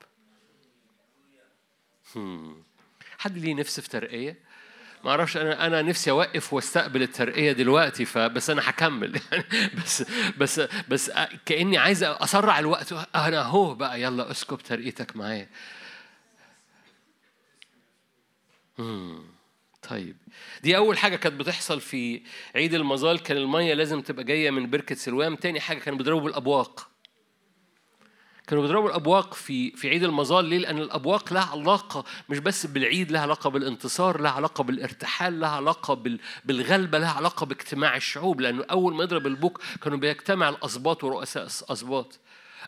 حد 3.18 3.38
ليه 3.38 3.53
نفس 3.53 3.80
في 3.80 3.90
ترقية؟ 3.90 4.38
ما 5.03 5.11
أعرفش 5.11 5.38
أنا 5.38 5.66
أنا 5.68 5.82
نفسي 5.82 6.11
أوقف 6.11 6.53
وأستقبل 6.53 7.02
الترقية 7.02 7.52
دلوقتي 7.52 8.06
فبس 8.06 8.49
أنا 8.49 8.70
هكمل 8.70 9.22
يعني 9.32 9.44
بس 9.84 10.03
بس 10.38 10.60
بس 10.90 11.11
كأني 11.45 11.78
عايز 11.78 12.03
أسرع 12.03 12.60
الوقت 12.60 12.94
أنا 13.16 13.41
أهو 13.41 13.76
بقى 13.76 14.02
يلا 14.02 14.32
اسكب 14.32 14.57
ترقيتك 14.57 15.16
معايا. 15.16 15.49
طيب 19.90 20.18
دي 20.64 20.78
أول 20.78 20.98
حاجة 20.98 21.16
كانت 21.16 21.40
بتحصل 21.40 21.82
في 21.82 22.22
عيد 22.56 22.74
المظال 22.74 23.20
كان 23.20 23.38
المية 23.38 23.74
لازم 23.74 24.02
تبقى 24.02 24.24
جاية 24.24 24.52
من 24.52 24.70
بركة 24.70 24.95
سلوام 24.95 25.36
تاني 25.36 25.60
حاجة 25.60 25.80
كانوا 25.80 25.98
بيضربوا 25.98 26.22
بالأبواق. 26.22 26.90
كانوا 28.48 28.64
بيضربوا 28.64 28.90
الأبواق 28.90 29.34
في 29.34 29.72
في 29.72 29.90
عيد 29.90 30.03
المظال. 30.03 30.45
ليه؟ 30.45 30.57
لأن 30.57 30.78
الأبواق 30.78 31.34
لها 31.34 31.45
علاقة 31.52 32.06
مش 32.30 32.40
بس 32.40 32.66
بالعيد 32.66 33.11
لها 33.11 33.22
علاقة 33.22 33.49
بالانتصار 33.49 34.22
لها 34.22 34.32
علاقة 34.32 34.64
بالارتحال 34.64 35.40
لها 35.40 35.49
علاقة 35.49 35.94
بال- 35.94 36.20
بالغلبة 36.45 36.98
لها 36.99 37.11
علاقة 37.11 37.45
باجتماع 37.45 37.95
الشعوب. 37.95 38.41
لأنه 38.41 38.66
أول 38.72 38.95
ما 38.95 39.03
يضرب 39.03 39.28
البوق 39.28 39.61
كانوا 39.82 39.98
بيجتمع 39.98 40.49
الأسباط 40.49 41.03
ورؤساء 41.03 41.44
الأسباط 41.44 42.20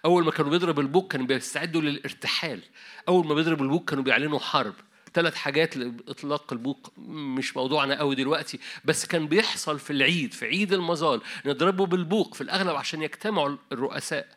أول 0.06 0.26
ما 0.26 0.32
كانوا 0.32 0.52
بيضرب 0.52 0.80
البوق 0.80 1.12
كانوا 1.12 1.26
بيستعدوا 1.26 1.82
للارتحال. 1.82 2.62
أول 3.08 3.28
ما 3.28 3.34
بيضرب 3.34 3.62
البوق 3.62 3.86
كانوا 3.90 4.04
بيعلنوا 4.04 4.40
حرب. 4.40 4.74
ثلاث 5.14 5.36
حاجات 5.36 5.78
لإطلاق 5.78 6.54
البوق 6.54 6.94
مش 7.08 7.58
موضوعنا 7.58 8.00
قوي 8.00 8.16
دلوقتي 8.16 8.60
بس 8.86 9.06
كان 9.06 9.28
بيحصل 9.28 9.80
في 9.80 9.92
العيد 9.94 10.34
في 10.34 10.46
عيد 10.46 10.74
المظال 10.74 11.22
نضربه 11.46 11.86
بالبوق 11.86 12.34
في 12.34 12.42
الأغلب 12.42 12.76
عشان 12.76 13.02
يجتمعوا 13.02 13.58
الرؤساء. 13.72 14.28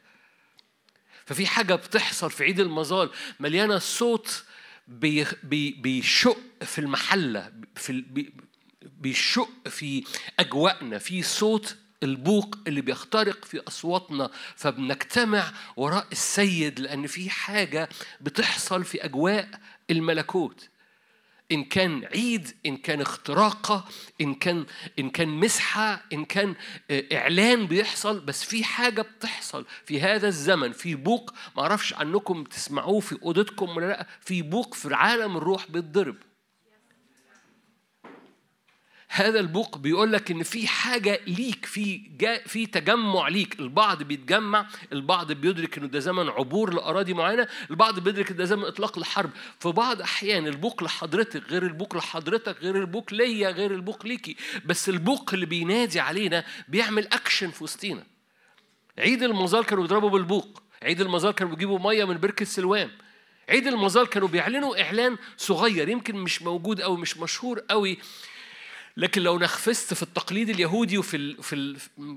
ففي 1.27 1.47
حاجة 1.47 1.75
بتحصل 1.75 2.31
في 2.31 2.45
عيد 2.45 2.61
المظال 2.61 3.11
مليانة 3.41 3.79
صوت 3.79 4.45
بي 4.89 5.27
بي 5.43 5.71
بيشق 5.71 6.39
في 6.63 6.79
المحلة 6.79 7.53
في 7.77 8.05
بيشق 8.83 9.69
في 9.69 10.05
أجواءنا 10.41 10.99
في 10.99 11.23
صوت 11.23 11.77
البوق 12.05 12.57
اللي 12.67 12.81
بيخترق 12.81 13.45
في 13.45 13.61
أصواتنا 13.69 14.31
فبنجتمع 14.57 15.53
وراء 15.77 16.07
السيد 16.13 16.81
لأن 16.81 17.07
في 17.07 17.31
حاجة 17.31 17.89
بتحصل 18.21 18.85
في 18.85 19.05
أجواء 19.05 19.49
الملكوت. 19.91 20.69
إن 21.53 21.65
كان 21.65 22.05
عيد 22.05 22.57
إن 22.67 22.77
كان 22.77 23.01
اختراقة 23.01 23.85
إن 24.21 24.35
كان 24.35 24.67
إن 24.99 25.11
كان 25.11 25.29
مسحة 25.29 26.03
إن 26.13 26.25
كان 26.25 26.55
آه، 26.91 27.05
إعلان 27.13 27.67
بيحصل 27.67 28.21
بس 28.21 28.45
في 28.45 28.65
حاجة 28.65 29.03
بتحصل 29.03 29.67
في 29.85 30.01
هذا 30.01 30.29
الزمن. 30.29 30.73
في 30.73 30.95
بوق 30.95 31.31
ما 31.57 31.63
أعرفش 31.63 31.95
عنكم 31.95 32.45
تسمعوه 32.45 33.01
في 33.01 33.19
أوضتكم 33.23 33.77
ولا 33.77 33.87
لأ 33.87 34.07
في 34.21 34.43
بوق 34.43 34.75
في 34.75 34.95
عالم 34.95 35.37
الروح 35.37 35.71
بيتضرب 35.71 36.17
هذا 39.17 39.41
البوق 39.41 39.79
بيقول 39.79 40.13
لك 40.13 40.31
إن 40.31 40.43
في 40.43 40.67
حاجة 40.67 41.21
ليك 41.27 41.67
في 41.67 41.97
جا 42.19 42.39
في 42.47 42.67
تجمع 42.67 43.29
ليك. 43.29 43.61
البعض 43.61 44.03
بيتجمع 44.03 44.67
البعض 44.93 45.33
بيدرك 45.33 45.79
إنه 45.79 45.87
ده 45.87 45.99
زمن 45.99 46.29
عبور 46.29 46.75
لأراضي 46.75 47.15
معينة 47.15 47.49
البعض 47.71 48.01
بيدرك 48.01 48.33
ده 48.33 48.45
زمن 48.45 48.65
إطلاق 48.65 48.99
لحرب 48.99 49.31
في 49.61 49.69
بعض 49.69 50.01
أحيان 50.01 50.47
البوق 50.47 50.83
لحضرتك 50.83 51.43
غير 51.51 51.63
البوق 51.63 51.97
لحضرتك 51.97 52.57
غير 52.63 52.77
البوق 52.77 53.13
ليا 53.15 53.51
غير 53.51 53.75
البوق 53.75 54.07
ليكي. 54.07 54.37
بس 54.67 54.89
البوق 54.89 55.31
اللي 55.35 55.47
بينادي 55.47 56.01
علينا 56.01 56.45
بيعمل 56.69 57.07
اكشن 57.07 57.51
في 57.51 57.65
وسطينا. 57.65 58.05
عيد 58.99 59.23
المظال 59.23 59.65
كانوا 59.65 59.83
بيضربوا 59.83 60.11
بالبوق. 60.11 60.63
عيد 60.83 61.01
المظال 61.01 61.33
كانوا 61.33 61.53
بيجيبوا 61.53 61.79
مية 61.79 62.05
من 62.05 62.19
بركة 62.19 62.45
سلوام. 62.45 62.91
عيد 63.49 63.67
المظال 63.67 64.07
كانوا 64.07 64.29
بيعلنوا 64.29 64.83
إعلان 64.83 65.17
صغير 65.37 65.89
يمكن 65.89 66.17
مش 66.17 66.43
موجود 66.43 66.81
أو 66.81 66.97
مش 66.97 67.17
مشهور 67.17 67.61
قوي 67.71 67.99
لكن 68.97 69.23
لو 69.23 69.39
نخفست 69.39 69.95
في 69.95 70.03
التقليد 70.03 70.49
اليهودي 70.49 70.99
وفي 70.99 71.17
ال 71.17 71.43
في 71.43 71.55
ال 71.55 71.77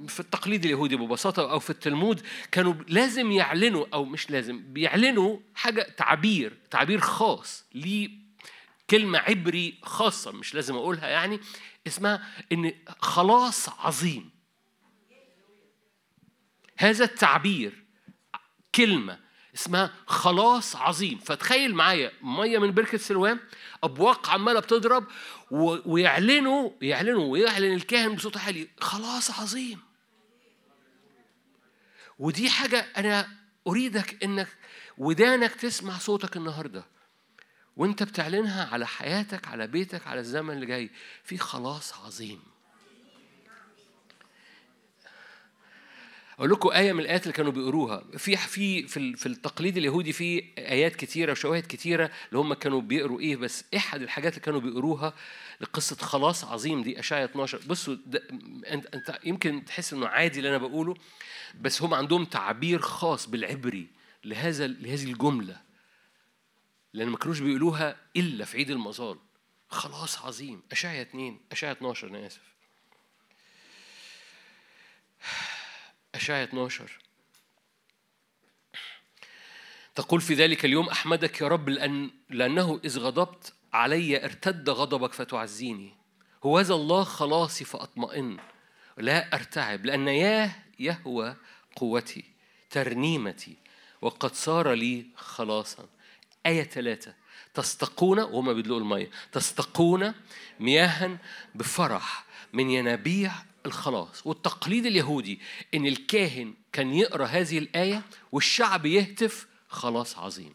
في 0.10 0.20
التقليد 0.20 0.66
اليهودي 0.66 0.96
ببساطة 0.96 1.52
أو 1.52 1.60
في 1.60 1.70
التلمود 1.70 2.22
كانوا 2.52 2.74
لازم 2.88 3.32
يعلنوا 3.32 3.86
أو 3.94 4.06
مش 4.06 4.30
لازم 4.30 4.74
بيعلنوا 4.74 5.40
حاجة 5.56 5.82
تعبير 5.98 6.58
تعبير 6.72 7.00
خاص 7.00 7.66
ليه 7.74 8.10
كلمة 8.90 9.20
عبري 9.20 9.78
خاصة 9.84 10.32
مش 10.32 10.56
لازم 10.56 10.76
أقولها 10.76 11.08
يعني 11.08 11.40
اسمها 11.88 12.28
إن 12.52 12.74
خلاص 13.00 13.70
عظيم. 13.70 14.30
هذا 16.78 17.06
التعبير 17.06 17.84
كلمة 18.76 19.20
اسمها 19.58 19.94
خلاص 20.08 20.76
عظيم. 20.76 21.18
فتخيل 21.18 21.76
معايا 21.76 22.12
مية 22.22 22.60
من 22.60 22.72
بركة 22.72 22.98
سلوان 22.98 23.40
أبواق 23.84 24.30
عمالة 24.30 24.60
بتضرب 24.60 25.06
ويعلنوا 25.86 26.72
يعلنوا 26.82 27.26
ويعلن 27.32 27.74
الكاهن 27.74 28.16
بصوت 28.16 28.38
عالي 28.38 28.68
خلاص 28.80 29.40
عظيم. 29.40 29.80
ودي 32.20 32.50
حاجة 32.50 32.86
أنا 32.98 33.28
أريدك 33.68 34.24
إنك 34.24 34.48
ودانك 34.98 35.52
تسمع 35.52 35.98
صوتك 35.98 36.38
النهارده. 36.38 36.86
وأنت 37.76 38.04
بتعلنها 38.04 38.66
على 38.74 38.88
حياتك 38.88 39.48
على 39.48 39.68
بيتك 39.68 40.08
على 40.08 40.20
الزمن 40.20 40.54
اللي 40.54 40.66
جاي. 40.66 40.90
في 41.24 41.38
خلاص 41.38 41.94
عظيم. 41.94 42.57
أقول 46.38 46.50
لكم 46.52 46.70
آية 46.70 46.94
من 46.94 47.00
الآيات 47.00 47.22
اللي 47.24 47.34
كانوا 47.34 47.52
بيقروها. 47.52 48.04
في 48.18 48.38
في 48.38 48.88
في 48.88 48.98
ال- 48.98 49.18
في 49.18 49.26
التقليد 49.26 49.78
اليهودي 49.78 50.14
في 50.14 50.44
آيات 50.58 50.96
كتيرة 50.96 51.32
وشواهد 51.32 51.64
كتيرة 51.70 52.12
اللي 52.30 52.40
هم 52.40 52.54
كانوا 52.54 52.82
بيقروا 52.82 53.20
إيه. 53.20 53.36
بس 53.36 53.64
احد 53.76 54.02
الحاجات 54.02 54.34
اللي 54.34 54.46
كانوا 54.46 54.60
بيقروها 54.60 55.14
لقصة 55.62 55.96
خلاص 55.96 56.44
عظيم 56.44 56.84
دي 56.84 57.00
اشعيا 57.00 57.26
12 57.26 57.60
بصوا 57.68 57.96
أنت 58.68 58.86
أنت 58.96 59.20
يمكن 59.24 59.66
تحس 59.66 59.94
إنه 59.94 60.08
عادي 60.08 60.38
اللي 60.38 60.50
أنا 60.50 60.58
بقوله 60.58 60.96
بس 61.62 61.82
هم 61.82 61.94
عندهم 61.94 62.26
تعبير 62.26 62.80
خاص 62.80 63.30
بالعبري 63.30 63.88
لهذا 64.24 64.68
لهذه 64.68 65.04
الجملة. 65.04 65.62
لأن 66.94 67.08
ما 67.08 67.18
كانوش 67.18 67.40
بيقولوها 67.40 67.96
إلا 68.16 68.46
في 68.46 68.58
عيد 68.58 68.70
المظال 68.72 69.18
خلاص 69.70 70.22
عظيم. 70.22 70.62
أشعيا 70.72 71.02
2 71.02 71.40
أشعيا 71.52 71.72
12 71.72 72.08
أنا 72.08 72.28
آسف. 72.28 72.42
أشعيا 76.18 76.44
12 76.44 77.00
تقول 79.96 80.22
في 80.22 80.34
ذلك 80.34 80.66
اليوم 80.66 80.90
أحمدك 80.90 81.42
يا 81.42 81.48
رب 81.48 81.70
لأن 81.70 82.10
لأنه 82.30 82.80
إذ 82.86 83.00
غضبت 83.00 83.54
علي 83.74 84.26
ارتد 84.26 84.70
غضبك 84.70 85.14
فتعزيني. 85.14 85.94
هو 86.44 86.58
هذا 86.58 86.74
الله 86.74 87.04
خلاصي 87.04 87.66
فأطمئن. 87.66 88.38
لا 88.98 89.36
أرتعب 89.36 89.86
لأن 89.86 90.08
ياه 90.08 90.52
يهوى 90.80 91.36
قوتي 91.76 92.24
ترنيمتي 92.70 93.56
وقد 94.02 94.34
صار 94.34 94.74
لي 94.74 95.06
خلاصا. 95.16 95.86
آية 96.46 96.64
ثلاثة. 96.64 97.14
تستقون 97.54 98.20
وهما 98.20 98.54
بيدلقوا 98.54 98.80
المية 98.80 99.10
تستقون 99.32 100.14
مياها 100.60 101.18
بفرح 101.56 102.26
من 102.54 102.70
ينابيع 102.70 103.32
الخلاص 103.66 104.28
والتقليد 104.28 104.86
اليهودي 104.86 105.40
إن 105.74 105.86
الكاهن 105.86 106.54
كان 106.74 106.94
يقرأ 106.94 107.26
هذه 107.26 107.58
الآية 107.58 108.04
والشعب 108.32 108.86
يهتف 108.86 109.48
خلاص 109.68 110.18
عظيم. 110.18 110.54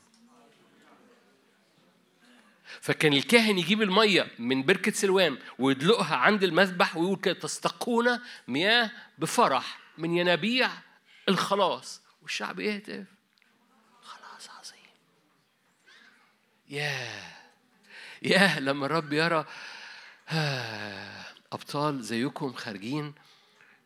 فكان 2.80 3.12
الكاهن 3.12 3.58
يجيب 3.58 3.82
المية 3.82 4.30
من 4.38 4.62
بركة 4.62 4.92
سلوان 4.92 5.38
ويدلقها 5.58 6.16
عند 6.16 6.44
المذبح 6.44 6.96
ويقول 6.96 7.16
كده 7.16 7.34
تستقون 7.34 8.20
مياه 8.48 8.90
بفرح 9.18 9.78
من 9.98 10.16
ينابيع 10.16 10.70
الخلاص 11.28 12.02
والشعب 12.22 12.60
يهتف. 12.60 13.04
خلاص 14.02 14.50
عظيم. 14.58 14.90
ياه. 16.68 17.32
ياه 18.22 18.60
لما 18.60 18.86
الرب 18.86 19.12
يرى 19.12 19.46
آه، 20.28 21.24
أبطال 21.52 22.02
زيكم 22.02 22.52
خارجين 22.52 23.14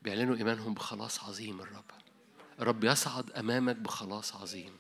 بيعلنوا 0.02 0.36
إيمانهم 0.36 0.74
بخلاص 0.74 1.24
عظيم 1.24 1.60
الرب. 1.60 1.84
الرب 2.60 2.84
يصعد 2.84 3.30
أمامك 3.30 3.76
بخلاص 3.76 4.34
عظيم. 4.34 4.72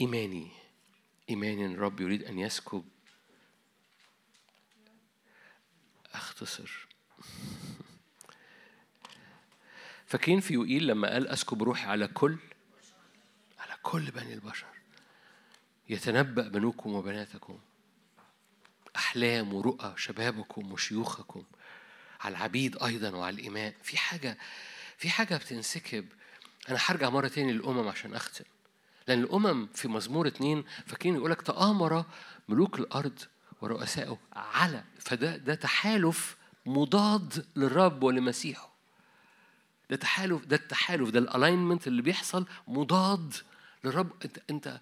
إيماني. 0.00 0.50
إيماني 1.30 1.66
أن 1.66 1.74
الرب 1.74 2.00
يريد 2.00 2.24
أن 2.24 2.38
يسكب. 2.38 2.84
أختصر. 6.12 6.88
فاكرين 10.06 10.40
في 10.40 10.54
يوئيل 10.54 10.86
لما 10.86 11.12
قال 11.12 11.28
أسكب 11.28 11.62
روحي 11.62 11.86
على 11.86 12.08
كل؟ 12.08 12.38
كل 13.88 14.10
بني 14.10 14.34
البشر 14.34 14.66
يتنبأ 15.88 16.48
بنوكم 16.48 16.94
وبناتكم 16.94 17.58
أحلام 18.96 19.54
ورؤى 19.54 19.94
شبابكم 19.96 20.72
وشيوخكم 20.72 21.42
على 22.20 22.36
العبيد 22.36 22.82
أيضا 22.82 23.10
وعلى 23.10 23.40
الإماء. 23.40 23.74
في 23.82 23.98
حاجة 23.98 24.38
في 24.98 25.10
حاجة 25.10 25.36
بتنسكب. 25.36 26.06
أنا 26.68 26.78
هرجع 26.86 27.10
مرة 27.10 27.28
تاني 27.28 27.52
للأمم 27.52 27.88
عشان 27.88 28.14
أختم. 28.14 28.44
لأن 29.08 29.20
الأمم 29.22 29.66
في 29.66 29.88
مزمور 29.88 30.26
اتنين 30.26 30.64
فاكرين 30.86 31.14
يقول 31.14 31.30
لك 31.30 31.42
تآمر 31.42 32.04
ملوك 32.48 32.78
الأرض 32.78 33.18
ورؤسائه 33.60 34.18
على 34.32 34.84
فده 34.98 35.36
ده 35.36 35.54
تحالف 35.54 36.36
مضاد 36.66 37.46
للرب 37.56 38.02
ولمسيحه. 38.02 38.72
ده 39.90 39.96
تحالف 39.96 40.44
ده 40.44 40.56
التحالف 40.56 41.10
ده 41.10 41.18
الالاينمنت 41.18 41.86
اللي 41.86 42.02
بيحصل 42.02 42.46
مضاد 42.66 43.34
للرب 43.84 44.12
انت 44.24 44.38
انت 44.50 44.80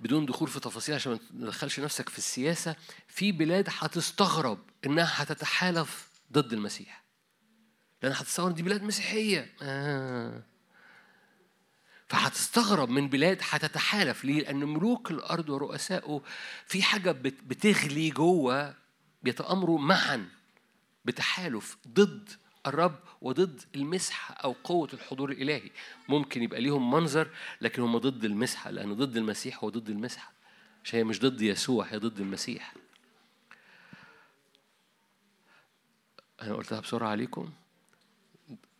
بدون 0.00 0.26
دخول 0.26 0.48
في 0.48 0.60
تفاصيل 0.60 0.94
عشان 0.94 1.12
ما 1.12 1.18
تدخلش 1.46 1.80
نفسك 1.80 2.08
في 2.08 2.18
السياسة 2.18 2.76
في 3.08 3.32
بلاد 3.32 3.68
هتستغرب 3.78 4.58
إنها 4.86 5.22
هتتحالف 5.22 6.08
ضد 6.32 6.52
المسيح 6.52 7.04
لأن 8.02 8.12
هتتصور 8.12 8.52
دي 8.52 8.62
بلاد 8.62 8.82
مسيحية 8.82 9.54
آه. 9.62 10.42
فهتستغرب 12.08 12.88
من 12.88 13.08
بلاد 13.08 13.38
هتتحالف 13.50 14.24
ليه؟ 14.24 14.40
لأن 14.42 14.56
ملوك 14.64 15.10
الأرض 15.10 15.48
ورؤسائه 15.48 16.22
في 16.66 16.82
حاجة 16.82 17.12
بت- 17.12 17.42
بتغلي 17.44 18.10
جوه 18.10 18.74
بيتآمروا 19.22 19.78
معا 19.78 20.28
بتحالف 21.04 21.76
ضد 21.88 22.30
الرب 22.66 22.98
وضد 23.20 23.62
المسحة 23.74 24.34
أو 24.34 24.52
قوة 24.64 24.88
الحضور 24.92 25.30
الإلهي. 25.30 25.70
ممكن 26.08 26.42
يبقى 26.42 26.60
ليهم 26.60 26.90
منظر 26.90 27.28
لكن 27.60 27.82
هم 27.82 27.98
ضد 27.98 28.24
المسحة 28.24 28.70
لأن 28.70 28.94
ضد 28.94 29.16
المسيح 29.16 29.64
هو 29.64 29.70
ضد 29.70 29.88
المسحة 29.88 30.32
عشان 30.84 30.98
هي 30.98 31.04
مش 31.04 31.20
ضد 31.20 31.40
يسوع 31.42 31.86
هي 31.86 31.96
ضد 31.98 32.20
المسيح. 32.20 32.74
أنا 36.42 36.54
قلتها 36.54 36.80
بسرعة 36.80 37.08
عليكم. 37.08 37.52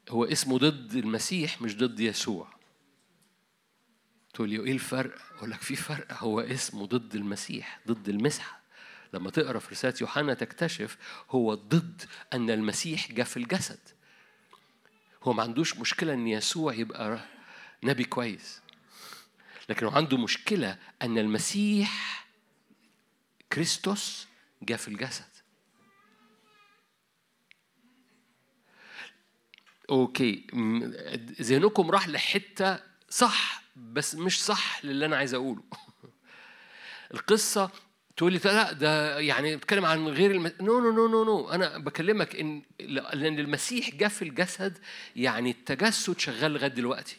هو 0.09 0.25
اسمه 0.25 0.59
ضد 0.59 0.95
المسيح 0.95 1.63
مش 1.63 1.77
ضد 1.77 2.01
يسوع. 2.01 2.55
تقول 4.35 4.51
لي 4.51 4.61
إيه 4.61 4.73
الفرق؟ 4.73 5.15
أقول 5.37 5.51
لك 5.51 5.61
في 5.61 5.77
فرق. 5.77 6.13
هو 6.13 6.41
اسمه 6.41 6.87
ضد 6.87 7.15
المسيح 7.15 7.81
ضد 7.89 8.09
المسحه 8.09 8.64
لما 9.15 9.31
تقرأ 9.31 9.59
في 9.59 9.71
رسالة 9.71 9.95
يوحنا 10.01 10.35
تكتشف 10.35 10.97
هو 11.31 11.55
ضد 11.55 12.03
أن 12.33 12.51
المسيح 12.51 13.13
جاء 13.13 13.27
في 13.27 13.37
الجسد. 13.37 13.79
هو 15.23 15.33
ما 15.33 15.43
عندوش 15.43 15.77
مشكلة 15.77 16.13
إن 16.13 16.29
يسوع 16.29 16.75
يبقى 16.75 17.21
نبي 17.83 18.05
كويس. 18.05 18.61
لكن 19.69 19.87
عنده 19.87 20.17
مشكلة 20.17 20.79
أن 21.03 21.19
المسيح 21.19 22.27
كريستوس 23.53 24.27
جاء 24.63 24.79
في 24.79 24.89
الجسد. 24.89 25.35
okay 29.91 30.47
ذهنكم 31.41 31.91
راح 31.91 32.09
لحتة 32.09 32.81
صح 33.09 33.63
بس 33.77 34.15
مش 34.15 34.45
صح 34.45 34.85
للي 34.85 35.07
أنا 35.07 35.17
عايز 35.17 35.35
أقوله. 35.35 35.63
القصة 37.15 37.71
تقول 38.17 38.33
لي 38.33 38.41
لا 38.45 38.73
ده 38.73 39.19
يعني 39.19 39.57
بتكلم 39.57 39.85
عن 39.85 40.09
غير 40.09 40.31
الم... 40.31 40.53
no 40.61 40.81
no 40.81 40.91
no 40.93 41.09
no 41.09 41.25
no 41.25 41.51
أنا 41.51 41.79
بكلمك 41.79 42.37
إن 42.37 42.63
لأن 42.81 43.39
المسيح 43.39 43.95
جاء 43.95 44.09
في 44.09 44.23
الجسد 44.23 44.79
يعني 45.17 45.51
التجسد 45.51 46.19
شغال 46.19 46.53
لغاية 46.53 46.69
دلوقتي. 46.71 47.17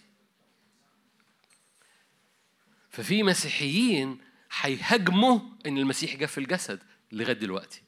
ففي 2.89 3.23
مسيحيين 3.23 4.17
هيهاجموا 4.61 5.39
إن 5.65 5.77
المسيح 5.77 6.15
جاء 6.15 6.27
في 6.27 6.37
الجسد 6.37 6.79
لغاية 7.11 7.33
دلوقتي. 7.33 7.81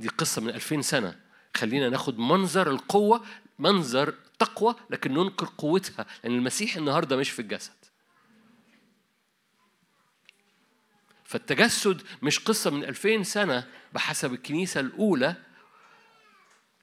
دي 0.00 0.08
قصة 0.08 0.42
من 0.42 0.48
2000 0.48 0.80
سنة. 0.80 1.20
خلينا 1.56 1.88
ناخد 1.88 2.18
منظر 2.18 2.70
القوة 2.70 3.24
منظر 3.58 4.14
تقوى 4.38 4.74
لكن 4.90 5.14
ننكر 5.14 5.48
قوتها 5.58 6.06
لأن 6.24 6.34
المسيح 6.34 6.76
النهارده 6.76 7.16
مش 7.16 7.30
في 7.30 7.42
الجسد. 7.42 7.83
فالتجسد 11.24 12.02
مش 12.22 12.38
قصة 12.38 12.70
من 12.70 12.84
2000 12.84 13.22
سنة 13.22 13.68
بحسب 13.92 14.32
الكنيسة 14.32 14.80
الأولى 14.80 15.36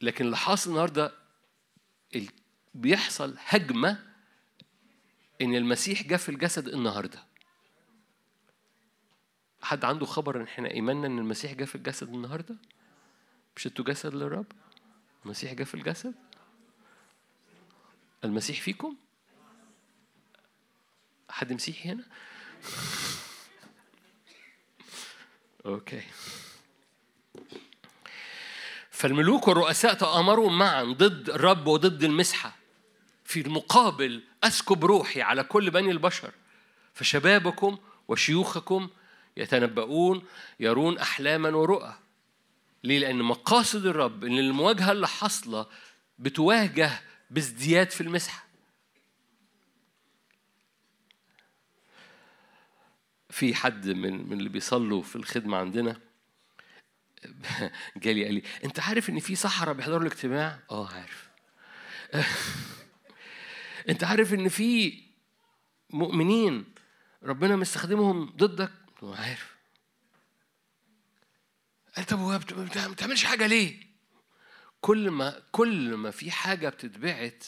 لكن 0.01 0.25
اللي 0.25 0.37
حاصل 0.37 0.69
النهاردة 0.69 1.11
ال- 2.15 2.29
بيحصل 2.73 3.35
هجمة 3.39 4.05
إن 5.41 5.55
المسيح 5.55 6.03
جاء 6.03 6.17
في 6.19 6.29
الجسد 6.29 6.67
النهاردة 6.67 7.23
حد 9.61 9.85
عنده 9.85 10.05
خبر 10.05 10.37
إن 10.37 10.41
إحنا 10.43 10.71
إيماننا 10.71 11.07
إن 11.07 11.19
المسيح 11.19 11.53
جاء 11.53 11.67
في 11.67 11.75
الجسد 11.75 12.09
النهاردة؟ 12.13 12.55
مش 13.55 13.67
أنتوا 13.67 13.85
جسد 13.85 14.13
للرب؟ 14.15 14.45
المسيح 15.25 15.53
جاء 15.53 15.65
في 15.67 15.73
الجسد؟ 15.73 16.13
المسيح 18.23 18.61
فيكم؟ 18.61 18.95
حد 21.29 21.53
مسيحي 21.53 21.89
هنا؟ 21.89 22.03
أوكي. 25.65 26.01
فالملوك 28.91 29.47
والرؤساء 29.47 29.93
تآمروا 29.93 30.49
معا 30.49 30.83
ضد 30.83 31.29
الرب 31.29 31.67
وضد 31.67 32.03
المسحة. 32.03 32.55
في 33.25 33.41
المقابل 33.41 34.23
أسكب 34.43 34.85
روحي 34.85 35.21
على 35.21 35.43
كل 35.43 35.69
بني 35.71 35.91
البشر. 35.91 36.31
فشبابكم 36.93 37.77
وشيوخكم 38.07 38.89
يتنبؤون 39.37 40.25
يرون 40.59 40.97
أحلاما 40.97 41.49
ورؤى. 41.49 41.95
ليه؟ 42.83 42.99
لأن 42.99 43.15
مقاصد 43.15 43.85
الرب 43.85 44.23
إن 44.23 44.39
المواجهة 44.39 44.91
اللي 44.91 45.07
حاصلة 45.07 45.65
بتواجه 46.19 47.01
بازدياد 47.31 47.91
في 47.91 48.01
المسحة. 48.01 48.50
في 53.31 53.55
حد 53.55 53.87
من 53.89 54.29
من 54.29 54.37
اللي 54.37 54.49
بيصلوا 54.49 55.01
في 55.01 55.15
الخدمة 55.15 55.57
عندنا؟ 55.57 55.99
جالي 57.97 58.25
قال 58.25 58.33
لي 58.33 58.43
أنت 58.63 58.79
عارف 58.79 59.09
إن 59.09 59.19
في 59.19 59.35
سحرة 59.35 59.71
بيحضروا 59.71 60.01
الاجتماع؟ 60.01 60.59
آه 60.71 60.87
عارف. 60.87 61.29
أنت 63.89 64.03
عارف 64.03 64.33
إن 64.33 64.49
في 64.49 65.01
مؤمنين 65.89 66.65
ربنا 67.23 67.55
مستخدمهم 67.55 68.25
ضدك؟ 68.25 68.71
عارف. 69.03 69.55
قال 71.95 72.05
طب 72.05 72.19
ما 72.19 72.37
بتعملش 72.87 73.23
حاجة 73.23 73.47
ليه؟ 73.47 73.91
كل 74.81 75.11
ما 75.11 75.41
كل 75.51 75.95
ما 75.95 76.11
في 76.11 76.31
حاجة 76.31 76.69
بتتبعت 76.69 77.45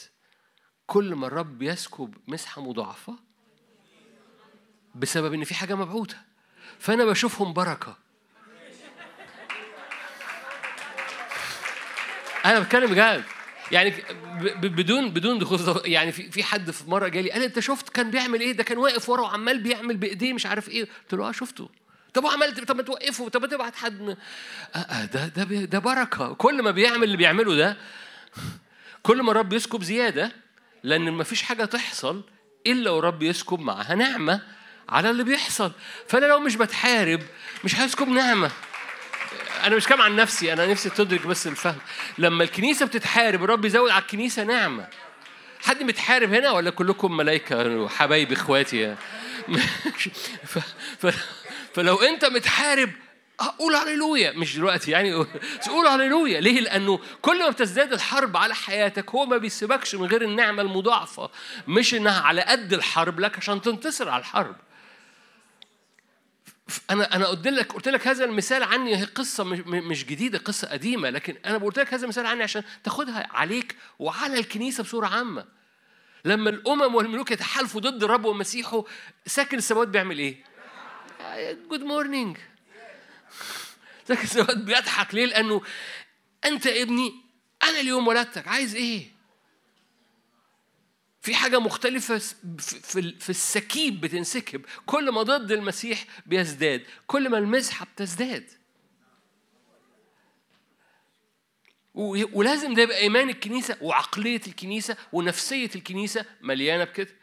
كل 0.86 1.14
ما 1.14 1.26
الرب 1.26 1.62
يسكب 1.62 2.14
مسحة 2.28 2.62
مضاعفة 2.62 3.18
بسبب 4.94 5.34
إن 5.34 5.44
في 5.44 5.54
حاجة 5.54 5.74
مبعوثة. 5.74 6.16
فأنا 6.78 7.04
بشوفهم 7.04 7.52
بركة. 7.52 7.96
أنا 12.44 12.60
بتكلم 12.60 12.90
بجد. 12.90 13.24
يعني 13.72 13.94
بدون 14.62 15.10
بدون 15.10 15.38
دخول 15.38 15.60
يعني 15.84 16.12
في 16.12 16.30
في 16.30 16.44
حد 16.44 16.70
في 16.70 16.90
مرة 16.90 17.08
جالي 17.08 17.30
قال 17.30 17.42
أنت 17.42 17.60
شفت 17.60 17.88
كان 17.88 18.10
بيعمل 18.10 18.40
إيه؟ 18.40 18.52
ده 18.52 18.62
كان 18.64 18.78
واقف 18.78 19.08
ورا 19.08 19.22
وعمال 19.22 19.58
بيعمل 19.62 19.96
بإيديه 19.96 20.32
مش 20.32 20.46
عارف 20.46 20.68
إيه. 20.68 20.82
قلت 21.02 21.14
له 21.14 21.28
آه 21.28 21.32
شفته. 21.32 21.68
طب 22.14 22.24
وعملت 22.24 22.60
طب 22.60 22.76
ما 22.76 22.82
توقفه. 22.82 23.28
طب 23.28 23.42
ما 23.42 23.46
تبعت 23.48 23.76
حد. 23.76 24.16
آه 24.74 24.78
آه 24.78 25.04
ده 25.04 25.26
ده 25.28 25.44
ده 25.44 25.78
بركة. 25.78 26.34
كل 26.34 26.62
ما 26.62 26.70
بيعمل 26.70 27.04
اللي 27.04 27.16
بيعمله 27.16 27.54
ده 27.56 27.76
كل 29.02 29.22
ما 29.22 29.30
الرب 29.30 29.52
يسكب 29.52 29.82
زيادة 29.82 30.32
لأن 30.82 31.10
ما 31.10 31.24
فيش 31.24 31.42
حاجة 31.42 31.64
تحصل 31.64 32.24
إلا 32.66 32.90
ورب 32.90 33.22
يسكب 33.22 33.60
معاها 33.60 33.94
نعمة 33.94 34.40
على 34.88 35.10
اللي 35.10 35.24
بيحصل. 35.24 35.72
فأنا 36.08 36.26
لو 36.26 36.40
مش 36.40 36.56
بتحارب 36.56 37.20
مش 37.64 37.80
هيسكب 37.80 38.08
نعمة. 38.08 38.50
أنا 39.64 39.76
مش 39.76 39.86
كلام 39.86 40.02
عن 40.02 40.16
نفسي 40.16 40.52
أنا 40.52 40.66
نفسي 40.66 40.90
تدرك 40.90 41.26
بس 41.26 41.46
الفهم. 41.46 41.78
لما 42.18 42.44
الكنيسة 42.44 42.86
بتتحارب 42.86 43.44
الرب 43.44 43.64
يزود 43.64 43.90
على 43.90 44.02
الكنيسة 44.02 44.44
نعمة. 44.44 44.88
حد 45.64 45.82
متحارب 45.82 46.34
هنا 46.34 46.50
ولا 46.50 46.70
كلكم 46.70 47.16
ملائكة 47.16 47.76
وحبايبي 47.76 48.34
إخواتي. 48.34 48.96
فلو 51.74 51.96
أنت 51.96 52.24
متحارب 52.24 52.90
قول 53.58 53.74
هللويا. 53.74 54.32
مش 54.32 54.56
دلوقتي 54.56 54.90
يعني 54.90 55.18
بس 55.60 55.68
قول 55.68 55.86
هللويا. 55.86 56.40
ليه؟ 56.40 56.60
لأنه 56.60 57.00
كل 57.22 57.38
ما 57.38 57.50
بتزداد 57.50 57.92
الحرب 57.92 58.36
على 58.36 58.54
حياتك 58.54 59.10
هو 59.10 59.26
ما 59.26 59.36
بيسيبكش 59.36 59.94
من 59.94 60.06
غير 60.06 60.22
النعمة 60.22 60.62
المضاعفة. 60.62 61.30
مش 61.68 61.94
إنها 61.94 62.20
على 62.20 62.40
قد 62.42 62.72
الحرب 62.72 63.20
لك 63.20 63.36
عشان 63.38 63.60
تنتصر 63.60 64.08
على 64.08 64.20
الحرب. 64.20 64.56
أنا 66.90 67.16
أنا 67.16 67.26
قلت 67.26 67.46
لك 67.48 67.72
قلت 67.72 67.88
لك 67.88 68.06
هذا 68.08 68.24
المثال 68.24 68.62
عني 68.62 68.96
هي 68.96 69.04
قصة 69.04 69.44
مش- 69.44 70.04
جديدة 70.04 70.38
قصة 70.38 70.68
قديمة 70.68 71.10
لكن 71.10 71.36
أنا 71.46 71.58
قلت 71.58 71.78
لك 71.78 71.94
هذا 71.94 72.04
المثال 72.04 72.26
عني 72.26 72.42
عشان 72.42 72.62
تاخدها 72.84 73.26
عليك 73.30 73.76
وعلى 73.98 74.38
الكنيسة 74.38 74.82
بصورة 74.82 75.06
عامة 75.06 75.44
لما 76.24 76.50
الأمم 76.50 76.94
والملوك 76.94 77.30
يتحالفوا 77.30 77.80
ضد 77.80 78.02
الرب 78.04 78.24
ومسيحه 78.24 78.84
ساكن 79.26 79.58
السماوات 79.58 79.88
بيعمل 79.88 80.18
إيه؟ 80.18 80.44
good 81.70 81.80
morning 81.80 82.36
ساكن 84.08 84.22
السماوات 84.22 84.56
بيضحك 84.56 85.14
ليه؟ 85.14 85.26
لأنه 85.26 85.62
أنت 86.44 86.66
ابني 86.66 87.12
أنا 87.62 87.80
اليوم 87.80 88.08
ولدتك 88.08 88.48
عايز 88.48 88.74
إيه؟ 88.74 89.13
في 91.24 91.34
حاجة 91.34 91.58
مختلفة 91.58 92.18
في 92.18 93.12
في 93.20 93.30
السكيب 93.30 94.00
بتنسكب. 94.00 94.64
كل 94.86 95.10
ما 95.10 95.22
ضد 95.22 95.52
المسيح 95.52 96.04
بيزداد 96.26 96.86
كل 97.06 97.28
ما 97.30 97.38
المزحة 97.38 97.86
بتزداد. 97.86 98.50
ولازم 101.94 102.74
ده 102.74 102.82
يبقى 102.82 102.98
إيمان 102.98 103.28
الكنيسة 103.28 103.76
وعقلية 103.80 104.40
الكنيسة 104.46 104.96
ونفسية 105.12 105.70
الكنيسة 105.76 106.24
مليانة 106.40 106.84
بكده. 106.84 107.14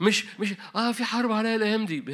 مش 0.00 0.24
مش 0.40 0.54
آه 0.76 0.92
في 0.92 1.04
حرب 1.04 1.32
عليا 1.32 1.56
الأيام 1.56 1.86
دي. 1.86 2.04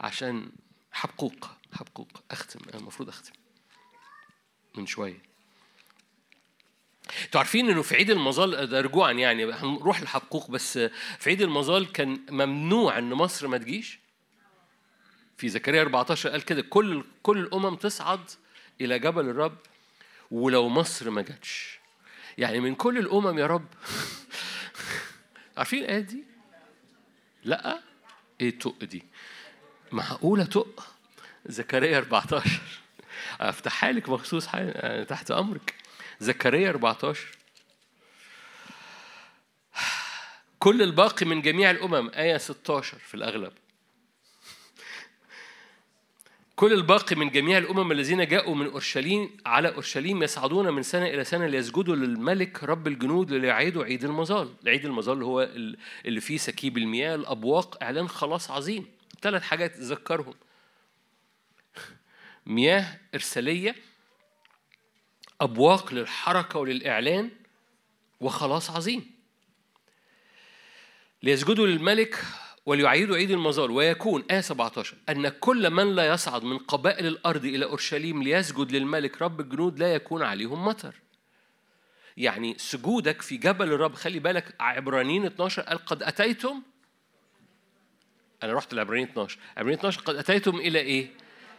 عشان 0.00 0.52
حبقوق 0.92 1.50
حبقوق. 1.72 2.08
أختم 2.30 2.60
أنا 2.68 2.78
المفروض 2.80 3.08
أختم. 3.08 3.32
من 4.74 4.86
شوية. 4.86 5.25
أنتوا 7.24 7.40
عارفين 7.40 7.70
إنه 7.70 7.82
في 7.82 7.94
عيد 7.94 8.10
المظال 8.10 8.66
ده 8.66 8.80
رجوعا 8.80 9.12
يعني 9.12 9.52
هنروح 9.52 10.02
لحقوق 10.02 10.50
بس 10.50 10.78
في 11.18 11.30
عيد 11.30 11.42
المظال 11.42 11.92
كان 11.92 12.20
ممنوع 12.30 12.98
إن 12.98 13.14
مصر 13.14 13.48
ما 13.48 13.58
تجيش. 13.58 13.98
في 15.36 15.48
زكريا 15.48 15.82
14 15.82 16.30
قال 16.30 16.44
كده 16.44 16.62
كل 16.62 17.04
كل 17.22 17.38
الأمم 17.38 17.76
تصعد 17.76 18.30
إلى 18.80 18.98
جبل 18.98 19.28
الرب 19.28 19.58
ولو 20.30 20.68
مصر 20.68 21.10
ما 21.10 21.22
جاتش. 21.22 21.78
يعني 22.38 22.60
من 22.60 22.74
كل 22.74 22.98
الأمم 22.98 23.38
يا 23.38 23.46
رب. 23.46 23.66
عارفين 25.56 25.84
الآية 25.84 26.00
دي؟ 26.00 26.24
لأ 27.44 27.80
إيه 28.40 28.58
تق 28.58 28.84
دي؟ 28.84 29.02
معقولة 29.92 30.44
تق 30.44 30.86
زكريا 31.46 31.98
14 31.98 32.60
أفتحها 33.40 33.92
لك 33.92 34.08
مخصوص 34.08 34.46
تحت 35.08 35.30
أمرك. 35.30 35.74
زكريا 36.20 36.70
14 36.70 37.26
كل 40.58 40.82
الباقي 40.82 41.26
من 41.26 41.42
جميع 41.42 41.70
الأمم 41.70 42.10
آية 42.14 42.36
16 42.36 42.98
في 42.98 43.14
الأغلب 43.14 43.52
كل 46.56 46.72
الباقي 46.72 47.16
من 47.16 47.30
جميع 47.30 47.58
الأمم 47.58 47.92
الذين 47.92 48.26
جاءوا 48.28 48.54
من 48.54 48.66
أورشليم 48.66 49.36
على 49.46 49.68
أورشليم 49.74 50.22
يصعدون 50.22 50.70
من 50.74 50.82
سنة 50.82 51.06
إلى 51.06 51.24
سنة 51.24 51.46
ليسجدوا 51.46 51.96
للملك 51.96 52.64
رب 52.64 52.86
الجنود 52.86 53.32
ليعيدوا 53.32 53.84
عيد 53.84 54.04
المظال، 54.04 54.54
عيد 54.66 54.84
المظال 54.84 55.22
هو 55.22 55.42
ال- 55.42 55.76
اللي 56.06 56.20
فيه 56.20 56.36
سكيب 56.38 56.78
المياه، 56.78 57.14
الأبواق، 57.14 57.82
إعلان 57.82 58.08
خلاص 58.08 58.50
عظيم. 58.50 58.86
ثلاث 59.22 59.42
حاجات 59.42 59.76
تذكرهم. 59.76 60.34
مياه 62.46 62.98
إرسالية 63.14 63.74
أبواق 65.40 65.94
للحركة 65.94 66.58
وللإعلان 66.58 67.30
وخلاص 68.20 68.70
عظيم. 68.70 69.10
ليسجدوا 71.22 71.66
للملك 71.66 72.24
وليعيدوا 72.66 73.16
عيد 73.16 73.30
المظال 73.30 73.70
ويكون 73.70 74.24
آية 74.30 74.40
17 74.40 74.96
أن 75.08 75.28
كل 75.28 75.70
من 75.70 75.94
لا 75.94 76.06
يصعد 76.06 76.44
من 76.44 76.58
قبائل 76.58 77.06
الأرض 77.06 77.44
إلى 77.44 77.64
أورشليم 77.64 78.22
ليسجد 78.22 78.72
للملك 78.72 79.22
رب 79.22 79.40
الجنود 79.40 79.78
لا 79.78 79.94
يكون 79.94 80.22
عليهم 80.22 80.64
مطر. 80.64 80.94
يعني 82.16 82.54
سجودك 82.58 83.22
في 83.22 83.36
جبل 83.36 83.72
الرب 83.72 83.94
خلي 83.94 84.18
بالك 84.18 84.54
عبرانيين 84.60 85.24
12 85.24 85.62
قال 85.62 85.78
قد 85.78 86.02
أتيتم؟ 86.02 86.62
أنا 88.42 88.52
رحت 88.52 88.74
لعبرانيين 88.74 89.08
12 89.08 89.38
عبرانيين 89.56 89.78
12 89.78 90.00
قد 90.00 90.16
أتيتم 90.16 90.56
إلى 90.56 90.78
إيه؟ 90.78 91.10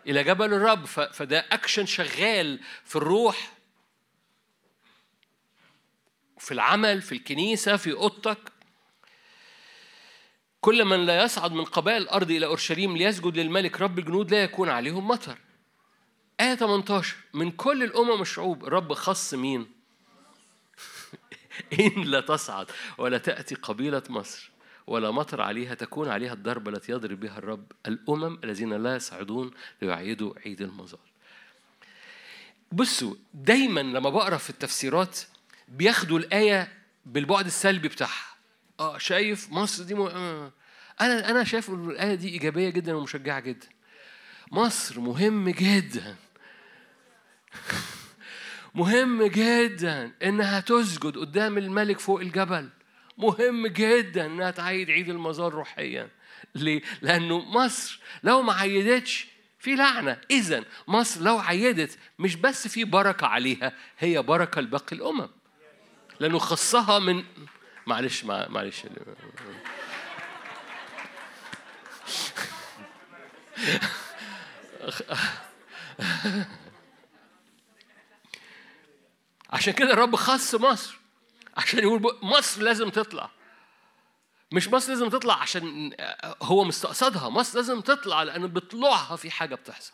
إلى 0.07 0.23
جبل 0.23 0.53
الرب. 0.53 0.85
فده 0.85 1.45
أكشن 1.51 1.85
شغال 1.85 2.59
في 2.85 2.95
الروح 2.95 3.56
في 6.39 6.51
العمل 6.51 7.01
في 7.01 7.11
الكنيسة 7.11 7.77
في 7.77 7.91
أوضتك. 7.91 8.51
كل 10.61 10.85
من 10.85 11.05
لا 11.05 11.23
يصعد 11.23 11.51
من 11.51 11.63
قبائل 11.63 12.01
الأرض 12.01 12.31
إلى 12.31 12.45
أورشليم 12.45 12.97
ليسجد 12.97 13.37
للملك 13.37 13.81
رب 13.81 13.99
الجنود 13.99 14.31
لا 14.31 14.43
يكون 14.43 14.69
عليهم 14.69 15.07
مطر. 15.07 15.37
آية 16.39 16.55
18 16.55 17.15
من 17.33 17.51
كل 17.51 17.83
الأمم 17.83 18.21
الشعوب 18.21 18.65
الرب 18.65 18.93
خص 18.93 19.33
مين؟ 19.33 19.71
إن 21.79 22.03
لا 22.03 22.21
تصعد 22.21 22.67
ولا 22.97 23.17
تأتي 23.17 23.55
قبيلة 23.55 24.03
مصر 24.09 24.51
ولا 24.87 25.11
مطر 25.11 25.41
عليها 25.41 25.73
تكون 25.73 26.09
عليها 26.09 26.33
الضربة 26.33 26.71
التي 26.71 26.91
يضرب 26.91 27.19
بها 27.19 27.37
الرب. 27.37 27.71
الأمم 27.87 28.39
الذين 28.43 28.73
لا 28.73 28.95
يصعدون 28.95 29.51
ليعيدوا 29.81 30.33
عيد 30.45 30.61
المظال 30.61 30.99
بصوا 32.71 33.15
دايما 33.33 33.79
لما 33.79 34.09
بقرأ 34.09 34.37
في 34.37 34.49
التفسيرات 34.49 35.19
بياخدوا 35.67 36.19
الآية 36.19 36.73
بالبعد 37.05 37.45
السلبي 37.45 37.87
بتاعها. 37.87 38.27
آه 38.79 38.97
شايف 38.97 39.51
مصر 39.51 39.83
دي 39.83 39.93
م... 39.95 40.01
آه. 40.01 40.51
أنا 41.01 41.31
أنا 41.31 41.43
شايف 41.43 41.69
إن 41.69 41.89
الآية 41.89 42.15
دي 42.15 42.29
إيجابية 42.29 42.69
جدا 42.69 42.95
ومشجعة 42.95 43.39
جدا. 43.39 43.67
مصر 44.51 44.99
مهم 44.99 45.49
جدا. 45.49 46.15
مهم 48.75 49.23
جدا 49.23 50.11
إنها 50.23 50.59
تسجد 50.59 51.17
قدام 51.17 51.57
الملك 51.57 51.99
فوق 51.99 52.19
الجبل. 52.19 52.69
مهم 53.17 53.67
جدا 53.67 54.25
إنها 54.25 54.51
تعيد 54.51 54.91
عيد 54.91 55.09
المظال 55.09 55.53
روحيا. 55.53 56.09
ليه؟ 56.55 56.81
لأنه 57.01 57.39
مصر 57.39 57.99
لو 58.23 58.41
ما 58.41 58.53
عيدتش 58.53 59.27
في 59.59 59.75
لعنة. 59.75 60.21
اذا 60.31 60.63
مصر 60.87 61.21
لو 61.21 61.39
عيدت 61.39 61.97
مش 62.19 62.35
بس 62.35 62.67
في 62.67 62.83
بركة 62.83 63.27
عليها 63.27 63.73
هي 63.99 64.21
بركة 64.21 64.61
لباقي 64.61 64.95
الأمم. 64.95 65.29
لأنه 66.19 66.39
خصها 66.39 66.99
من 66.99 67.23
معلش 67.87 68.23
مع- 68.23 68.47
معلش. 68.49 68.83
عشان 79.49 79.73
كده 79.73 79.93
الرب 79.93 80.15
خص 80.15 80.55
مصر. 80.55 80.97
عشان 81.57 81.79
يقول 81.79 82.17
مصر 82.23 82.61
لازم 82.61 82.89
تطلع. 82.89 83.29
مش 84.51 84.67
مصر 84.67 84.89
لازم 84.89 85.09
تطلع 85.09 85.41
عشان 85.41 85.91
هو 86.41 86.63
مستقصدها. 86.63 87.29
مصر 87.29 87.57
لازم 87.59 87.81
تطلع 87.81 88.23
لأن 88.23 88.47
بطلوعها 88.47 89.15
في 89.15 89.31
حاجة 89.31 89.55
بتحصل. 89.55 89.93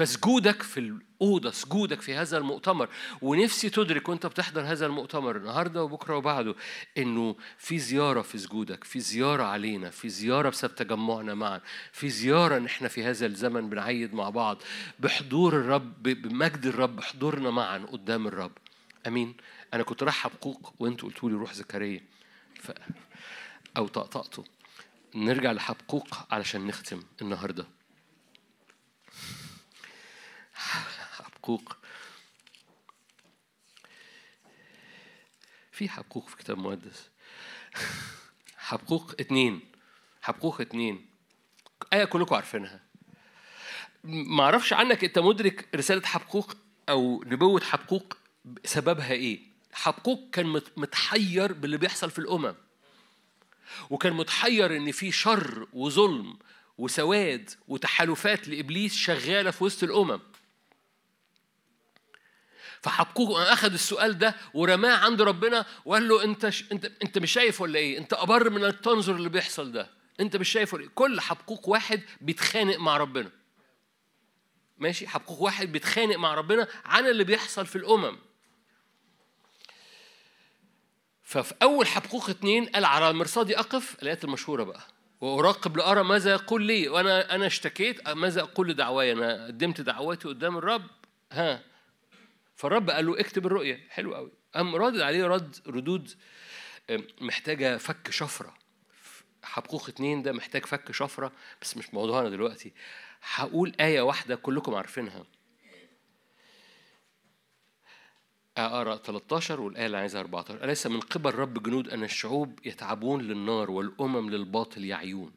فسجودك 0.00 0.62
في 0.62 0.80
الأوضة 0.80 1.50
سجودك 1.50 2.00
في 2.00 2.14
هذا 2.14 2.38
المؤتمر 2.38 2.88
ونفسي 3.22 3.70
تدرك 3.70 4.08
وأنت 4.08 4.26
بتحضر 4.26 4.60
هذا 4.60 4.86
المؤتمر 4.86 5.36
النهاردة 5.36 5.84
وبكرة 5.84 6.16
وبعده 6.16 6.54
إنه 6.98 7.36
في 7.58 7.78
زيارة 7.78 8.22
في 8.22 8.38
سجودك 8.38 8.84
في 8.84 9.00
زيارة 9.00 9.42
علينا 9.42 9.90
في 9.90 10.08
زيارة 10.08 10.48
بسبب 10.48 10.74
تجمعنا 10.74 11.34
معا 11.34 11.60
في 11.92 12.08
زيارة 12.10 12.56
إن 12.56 12.64
إحنا 12.64 12.88
في 12.88 13.04
هذا 13.04 13.26
الزمن 13.26 13.70
بنعيد 13.70 14.14
مع 14.14 14.30
بعض 14.30 14.62
بحضور 15.00 15.56
الرب 15.56 16.02
بمجد 16.02 16.66
الرب 16.66 17.00
حضورنا 17.00 17.50
معا 17.50 17.78
قدام 17.78 18.26
الرب. 18.26 18.52
آمين. 19.06 19.36
أنا 19.74 19.82
كنت 19.82 20.02
رايح 20.02 20.14
حبقوق 20.14 20.74
وأنتوا 20.78 21.08
قلتوا 21.08 21.30
لي 21.30 21.36
روح 21.36 21.54
زكريا 21.54 22.00
ف... 22.54 22.70
أو 23.76 23.88
طقطقته 23.88 24.44
نرجع 25.14 25.52
لحبقوق 25.52 26.08
علشان 26.30 26.66
نختم 26.66 27.02
النهارده. 27.22 27.79
حبقوق 30.60 31.76
في 35.72 35.88
حبقوق 35.88 36.28
في 36.28 36.36
كتاب 36.36 36.58
مقدس. 36.58 37.08
حبقوق 38.56 39.14
اتنين. 39.20 39.60
حبقوق 40.22 40.60
اتنين. 40.60 41.06
آية 41.92 42.04
كلكم 42.04 42.34
عارفينها. 42.34 42.80
ما 44.04 44.44
أعرفش 44.44 44.72
عنك 44.72 45.04
أنت 45.04 45.18
مدرك 45.18 45.68
رسالة 45.74 46.06
حبقوق 46.06 46.56
أو 46.88 47.24
نبوة 47.26 47.60
حبقوق 47.60 48.16
سببها 48.64 49.12
إيه. 49.12 49.40
حبقوق 49.72 50.30
كان 50.32 50.46
مت- 50.46 50.72
متحير 50.78 51.52
باللي 51.52 51.76
بيحصل 51.76 52.10
في 52.10 52.18
الأمم. 52.18 52.54
وكان 53.90 54.12
متحير 54.12 54.76
إن 54.76 54.92
في 54.92 55.12
شر 55.12 55.68
وظلم 55.72 56.38
وسواد 56.78 57.50
وتحالفات 57.68 58.48
لإبليس 58.48 58.94
شغالة 58.96 59.50
في 59.50 59.64
وسط 59.64 59.82
الأمم. 59.82 60.20
فحبقوق 62.82 63.38
أخذ 63.40 63.72
السؤال 63.72 64.18
ده 64.18 64.34
ورماه 64.54 64.96
عند 64.96 65.22
ربنا 65.22 65.66
وقال 65.84 66.08
له 66.08 66.24
أنت 66.24 66.48
ش... 66.48 66.64
أنت 66.72 66.92
أنت 67.04 67.18
مش 67.18 67.32
شايف 67.32 67.60
ولا 67.60 67.78
إيه؟ 67.78 67.98
أنت 67.98 68.12
أبر 68.12 68.50
من 68.50 68.64
انك 68.64 68.80
تنظر 68.80 69.16
اللي 69.16 69.28
بيحصل 69.28 69.72
ده، 69.72 69.90
أنت 70.20 70.36
مش 70.36 70.48
شايف 70.48 70.74
ولا 70.74 70.82
إيه؟ 70.82 70.90
كل 70.94 71.20
حبقوق 71.20 71.68
واحد 71.68 72.02
بيتخانق 72.20 72.76
مع 72.76 72.96
ربنا. 72.96 73.30
ماشي؟ 74.78 75.08
حبقوق 75.08 75.42
واحد 75.42 75.72
بيتخانق 75.72 76.16
مع 76.16 76.34
ربنا 76.34 76.68
عن 76.84 77.06
اللي 77.06 77.24
بيحصل 77.24 77.66
في 77.66 77.76
الأمم. 77.76 78.18
ففي 81.22 81.54
أول 81.62 81.86
حبقوق 81.86 82.30
اتنين 82.30 82.66
قال 82.66 82.84
على 82.84 83.12
مرصادي 83.12 83.58
اقف 83.58 83.96
الآيات 84.02 84.24
المشهورة 84.24 84.64
بقى 84.64 84.80
وأراقب 85.20 85.76
لأرى 85.76 86.02
ماذا 86.02 86.30
يقول 86.30 86.62
لي 86.62 86.88
وأنا 86.88 87.34
أنا 87.34 87.46
اشتكيت 87.46 88.08
ماذا 88.08 88.40
أقول 88.40 88.68
لدعواي 88.68 89.12
أنا 89.12 89.46
قدمت 89.46 89.80
دعواتي 89.80 90.28
قدام 90.28 90.56
الرب 90.56 90.86
ها 91.32 91.62
فالرب 92.60 92.90
قال 92.90 93.06
له 93.06 93.20
اكتب 93.20 93.46
الرؤية. 93.46 93.86
حلو 93.88 94.14
قوي. 94.14 94.32
قام 94.54 94.76
رادد 94.76 95.00
عليه 95.00 95.26
رد 95.26 95.56
ردود 95.66 96.10
محتاجة 97.20 97.76
فك 97.76 98.10
شفرة. 98.10 98.54
حبقوق 99.42 99.88
اتنين 99.88 100.22
ده 100.22 100.32
محتاج 100.32 100.66
فك 100.66 100.92
شفرة 100.92 101.32
بس 101.62 101.76
مش 101.76 101.94
موضوعنا 101.94 102.28
دلوقتي. 102.28 102.72
هقول 103.34 103.72
آية 103.80 104.00
واحدة 104.00 104.36
كلكم 104.36 104.74
عارفينها. 104.74 105.24
أقرأ 108.56 108.96
13 108.96 109.60
والآية 109.60 109.86
اللي 109.86 109.96
عايزها 109.96 110.20
14 110.20 110.64
أليس 110.64 110.86
من 110.86 111.00
قبل 111.00 111.34
رب 111.34 111.62
جنود 111.62 111.88
أن 111.88 112.04
الشعوب 112.04 112.66
يتعبون 112.66 113.22
للنار 113.22 113.70
والأمم 113.70 114.30
للباطل 114.30 114.84
يعيون؟ 114.84 115.34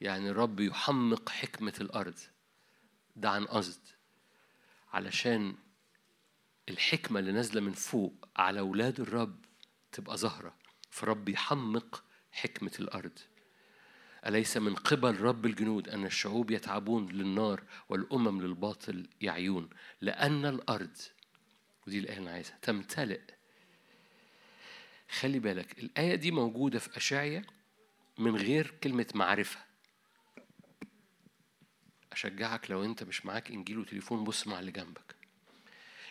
يعني 0.00 0.30
الرب 0.30 0.60
يحمق 0.60 1.28
حكمة 1.28 1.74
الأرض. 1.80 2.18
ده 3.16 3.30
عن 3.30 3.44
قصد. 3.44 3.80
علشان 4.92 5.65
الحكمة 6.68 7.20
اللي 7.20 7.32
نازلة 7.32 7.60
من 7.60 7.72
فوق 7.72 8.28
على 8.36 8.60
أولاد 8.60 9.00
الرب 9.00 9.44
تبقى 9.92 10.16
ظاهرة 10.16 10.54
فرب 10.90 11.28
يحمق 11.28 12.04
حكمة 12.32 12.72
الأرض. 12.80 13.18
أليس 14.26 14.56
من 14.56 14.74
قبل 14.74 15.20
رب 15.20 15.46
الجنود 15.46 15.88
أن 15.88 16.06
الشعوب 16.06 16.50
يتعبون 16.50 17.12
للنار 17.12 17.62
والأمم 17.88 18.42
للباطل 18.42 19.08
يعيون؟ 19.20 19.70
لأن 20.00 20.46
الأرض 20.46 20.96
ودي 21.86 21.98
الآية 21.98 22.18
اللي 22.18 22.30
عايزها 22.30 22.58
تمتلئ. 22.62 23.20
خلي 25.20 25.38
بالك 25.38 25.78
الآية 25.78 26.14
دي 26.14 26.30
موجودة 26.30 26.78
في 26.78 26.96
أشعية 26.96 27.44
من 28.18 28.36
غير 28.36 28.74
كلمة 28.82 29.06
معرفة. 29.14 29.60
أشجعك 32.12 32.70
لو 32.70 32.84
أنت 32.84 33.02
مش 33.02 33.26
معاك 33.26 33.50
إنجيل 33.50 33.78
وتليفون 33.78 34.24
بص 34.24 34.46
مع 34.46 34.58
اللي 34.58 34.72
جنبك. 34.72 35.15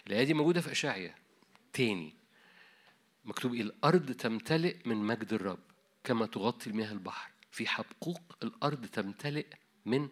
الآية 0.07 0.23
دي 0.23 0.33
موجودة 0.33 0.61
في 0.61 0.71
أشعية 0.71 1.15
تاني 1.73 2.13
مكتوب 3.25 3.53
إيه؟ 3.53 3.61
الأرض 3.61 4.11
تمتلئ 4.11 4.77
من 4.85 4.97
مجد 4.97 5.33
الرب 5.33 5.59
كما 6.03 6.25
تغطي 6.25 6.69
المياه 6.69 6.91
البحر. 6.91 7.31
في 7.51 7.67
حبقوق 7.67 8.21
الأرض 8.43 8.85
تمتلئ 8.85 9.45
من 9.85 10.09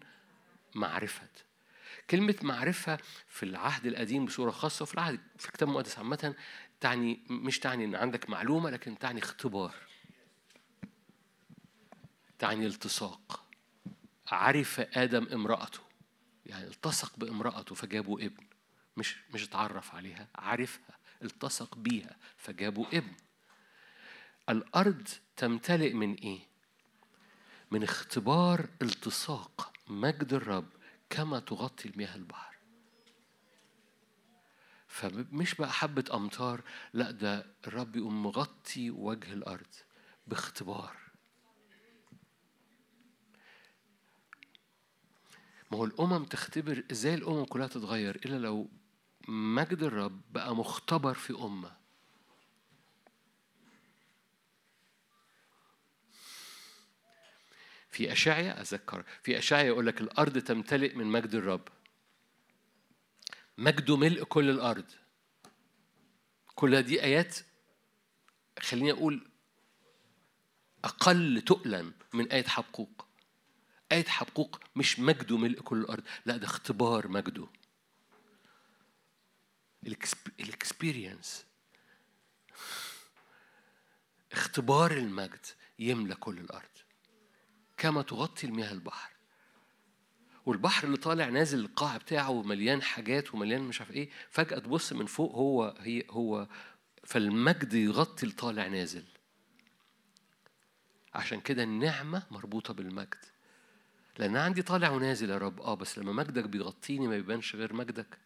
معرفة. 0.75 1.29
كلمة 2.09 2.35
معرفة 2.41 2.97
في 3.27 3.43
العهد 3.43 3.85
القديم 3.85 4.25
بصورة 4.25 4.51
خاصة 4.51 4.83
وفي 4.83 4.93
العهد 4.93 5.19
في 5.37 5.45
الكتاب 5.45 5.69
المقدس 5.69 5.97
عامة 5.97 6.35
تعني 6.79 7.19
مش 7.29 7.59
تعني 7.59 7.85
إن 7.85 7.95
عندك 7.95 8.29
معلومة 8.29 8.69
لكن 8.69 8.97
تعني 8.97 9.19
اختبار. 9.19 9.75
تعني 12.39 12.65
التصاق. 12.65 13.43
عرف 14.27 14.79
آدم 14.79 15.27
امرأته 15.33 15.79
يعني 16.45 16.67
التصق 16.67 17.19
بامرأته 17.19 17.75
فجابوا 17.75 18.19
ابن. 18.19 18.43
مش 18.97 19.17
مش 19.33 19.43
اتعرف 19.43 19.95
عليها 19.95 20.27
عرفها 20.35 20.97
التصق 21.23 21.77
بيها 21.77 22.17
فجابوا 22.37 22.85
ابن. 22.93 23.13
الأرض 24.49 25.07
تمتلئ 25.37 25.93
من 25.93 26.13
إيه؟ 26.13 26.39
من 27.71 27.83
اختبار 27.83 28.69
التصاق 28.81 29.73
مجد 29.87 30.33
الرب 30.33 30.69
كما 31.09 31.39
تغطي 31.39 31.89
المياه 31.89 32.15
البحر. 32.15 32.55
فمش 34.87 35.55
بقى 35.55 35.71
حبة 35.71 36.03
أمطار 36.13 36.61
لا 36.93 37.11
ده 37.11 37.45
الرب 37.67 37.95
يقوم 37.95 38.23
مغطي 38.23 38.91
وجه 38.91 39.33
الأرض 39.33 39.75
باختبار. 40.27 40.97
ما 45.71 45.77
هو 45.77 45.85
الأمم 45.85 46.23
تختبر 46.25 46.83
إزاي 46.91 47.13
الأمم 47.13 47.45
كلها 47.45 47.67
تتغير؟ 47.67 48.15
إلا 48.15 48.35
لو 48.37 48.69
مجد 49.27 49.83
الرب 49.83 50.21
بقى 50.31 50.55
مختبر 50.55 51.13
في 51.13 51.33
أمة. 51.33 51.71
في 57.89 58.11
أشعية 58.11 58.51
أذكر 58.51 59.03
في 59.23 59.37
أشعية 59.37 59.63
يقول 59.67 59.87
لك 59.87 60.01
الأرض 60.01 60.37
تمتلئ 60.37 60.95
من 60.95 61.05
مجد 61.05 61.35
الرب. 61.35 61.67
مجده 63.57 63.97
ملء 63.97 64.23
كل 64.23 64.49
الأرض. 64.49 64.91
كل 66.55 66.81
دي 66.83 67.03
آيات 67.03 67.37
خليني 68.59 68.91
أقول 68.91 69.27
أقل 70.83 71.41
تقلا 71.41 71.91
من 72.13 72.31
آية 72.31 72.43
حبقوق. 72.47 73.05
آية 73.91 74.05
حبقوق 74.05 74.59
مش 74.75 74.99
مجده 74.99 75.37
ملء 75.37 75.61
كل 75.61 75.77
الأرض 75.77 76.03
لا 76.25 76.37
ده 76.37 76.45
اختبار 76.45 77.07
مجده. 77.07 77.47
الإكسبيرينس. 80.39 81.45
اختبار 84.31 84.91
المجد 84.91 85.45
يملى 85.79 86.15
كل 86.15 86.37
الأرض 86.37 86.69
كما 87.77 88.01
تغطي 88.01 88.47
المياه 88.47 88.71
البحر. 88.71 89.13
والبحر 90.45 90.83
اللي 90.87 90.97
طالع 90.97 91.29
نازل 91.29 91.59
القاع 91.59 91.97
بتاعه 91.97 92.41
مليان 92.43 92.81
حاجات 92.81 93.33
ومليان 93.33 93.61
مش 93.61 93.81
عارف 93.81 93.91
إيه 93.91 94.09
فجأة 94.29 94.59
تبص 94.59 94.93
من 94.93 95.05
فوق 95.05 95.35
هو 95.35 95.75
هي 95.79 96.03
هو 96.09 96.47
فالمجد 97.03 97.73
يغطي 97.73 98.25
الطالع 98.25 98.67
نازل. 98.67 99.05
عشان 101.13 101.41
كده 101.41 101.63
النعمة 101.63 102.23
مربوطة 102.31 102.73
بالمجد. 102.73 103.25
لأن 104.17 104.35
عندي 104.35 104.61
طالع 104.61 104.89
ونازل 104.89 105.29
يا 105.29 105.37
رب. 105.37 105.61
آه 105.61 105.73
بس 105.73 105.97
لما 105.99 106.11
مجدك 106.11 106.43
بيغطيني 106.43 107.07
ما 107.07 107.15
يبانش 107.15 107.55
غير 107.55 107.73
مجدك. 107.73 108.17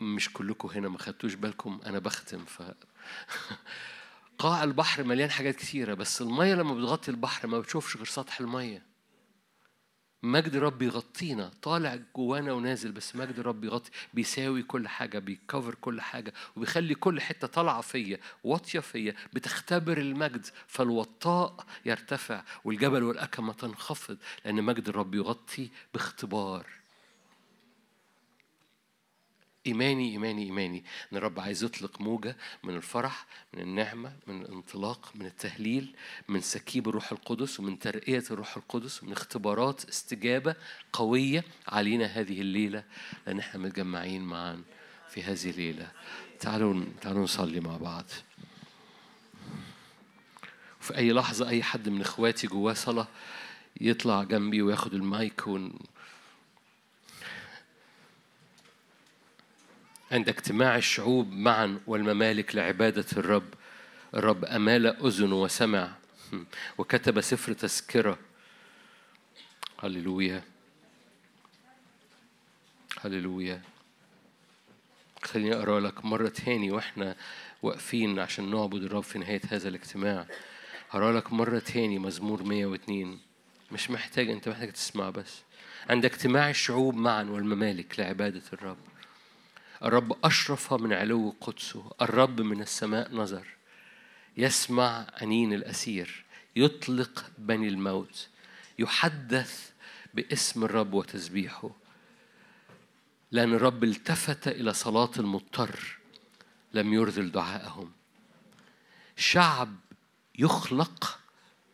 مش 0.00 0.32
كلكم 0.32 0.68
هنا 0.68 0.88
ما 0.88 0.98
خدتوش 0.98 1.34
بالكم 1.34 1.80
أنا 1.86 1.98
بختم 1.98 2.44
ف 2.44 2.62
قاع 4.38 4.64
البحر 4.64 5.04
مليان 5.04 5.30
حاجات 5.30 5.56
كتيرة 5.56 5.94
بس 5.94 6.22
المية 6.22 6.54
لما 6.54 6.74
بتغطي 6.74 7.10
البحر 7.10 7.48
ما 7.48 7.58
بتشوفش 7.60 7.96
غير 7.96 8.06
سطح 8.06 8.40
المية. 8.40 8.82
مجد 10.22 10.54
الرب 10.54 10.82
يغطينا. 10.82 11.50
طالع 11.62 11.98
جوانا 12.16 12.52
ونازل 12.52 12.92
بس 12.92 13.16
مجد 13.16 13.38
الرب 13.38 13.64
يغطي 13.64 13.90
بيساوي 14.14 14.62
كل 14.62 14.88
حاجة 14.88 15.18
بيكفر 15.18 15.74
كل 15.74 16.00
حاجة 16.00 16.34
وبيخلي 16.56 16.94
كل 16.94 17.20
حتة 17.20 17.46
طالعة 17.46 17.80
فيا 17.80 18.18
واطية 18.44 18.80
فيا 18.80 19.14
بتختبر 19.32 19.98
المجد 19.98 20.46
فالوطاء 20.66 21.66
يرتفع 21.86 22.42
والجبل 22.64 23.02
والأكمة 23.02 23.52
تنخفض 23.52 24.18
لأن 24.44 24.62
مجد 24.64 24.88
الرب 24.88 25.14
يغطي 25.14 25.70
باختبار. 25.94 26.75
إيماني 29.66 30.10
إيماني 30.12 30.42
إيماني. 30.42 30.84
إن 31.12 31.16
الرب 31.16 31.40
عايز 31.40 31.64
يطلق 31.64 32.00
موجة 32.00 32.36
من 32.64 32.76
الفرح 32.76 33.26
من 33.54 33.60
النعمة 33.60 34.12
من 34.26 34.42
الانطلاق 34.42 35.12
من 35.14 35.26
التهليل 35.26 35.94
من 36.28 36.40
سكيب 36.40 36.88
الروح 36.88 37.12
القدس 37.12 37.60
ومن 37.60 37.78
ترقية 37.78 38.24
الروح 38.30 38.56
القدس 38.56 39.02
ومن 39.02 39.12
اختبارات 39.12 39.84
استجابة 39.84 40.54
قوية 40.92 41.44
علينا 41.68 42.06
هذه 42.06 42.40
الليلة. 42.40 42.84
لأن 43.26 43.38
إحنا 43.38 43.60
متجمعين 43.60 44.22
معا 44.22 44.62
في 45.08 45.22
هذه 45.22 45.50
الليلة. 45.50 45.90
تعالوا 46.40 46.84
تعالوا 47.00 47.24
نصلي 47.24 47.60
مع 47.60 47.76
بعض. 47.76 48.04
في 50.80 50.96
أي 50.96 51.12
لحظة 51.12 51.48
أي 51.48 51.62
حد 51.62 51.88
من 51.88 52.00
إخواتي 52.00 52.46
جواه 52.46 52.72
صلاة 52.72 53.08
يطلع 53.80 54.22
جنبي 54.22 54.62
وياخد 54.62 54.94
المايك 54.94 55.46
ون... 55.46 55.78
عند 60.12 60.28
اجتماع 60.28 60.76
الشعوب 60.76 61.32
معا 61.32 61.80
والممالك 61.86 62.56
لعبادة 62.56 63.06
الرب. 63.16 63.54
الرب 64.14 64.44
أمال 64.44 64.86
أذن 64.86 65.32
وسمع. 65.32 65.92
وكتب 66.78 67.20
سفر 67.20 67.52
تذكرة. 67.52 68.18
هللويا. 69.82 70.42
هللويا. 73.00 73.62
خليني 75.22 75.54
أقرأ 75.54 75.80
لك 75.80 76.04
مرة 76.04 76.28
تاني 76.28 76.70
وإحنا 76.70 77.16
واقفين 77.62 78.18
عشان 78.18 78.50
نعبد 78.50 78.82
الرب 78.82 79.02
في 79.02 79.18
نهاية 79.18 79.40
هذا 79.50 79.68
الاجتماع. 79.68 80.26
هقرأ 80.90 81.12
لك 81.12 81.32
مرة 81.32 81.58
تاني 81.58 81.98
مزمور 81.98 82.42
102 82.42 83.18
مش 83.72 83.90
محتاج 83.90 84.30
أنت 84.30 84.48
محتاج 84.48 84.72
تسمع 84.72 85.10
بس. 85.10 85.42
عند 85.90 86.04
اجتماع 86.04 86.50
الشعوب 86.50 86.94
معا 86.94 87.22
والممالك 87.22 88.00
لعبادة 88.00 88.42
الرب. 88.52 88.78
الرب 89.84 90.24
أشرف 90.24 90.72
من 90.72 90.92
علو 90.92 91.34
قدسه 91.40 91.92
الرب 92.02 92.40
من 92.40 92.62
السماء 92.62 93.14
نظر. 93.14 93.46
يسمع 94.36 95.06
أنين 95.22 95.52
الأسير 95.52 96.24
يطلق 96.56 97.30
بني 97.38 97.68
الموت 97.68 98.28
يحدث 98.78 99.70
باسم 100.14 100.64
الرب 100.64 100.94
وتسبيحه. 100.94 101.70
لأن 103.32 103.54
الرب 103.54 103.84
التفت 103.84 104.48
إلى 104.48 104.74
صلاة 104.74 105.10
المضطر 105.18 105.98
لم 106.72 106.94
يرذل 106.94 107.32
دعاءهم 107.32 107.92
شعب 109.16 109.76
يخلق 110.38 111.18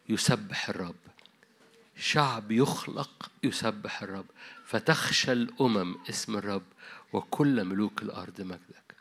يسبح 0.09 0.69
الرب. 0.69 0.95
شعب 1.97 2.53
يخلق 2.53 3.31
يسبح 3.43 4.03
الرب. 4.03 4.27
فتخشى 4.67 5.33
الأمم 5.33 5.97
اسم 6.11 6.37
الرب 6.37 6.63
وكل 7.13 7.65
ملوك 7.65 8.03
الأرض 8.03 8.41
مجدك. 8.41 8.97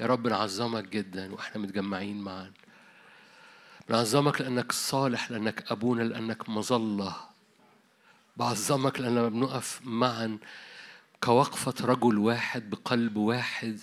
يا 0.00 0.06
رب 0.06 0.26
نعظمك 0.26 0.88
جدا 0.88 1.32
وإحنا 1.34 1.62
متجمعين 1.62 2.20
معا. 2.22 2.52
بنعظمك 3.88 4.40
لأنك 4.40 4.72
صالح 4.72 5.30
لأنك 5.30 5.72
أبونا 5.72 6.02
لأنك 6.02 6.48
مظلة. 6.48 7.16
بعظمك 8.36 9.00
لأننا 9.00 9.28
بنقف 9.28 9.80
معا 9.84 10.38
كوقفة 11.20 11.74
رجل 11.86 12.18
واحد 12.18 12.70
بقلب 12.70 13.16
واحد. 13.16 13.80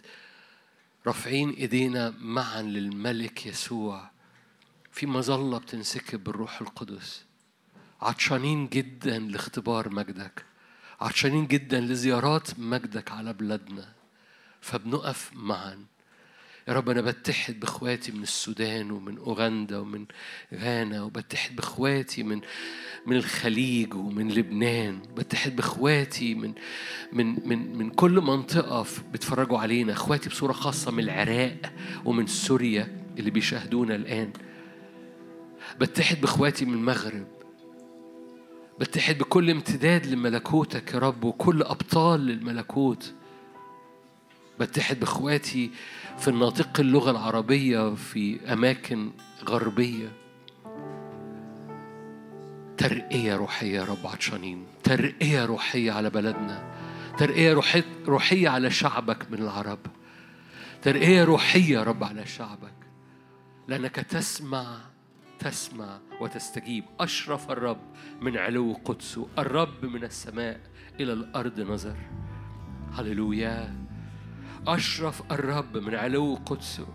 رافعين 1.07 1.49
إيدينا 1.49 2.13
معا 2.19 2.61
للملك 2.61 3.45
يسوع. 3.45 4.11
في 4.91 5.05
مظلة 5.05 5.57
بتنسكب 5.57 6.23
بالروح 6.23 6.61
القدس. 6.61 7.25
عطشانين 8.01 8.67
جدا 8.67 9.19
لاختبار 9.19 9.89
مجدك. 9.89 10.45
عطشانين 11.01 11.47
جدا 11.47 11.79
لزيارات 11.79 12.59
مجدك 12.59 13.11
على 13.11 13.33
بلادنا. 13.33 13.93
فبنقف 14.61 15.31
معا. 15.33 15.85
يا 16.67 16.73
رب 16.73 16.89
أنا 16.89 17.01
بتحد 17.01 17.59
بإخواتي 17.59 18.11
من 18.11 18.23
السودان 18.23 18.91
ومن 18.91 19.17
أوغندا 19.17 19.77
ومن 19.77 20.05
غانا 20.53 21.03
وبتحد 21.03 21.55
بإخواتي 21.55 22.23
من 22.23 22.41
من 23.05 23.15
الخليج 23.15 23.93
ومن 23.93 24.31
لبنان. 24.31 25.01
بتحد 25.17 25.55
بإخواتي 25.55 26.35
من 26.35 26.53
من 27.13 27.47
من 27.49 27.77
من 27.77 27.89
كل 27.89 28.11
منطقة 28.11 28.85
بيتفرجوا 29.11 29.59
علينا. 29.59 29.93
إخواتي 29.93 30.29
بصورة 30.29 30.53
خاصة 30.53 30.91
من 30.91 31.03
العراق 31.03 31.73
ومن 32.05 32.27
سوريا 32.27 33.05
اللي 33.17 33.31
بيشاهدونا 33.31 33.95
الآن. 33.95 34.33
بتحد 35.79 36.21
بإخواتي 36.21 36.65
من 36.65 36.73
المغرب. 36.73 37.40
بتحد 38.81 39.17
بكل 39.17 39.49
امتداد 39.49 40.05
لملكوتك 40.05 40.93
يا 40.93 40.99
رب 40.99 41.23
وكل 41.23 41.63
أبطال 41.63 42.19
للملكوت. 42.19 43.13
بتحد 44.59 44.99
بإخواتي 44.99 45.71
في 46.17 46.27
الناطق 46.27 46.79
اللغة 46.79 47.11
العربية 47.11 47.95
في 47.95 48.53
أماكن 48.53 49.11
غربية. 49.49 50.11
ترقية 52.77 53.35
روحية 53.35 53.75
يا 53.79 53.83
رب 53.83 54.07
عطشانين. 54.07 54.65
ترقية 54.83 55.45
روحية 55.45 55.91
على 55.91 56.09
بلدنا. 56.09 56.63
ترقية 57.17 57.53
روحي- 57.53 57.83
روحية 58.07 58.49
على 58.49 58.69
شعبك 58.69 59.31
من 59.31 59.37
العرب. 59.37 59.79
ترقية 60.81 61.23
روحية 61.23 61.73
يا 61.73 61.83
رب 61.83 62.03
على 62.03 62.25
شعبك. 62.25 62.73
لأنك 63.67 63.95
تسمع 63.95 64.77
تسمع 65.41 65.99
وتستجيب. 66.21 66.83
أشرف 66.99 67.51
الرب 67.51 67.81
من 68.21 68.37
علو 68.37 68.77
قدسه 68.85 69.27
الرب 69.39 69.85
من 69.85 70.03
السماء 70.03 70.59
إلى 70.99 71.13
الأرض 71.13 71.59
نظر. 71.59 71.97
هللويا. 72.93 73.75
أشرف 74.67 75.31
الرب 75.31 75.77
من 75.77 75.95
علو 75.95 76.39
قدسه 76.45 76.87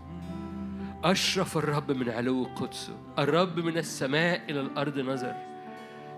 أشرف 1.05 1.59
الرب 1.59 1.93
من 1.93 2.09
علو 2.09 2.44
قدسه 2.56 2.98
الرب 3.18 3.59
من 3.59 3.78
السماء 3.78 4.51
إلى 4.51 4.60
الأرض 4.60 4.98
نظر. 4.98 5.35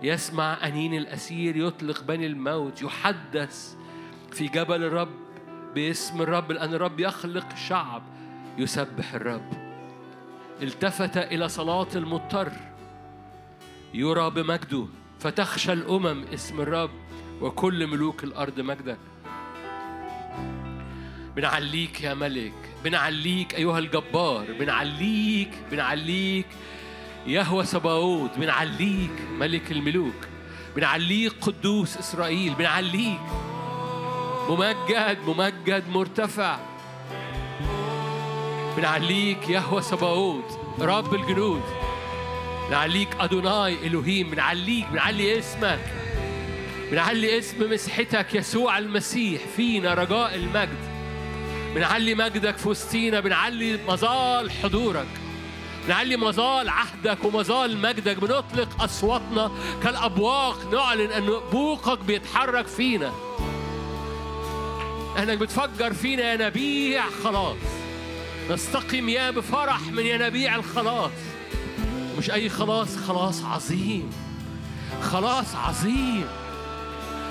يسمع 0.03 0.67
أنين 0.67 0.93
الأسير 0.93 1.57
يطلق 1.57 2.03
بني 2.03 2.25
الموت 2.25 2.81
يحدث 2.81 3.75
في 4.31 4.47
جبل 4.47 4.83
الرب 4.83 5.15
باسم 5.75 6.21
الرب 6.21 6.51
لأن 6.51 6.73
الرب 6.73 6.99
يخلق 6.99 7.55
شعب 7.55 8.03
يسبح 8.57 9.13
الرب. 9.13 9.68
التفت 10.61 11.17
إلى 11.17 11.49
صلاة 11.49 11.87
المضطر. 11.95 12.51
يرى 13.93 14.29
بمجده 14.29 14.85
فتخشى 15.19 15.73
الأمم 15.73 16.23
اسم 16.33 16.61
الرب 16.61 16.89
وكل 17.41 17.87
ملوك 17.87 18.23
الأرض 18.23 18.59
مجدك. 18.59 18.97
بنعليك 21.35 22.01
يا 22.01 22.13
ملك 22.13 22.53
بنعليك 22.83 23.55
أيها 23.55 23.79
الجبار 23.79 24.45
بنعليك 24.59 25.51
بنعليك 25.71 26.47
يهوى 27.27 27.65
سباوت 27.65 28.37
بنعليك 28.37 29.21
ملك 29.39 29.71
الملوك. 29.71 30.27
بنعليك 30.75 31.33
قدوس 31.41 31.97
إسرائيل 31.97 32.53
بنعليك 32.53 33.21
ممجد 34.49 35.17
ممجد 35.27 35.89
مرتفع. 35.89 36.68
بنعليك 38.79 39.49
يهوى 39.49 39.81
سباوت 39.81 40.59
رب 40.79 41.13
الجنود. 41.13 41.61
بنعليك 42.69 43.09
أدوناي 43.19 43.73
إلهيم 43.87 44.29
بنعليك 44.29 44.87
بنعلي 44.91 45.39
اسمك. 45.39 45.79
بنعلي 46.91 47.39
اسم 47.39 47.71
مسحتك 47.71 48.35
يسوع 48.35 48.77
المسيح 48.77 49.41
فينا 49.55 49.93
رجاء 49.93 50.35
المجد. 50.35 50.77
بنعلي 51.75 52.15
مجدك 52.15 52.57
في 52.57 52.69
وسطينا 52.69 53.19
بنعلي 53.19 53.79
مظال 53.87 54.51
حضورك. 54.51 55.07
بنعلي 55.87 56.17
مظال 56.17 56.69
عهدك 56.69 57.25
ومظال 57.25 57.77
مجدك. 57.77 58.17
بنطلق 58.17 58.83
أصواتنا 58.83 59.51
كالأبواق 59.83 60.73
نعلن 60.73 61.11
أن 61.11 61.29
بوقك 61.51 61.99
بيتحرك 61.99 62.67
فينا. 62.67 63.11
أنك 65.17 65.37
بتفجر 65.37 65.93
فينا 65.93 66.33
ينابيع 66.33 67.03
خلاص. 67.23 67.78
نستقي 68.49 69.01
مياه 69.01 69.31
بفرح 69.31 69.81
من 69.81 70.05
ينابيع 70.05 70.55
الخلاص. 70.55 71.11
مش 72.17 72.31
أي 72.31 72.49
خلاص 72.49 72.97
خلاص 72.97 73.43
عظيم. 73.45 74.09
خلاص 75.01 75.55
عظيم. 75.55 76.27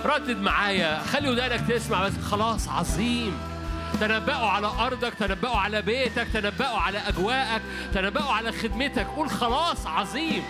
ردد 0.05 0.41
معايا. 0.41 1.03
خلي 1.03 1.29
ودانك 1.29 1.69
تسمع 1.69 2.05
بس. 2.07 2.13
خلاص 2.31 2.69
عظيم. 2.69 3.39
تنبأوا 4.01 4.49
على 4.49 4.67
أرضك 4.67 5.15
تنبأوا 5.15 5.57
على 5.57 5.83
بيتك 5.83 6.27
تنبأوا 6.33 6.79
على 6.79 6.99
أجواءك 6.99 7.63
تنبأوا 7.95 8.33
على 8.33 8.53
خدمتك. 8.53 9.07
قول 9.07 9.31
خلاص 9.31 9.87
عظيم. 9.87 10.43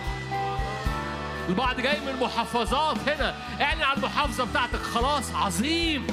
البعض 1.49 1.81
جاي 1.81 1.99
من 1.99 2.19
محافظات 2.21 2.97
هنا. 3.09 3.35
اعلن 3.61 3.81
على 3.81 3.97
المحافظة 3.97 4.45
بتاعتك. 4.45 4.81
خلاص 4.81 5.35
عظيم. 5.35 6.07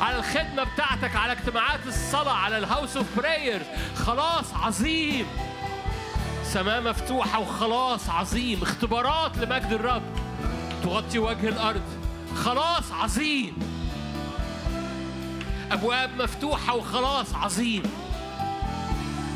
على 0.00 0.18
الخدمة 0.18 0.64
بتاعتك 0.64 1.16
على 1.16 1.32
اجتماعات 1.32 1.80
الصلاة 1.86 2.32
على 2.32 2.58
الهاوس 2.58 2.96
اوف 2.96 3.06
براير 3.16 3.62
خلاص 3.96 4.54
عظيم. 4.54 5.26
سماء 6.44 6.82
مفتوحة 6.82 7.40
وخلاص 7.40 8.10
عظيم. 8.10 8.62
اختبارات 8.62 9.38
لمجد 9.38 9.72
الرب. 9.72 10.02
تغطي 10.82 11.18
وجه 11.18 11.48
الأرض. 11.48 11.82
خلاص 12.44 12.92
عظيم. 12.92 13.58
أبواب 15.72 16.22
مفتوحة 16.22 16.74
وخلاص 16.74 17.34
عظيم. 17.34 17.82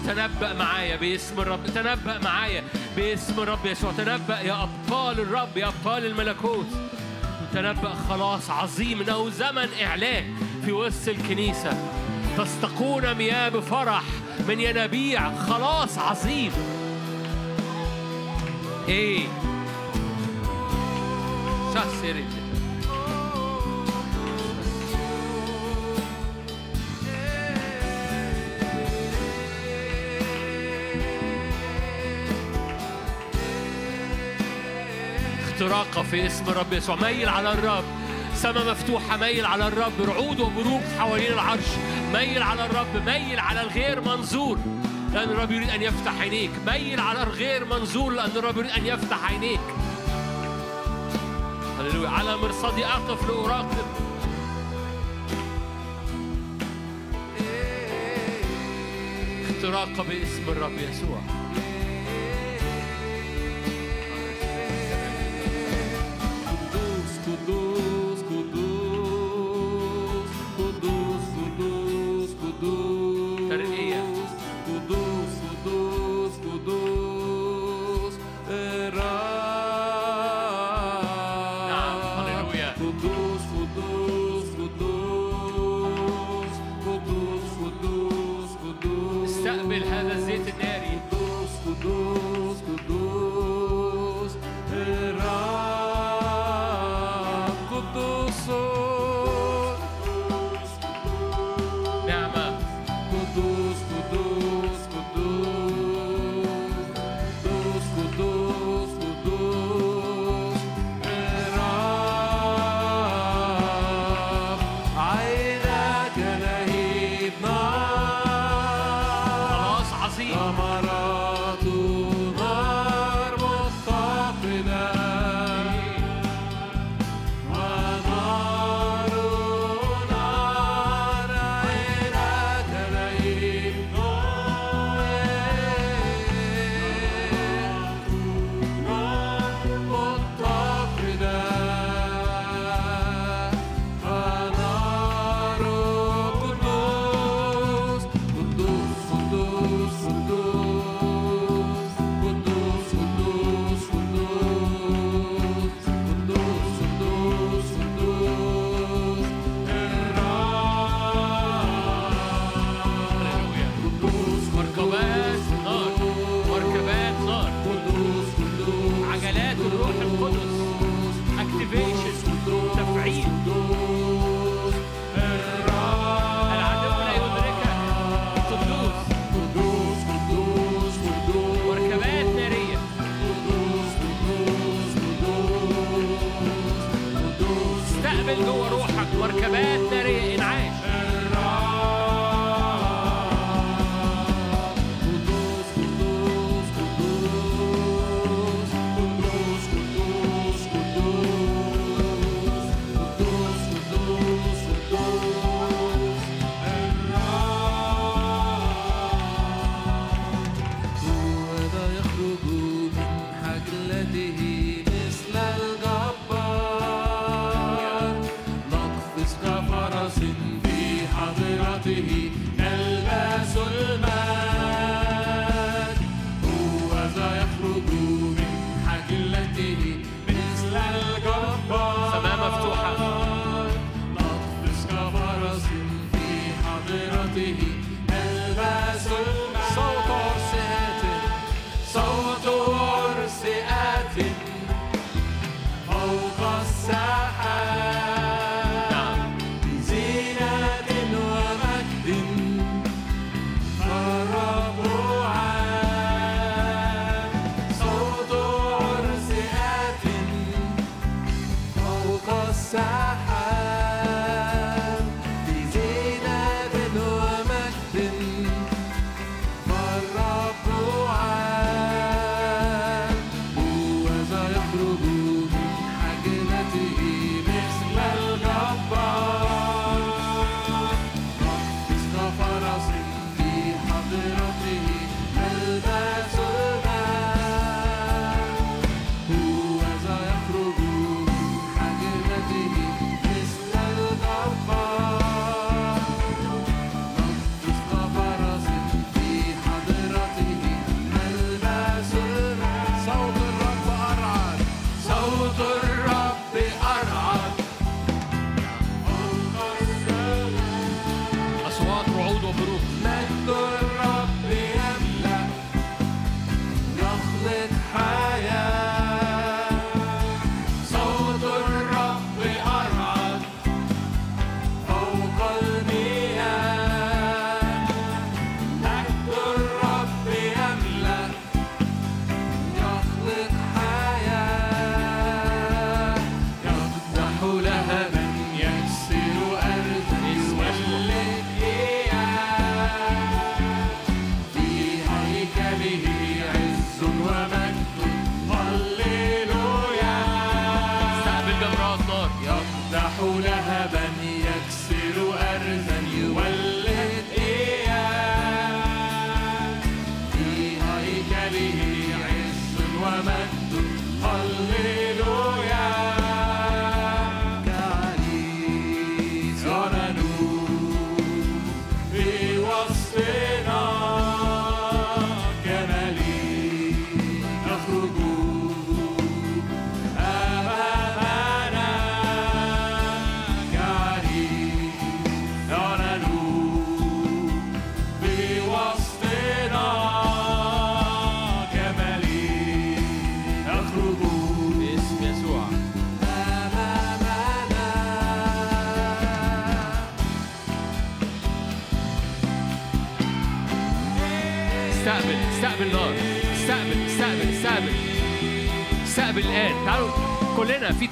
تنبأ 0.06 0.52
معايا 0.52 0.96
باسم 0.96 1.40
الرب. 1.40 1.66
تنبأ 1.66 2.18
معايا 2.18 2.64
باسم 2.96 3.40
الرب 3.40 3.66
يسوع. 3.66 3.92
تنبأ 3.92 4.40
يا 4.40 4.62
أبطال 4.62 5.20
الرب 5.20 5.56
يا 5.56 5.68
أبطال 5.68 6.06
الملكوت. 6.06 6.66
تنبأ 7.52 7.94
خلاص 8.08 8.50
عظيم 8.50 9.00
إنه 9.00 9.30
زمن 9.30 9.68
إعلان 9.82 10.34
في 10.64 10.72
وسط 10.72 11.08
الكنيسة. 11.08 11.70
تستقون 12.38 13.14
مياه 13.14 13.48
بفرح 13.48 14.02
من 14.48 14.60
ينابيع 14.60 15.34
خلاص 15.34 15.98
عظيم. 15.98 16.52
إيه. 18.88 19.26
شاسري 21.74 22.24
اختراقة 35.58 36.02
في 36.02 36.26
اسم 36.26 36.44
الرب 36.48 36.72
يسوع. 36.72 36.96
ميل 36.96 37.28
على 37.28 37.52
الرب. 37.52 37.84
سما 38.34 38.72
مفتوحة. 38.72 39.16
ميل 39.16 39.46
على 39.46 39.68
الرب. 39.68 39.92
رعود 40.00 40.40
وبروق 40.40 40.80
حوالين 40.98 41.32
العرش. 41.32 41.66
ميل 42.12 42.42
على 42.42 42.66
الرب. 42.66 43.06
ميل 43.06 43.38
على 43.38 43.60
الغير 43.60 44.00
منظور. 44.00 44.58
لأن 45.12 45.28
الرب 45.28 45.50
يريد 45.50 45.70
أن 45.70 45.82
يفتح 45.82 46.20
عينيك. 46.20 46.50
ميل 46.66 47.00
على 47.00 47.22
الغير 47.22 47.64
منظور. 47.64 48.12
لأن 48.12 48.30
الرب 48.36 48.56
يريد 48.56 48.70
أن 48.70 48.86
يفتح 48.86 49.30
عينيك. 49.30 49.60
هللويا. 51.80 52.08
على 52.08 52.36
مرصدي 52.36 52.86
أقف 52.86 53.28
لأراقب. 53.28 53.86
اختراق 59.50 60.06
باسم 60.06 60.42
الرب 60.48 60.78
يسوع. 60.78 61.37
استقبل 89.48 89.82
هذا 89.82 90.07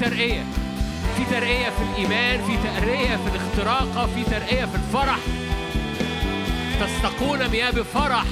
ترقية. 0.01 0.45
في 1.17 1.25
ترقية 1.31 1.71
في 1.71 1.83
الإيمان 1.83 2.41
في 2.47 2.57
ترقية 2.57 3.17
في 3.17 3.29
الاختراقة 3.35 4.07
في 4.07 4.25
ترقية 4.25 4.65
في 4.65 4.75
الفرح. 4.75 5.19
تستقون 6.81 7.49
مياه 7.49 7.71
بفرح 7.71 8.25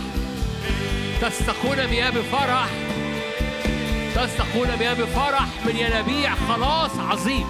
تستقون 1.23 1.87
مياه 1.87 2.11
بفرح 2.11 2.69
تستقون 4.15 4.69
مياه 4.79 4.95
بفرح 4.95 5.47
من 5.67 5.77
ينابيع. 5.77 6.35
خلاص 6.35 6.91
عظيم. 6.99 7.47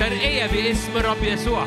ترقية 0.00 0.46
باسم 0.46 0.96
الرب 0.96 1.22
يسوع. 1.22 1.66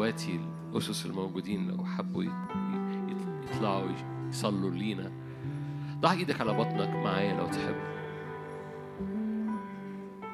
إخواتي 0.00 0.40
الأسس 0.72 1.06
الموجودين 1.06 1.68
لو 1.68 1.84
حبوا 1.84 2.24
يطلعوا 3.44 3.88
يصلوا 4.28 4.70
لينا. 4.70 5.12
ضع 6.00 6.12
إيدك 6.12 6.40
على 6.40 6.52
بطنك 6.52 6.88
معايا 6.88 7.36
لو 7.36 7.46
تحب. 7.46 7.74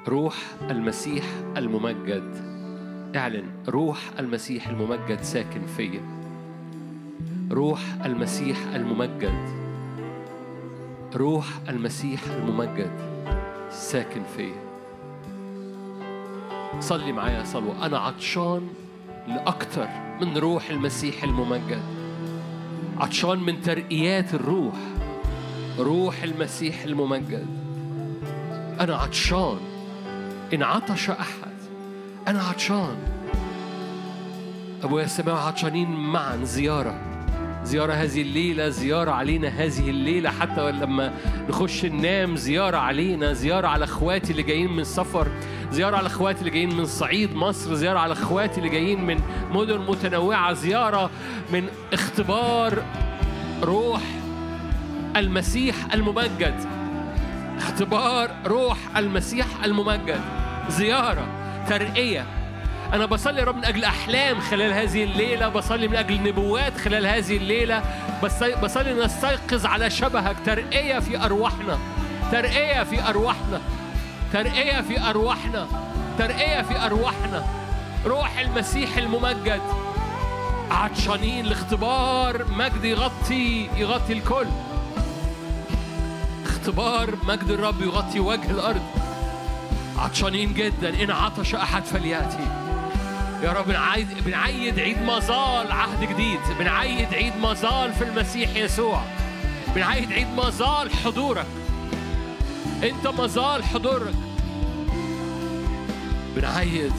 روح 0.09 0.37
المسيح 0.71 1.25
الممجد. 1.57 2.35
اعلن 3.17 3.49
روح 3.69 3.99
المسيح 4.19 4.69
الممجد 4.69 5.23
ساكن 5.23 5.67
فيا. 5.67 6.01
روح 7.53 7.81
المسيح 8.05 8.59
الممجد. 8.75 9.49
روح 11.15 11.47
المسيح 11.69 12.23
الممجد 12.25 12.93
ساكن 13.71 14.23
فيا. 14.37 14.67
صلي 16.81 17.13
معايا 17.13 17.45
صلوة 17.45 17.87
أنا 17.87 17.99
عطشان 17.99 18.69
لأكتر 19.29 19.89
من 20.21 20.37
روح 20.37 20.71
المسيح 20.71 21.23
الممجد. 21.23 21.83
عطشان 22.99 23.39
من 23.39 23.61
ترقيات 23.61 24.35
الروح 24.35 24.75
روح 25.79 26.23
المسيح 26.23 26.83
الممجد. 26.83 27.47
أنا 28.81 28.97
عطشان 28.97 29.59
إن 30.55 30.63
عطش 30.63 31.11
أحد 31.11 31.57
أنا 32.29 32.43
عطشان. 32.43 32.97
أبويا 34.83 35.05
السماء 35.05 35.35
عطشانين 35.35 35.91
معا 35.91 36.45
زيارة. 36.45 37.01
زيارة 37.65 37.93
هذه 37.93 38.23
الليلة 38.23 38.69
زيارة 38.69 39.11
علينا 39.11 39.49
هذه 39.49 39.91
الليلة. 39.91 40.31
حتى 40.31 40.71
لما 40.73 41.15
نخش 41.49 41.85
ننام 41.85 42.37
زيارة 42.37 42.77
علينا 42.77 43.33
زيارة 43.33 43.67
على 43.67 43.85
أخواتي 43.85 44.31
اللي 44.31 44.43
جايين 44.43 44.73
من 44.73 44.85
سفر. 44.85 45.29
زيارة 45.73 45.97
على 45.97 46.07
اخواتي 46.07 46.39
اللي 46.39 46.51
جايين 46.51 46.77
من 46.77 46.85
صعيد 46.85 47.35
مصر 47.35 47.75
زيارة 47.75 47.99
على 47.99 48.13
اخواتي 48.13 48.59
اللي 48.59 48.69
جايين 48.69 49.07
من 49.07 49.21
مدن 49.51 49.79
متنوعة 49.79 50.53
زيارة 50.53 51.11
من 51.53 51.69
اختبار 51.93 52.83
روح 53.63 54.01
المسيح 55.17 55.77
الممجد. 55.95 56.55
اختبار 57.59 58.31
روح 58.47 58.79
المسيح 58.97 59.47
الممجد. 59.65 60.21
زيارة 60.69 61.27
ترقية. 61.69 62.25
أنا 62.93 63.07
بصلي 63.07 63.41
يا 63.41 63.45
رب 63.45 63.57
من 63.57 63.65
أجل 63.65 63.85
أحلام 63.85 64.41
خلال 64.41 64.73
هذه 64.73 65.05
الليلة 65.05 65.49
بصلي 65.49 65.89
من 65.89 65.97
أجل 65.97 66.23
نبوات 66.23 66.79
خلال 66.79 67.07
هذه 67.07 67.37
الليلة. 67.37 67.83
بصلي 68.63 69.05
نستيقظ 69.05 69.67
على 69.67 69.91
شبهك. 69.91 70.37
ترقية 70.47 70.99
في 70.99 71.25
أرواحنا. 71.25 71.79
ترقية 72.33 72.83
في 72.83 73.09
أرواحنا. 73.09 73.61
ترقية 74.33 74.81
في 74.81 75.11
أرواحنا 75.11 75.67
ترقية 76.19 76.63
في 76.63 76.87
أرواحنا. 76.87 77.47
روح 78.07 78.39
المسيح 78.39 78.97
الممجد. 78.97 79.61
عطشانين 80.71 81.47
لاختبار 81.47 82.45
مجد 82.51 82.85
يغطي 82.85 83.69
يغطي 83.77 84.13
الكل. 84.13 84.47
اختبار 86.45 87.15
مجد 87.29 87.51
الرب 87.51 87.83
يغطي 87.83 88.21
وجه 88.21 88.51
الأرض. 88.51 88.83
عطشانين 89.99 90.55
جدا. 90.55 91.03
إن 91.03 91.11
عطش 91.11 91.55
أحد 91.55 91.85
فليأتي. 91.85 92.47
يا 93.43 93.53
رب 93.53 93.67
بنعيد 93.67 94.09
بنعيد 94.25 94.79
عيد 94.79 95.03
مظال 95.03 95.73
عهد 95.73 96.01
جديد. 96.01 96.41
بنعيد 96.59 97.15
عيد 97.15 97.37
مظال 97.37 97.93
في 97.93 98.05
المسيح 98.05 98.57
يسوع. 98.57 99.03
بنعيد 99.75 100.13
عيد 100.13 100.29
مظال 100.37 100.91
حضورك. 101.05 101.47
انت 102.87 103.07
مظال 103.07 103.65
حضورك. 103.65 104.15
بنعيد. 106.37 106.93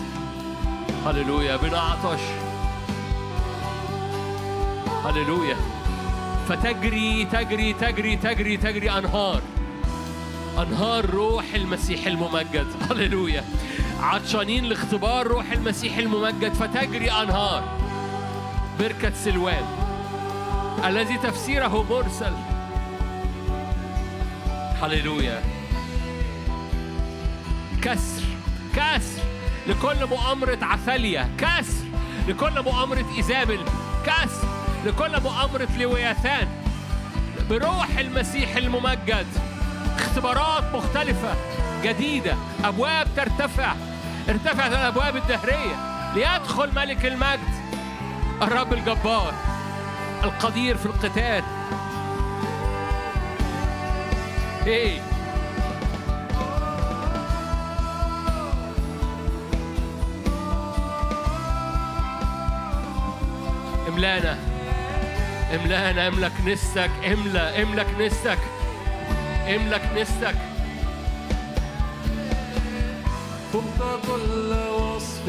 هللويا. 1.06 1.56
بنعطش. 1.56 2.20
هللويا. 5.06 5.56
فتجري 6.50 7.26
تجري 7.26 7.74
تجري 7.74 8.16
تجري 8.16 8.58
تجري 8.58 8.92
أنهار. 8.92 9.42
أنهار 10.58 11.06
روح 11.10 11.46
المسيح 11.56 12.08
الممجد. 12.08 12.68
هللويا. 12.92 13.44
عطشانين 14.02 14.64
لاختبار 14.64 15.28
روح 15.28 15.52
المسيح 15.52 15.98
الممجد. 15.98 16.54
فتجري 16.54 17.12
أنهار. 17.12 17.64
بركة 18.80 19.12
سلوان. 19.16 19.66
الذي 20.86 21.18
تفسيره 21.18 21.86
مرسل. 21.90 22.34
هللويا. 24.82 25.57
كسر 27.88 28.24
كسر 28.76 29.22
لكل 29.68 30.06
مؤامرة 30.06 30.58
عثالية 30.62 31.30
كسر 31.38 31.86
لكل 32.28 32.62
مؤامرة 32.64 33.06
إيزابل 33.18 33.60
كسر 34.06 34.48
لكل 34.86 35.22
مؤامرة 35.22 35.68
لوياثان. 35.78 36.48
بروح 37.50 37.98
المسيح 37.98 38.56
الممجد 38.56 39.28
اختبارات 39.96 40.76
مختلفة 40.76 41.36
جديدة 41.84 42.36
أبواب 42.64 43.08
ترتفع. 43.16 43.74
ارتفعت 44.30 44.72
الأبواب 44.72 45.16
الدهرية. 45.16 45.76
ليدخل 46.16 46.76
ملك 46.76 47.06
المجد 47.06 47.40
الرب 48.42 48.74
الجبار 48.74 49.34
القدير 50.24 50.78
في 50.78 50.86
القتال. 50.86 51.44
إيه؟ 54.68 55.07
املانا. 63.98 64.38
املانا 65.56 66.08
املك 66.08 66.32
نستك. 66.46 66.90
املا 67.06 67.62
املك 67.62 67.88
نستك. 68.00 68.38
املك 69.48 69.82
نستك. 69.96 70.36
فوق 73.54 74.02
كل 74.08 74.54
وصف 74.54 75.28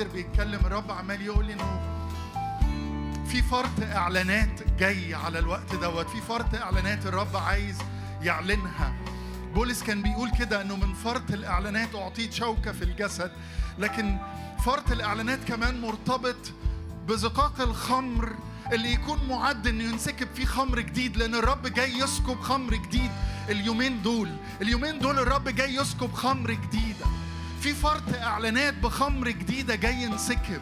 نادر 0.00 0.12
بيتكلم 0.12 0.60
الرب 0.66 0.90
عمال 0.90 1.22
يقول 1.22 1.44
لي 1.46 1.52
إنه 1.52 1.80
في 3.26 3.42
فرط 3.42 3.82
إعلانات 3.82 4.62
جاي 4.78 5.14
على 5.14 5.38
الوقت 5.38 5.74
دوت 5.74 6.08
في 6.10 6.20
فرط 6.20 6.54
إعلانات 6.54 7.06
الرب 7.06 7.36
عايز 7.36 7.78
يعلنها. 8.22 8.94
بولس 9.54 9.82
كان 9.82 10.02
بيقول 10.02 10.30
كده 10.38 10.62
إنه 10.62 10.76
من 10.76 10.94
فرط 10.94 11.30
الإعلانات 11.30 11.94
اعطيت 11.94 12.32
شوكة 12.32 12.72
في 12.72 12.82
الجسد 12.84 13.32
لكن 13.78 14.16
فرط 14.64 14.90
الإعلانات 14.92 15.38
كمان 15.48 15.80
مرتبط 15.80 16.52
بزقاق 17.08 17.60
الخمر 17.60 18.32
اللي 18.72 18.92
يكون 18.92 19.18
معد 19.28 19.66
إنه 19.66 19.84
ينسكب 19.84 20.28
فيه 20.34 20.44
خمر 20.44 20.80
جديد 20.80 21.16
لأن 21.16 21.34
الرب 21.34 21.66
جاي 21.66 21.98
يسكب 21.98 22.40
خمر 22.40 22.74
جديد 22.74 23.10
اليومين 23.48 24.02
دول. 24.02 24.28
اليومين 24.62 24.98
دول 24.98 25.18
الرب 25.18 25.48
جاي 25.48 25.74
يسكب 25.74 26.12
خمر 26.12 26.50
جديده 26.50 27.06
في 27.60 27.74
فرط 27.74 28.02
إعلانات 28.22 28.74
بخمر 28.74 29.28
جديدة 29.30 29.74
جاي 29.74 29.94
ينسكب. 29.94 30.60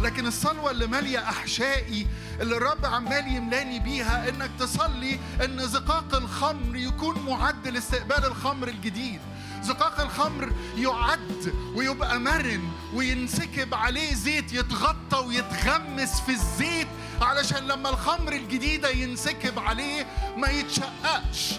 لكن 0.00 0.26
الصلوة 0.26 0.70
اللي 0.70 0.86
مالية 0.86 1.28
أحشائي 1.28 2.06
اللي 2.40 2.56
الرب 2.56 2.84
عمال 2.84 3.28
يملاني 3.28 3.78
بيها 3.78 4.28
إنك 4.28 4.50
تصلي 4.58 5.18
إن 5.44 5.68
زقاق 5.68 6.14
الخمر 6.14 6.76
يكون 6.76 7.18
معد 7.26 7.68
لاستقبال 7.68 8.24
الخمر 8.24 8.68
الجديد. 8.68 9.20
زقاق 9.62 10.00
الخمر 10.00 10.52
يعد 10.76 11.54
ويبقى 11.74 12.20
مرن 12.20 12.68
وينسكب 12.94 13.74
عليه 13.74 14.14
زيت 14.14 14.52
يتغطى 14.52 15.16
ويتغمس 15.26 16.20
في 16.20 16.32
الزيت 16.32 16.88
علشان 17.20 17.66
لما 17.66 17.90
الخمر 17.90 18.32
الجديدة 18.32 18.88
ينسكب 18.90 19.58
عليه 19.58 20.06
ما 20.36 20.48
يتشققش. 20.48 21.54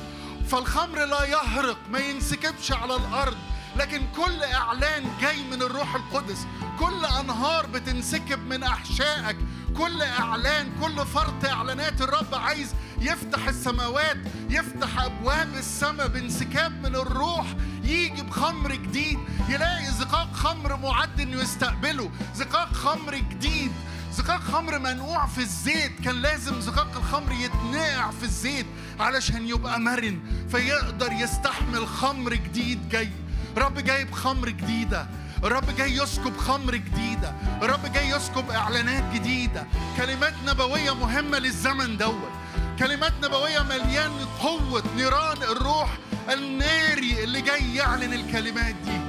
فالخمر 0.50 1.06
لا 1.06 1.24
يهرق 1.24 1.78
ما 1.90 2.00
ينسكبش 2.00 2.72
على 2.72 2.96
الأرض. 2.96 3.38
لكن 3.78 4.02
كل 4.16 4.44
إعلان 4.44 5.04
جاي 5.22 5.44
من 5.52 5.62
الروح 5.62 5.96
القدس 5.96 6.48
كل 6.80 7.06
أنهار 7.06 7.66
بتنسكب 7.66 8.40
من 8.48 8.64
أحشائك 8.64 9.38
كل 9.78 10.02
إعلان 10.02 10.72
كل 10.82 11.06
فرط 11.06 11.46
إعلانات 11.46 12.02
الرب 12.02 12.36
عايز 12.36 12.76
يفتح 13.02 13.48
السماوات 13.48 14.18
يفتح 14.50 15.00
أبواب 15.02 15.54
السماء 15.56 16.08
بانسكاب 16.08 16.72
من 16.88 16.96
الروح 16.96 17.46
يجي 17.84 18.22
بخمر 18.22 18.76
جديد 18.76 19.20
يلاقي 19.50 19.86
زقاق 19.86 20.34
خمر 20.34 20.78
معد 20.78 21.20
إنه 21.22 21.42
يستقبله 21.42 22.12
زقاق 22.36 22.74
خمر 22.74 23.16
جديد 23.16 23.72
زقاق 24.14 24.40
خمر 24.42 24.80
منقوع 24.80 25.26
في 25.26 25.38
الزيت 25.38 26.00
كان 26.02 26.16
لازم 26.16 26.62
زقاق 26.62 26.98
الخمر 26.98 27.32
يتنقع 27.32 28.12
في 28.12 28.24
الزيت 28.24 28.66
علشان 29.00 29.48
يبقى 29.48 29.80
مرن 29.80 30.20
فيقدر 30.52 31.12
يستحمل 31.12 31.88
خمر 31.88 32.34
جديد 32.34 32.90
جاي. 32.90 33.12
رب 33.58 33.80
جايب 33.80 34.12
خمر 34.12 34.50
جديدة. 34.50 35.08
الرب 35.44 35.76
جاي 35.78 35.96
يسكب 35.96 36.38
خمر 36.38 36.76
جديدة. 36.76 37.34
الرب 37.62 37.94
جاي 37.94 38.10
يسكب 38.10 38.50
إعلانات 38.52 39.04
جديدة. 39.14 39.68
كلمات 39.98 40.34
نبوية 40.46 40.96
مهمة 40.96 41.40
للزمن 41.40 41.98
دوت. 41.98 42.32
كلمات 42.80 43.14
نبوية 43.24 43.60
مليان 43.60 44.12
قوة 44.42 44.84
نيران 44.96 45.38
الروح 45.44 45.98
الناري 46.34 47.24
اللي 47.24 47.42
جاي 47.42 47.76
يعلن 47.76 48.14
الكلمات 48.14 48.76
دي. 48.76 49.02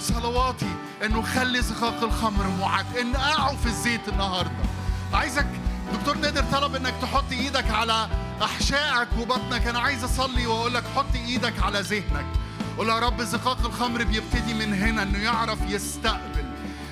صلواتي 0.00 0.74
إنه 1.04 1.22
خلي 1.22 1.62
زقاق 1.62 2.02
الخمر 2.02 2.46
معد 2.60 2.96
انقعه 2.96 3.56
في 3.56 3.66
الزيت 3.66 4.08
النهارده. 4.08 4.64
عايزك 5.12 5.46
دكتور 5.92 6.18
نادر 6.18 6.44
طلب 6.52 6.74
إنك 6.74 6.94
تحط 7.02 7.32
إيدك 7.32 7.70
على 7.70 8.08
أحشائك 8.42 9.08
وبطنك. 9.18 9.66
أنا 9.66 9.78
عايز 9.78 10.04
أصلي 10.04 10.46
واقول 10.46 10.74
لك 10.74 10.84
حط 10.96 11.14
إيدك 11.14 11.62
على 11.62 11.80
ذهنك. 11.80 12.26
قول 12.78 12.88
يا 12.88 12.98
رب 12.98 13.22
زقاق 13.22 13.66
الخمر 13.66 14.04
بيبتدي 14.04 14.54
من 14.54 14.74
هنا 14.74 15.02
إنه 15.02 15.18
يعرف 15.18 15.58
يستقبل 15.68 16.44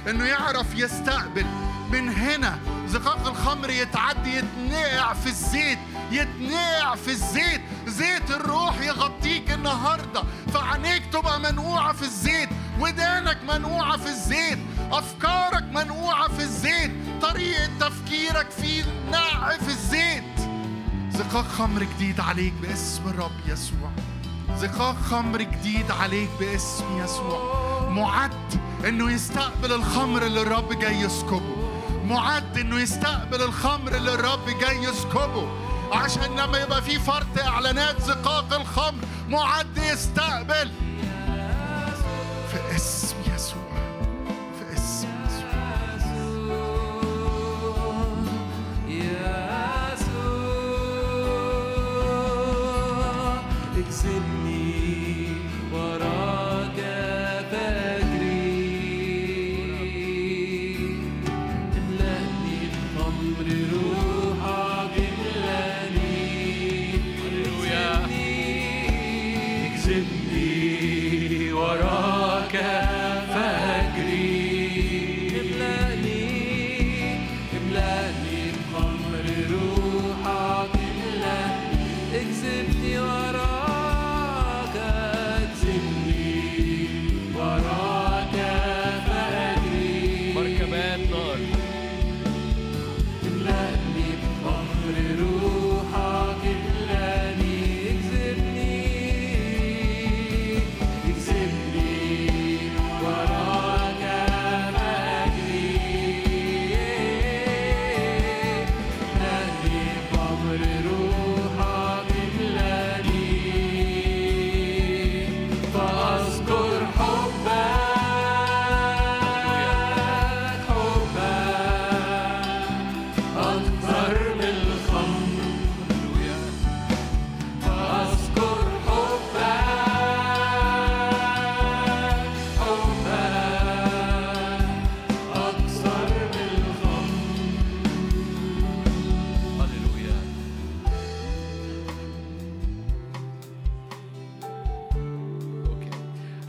إنه 0.09 0.25
يعرف 0.25 0.75
يستقبل 0.75 1.47
من 1.93 2.09
هنا. 2.09 2.59
زقاق 2.87 3.27
الخمر 3.27 3.71
يتعدي 3.71 4.37
يتنقع 4.37 5.13
في 5.13 5.27
الزيت 5.27 5.79
يتنقع 6.11 6.95
في 6.95 7.09
الزيت. 7.11 7.61
زيت 7.87 8.31
الروح 8.31 8.81
يغطيك 8.81 9.51
النهارده 9.51 10.23
فعينيك 10.55 11.03
تبقى 11.13 11.41
منقوعة 11.41 11.93
في 11.93 12.03
الزيت 12.03 12.49
ودانك 12.81 13.39
منقوعة 13.49 13.97
في 13.97 14.09
الزيت 14.09 14.59
أفكارك 14.93 15.63
منقوعة 15.63 16.29
في 16.29 16.43
الزيت 16.43 16.91
طريقة 17.23 17.71
تفكيرك 17.81 18.51
في 18.51 18.85
نقع 19.11 19.57
في 19.57 19.69
الزيت. 19.69 20.25
زقاق 21.11 21.49
خمر 21.49 21.83
جديد 21.83 22.21
عليك 22.21 22.53
باسم 22.53 23.09
الرب 23.09 23.41
يسوع. 23.47 23.91
زقاق 24.59 24.97
خمر 25.11 25.43
جديد 25.43 25.91
عليك 25.91 26.29
باسم 26.41 26.85
يسوع. 27.05 27.89
معد 27.89 28.61
إنه 28.89 29.13
يستقبل 29.13 29.73
الخمر 29.73 30.23
اللي 30.23 30.43
الرب 30.43 30.73
جاي 30.79 31.01
يسكبه. 31.01 31.57
معد 32.05 32.59
إنه 32.59 32.81
يستقبل 32.81 33.43
الخمر 33.43 33.95
اللي 33.97 34.15
الرب 34.15 34.47
جاي 34.61 34.83
يسكبه. 34.83 35.49
عشان 35.93 36.37
لما 36.37 36.59
يبقى 36.59 36.83
في 36.83 36.99
فرط 36.99 37.39
إعلانات 37.39 38.03
زقاق 38.03 38.55
الخمر 38.55 39.05
معد 39.29 39.79
يستقبل. 39.79 40.71
في 42.53 42.77
اسم 42.77 43.17
يسوع. 43.35 43.73
في 44.59 44.75
اسم 44.75 45.09
يسوع. 45.27 45.55
اكسبني 53.79 54.34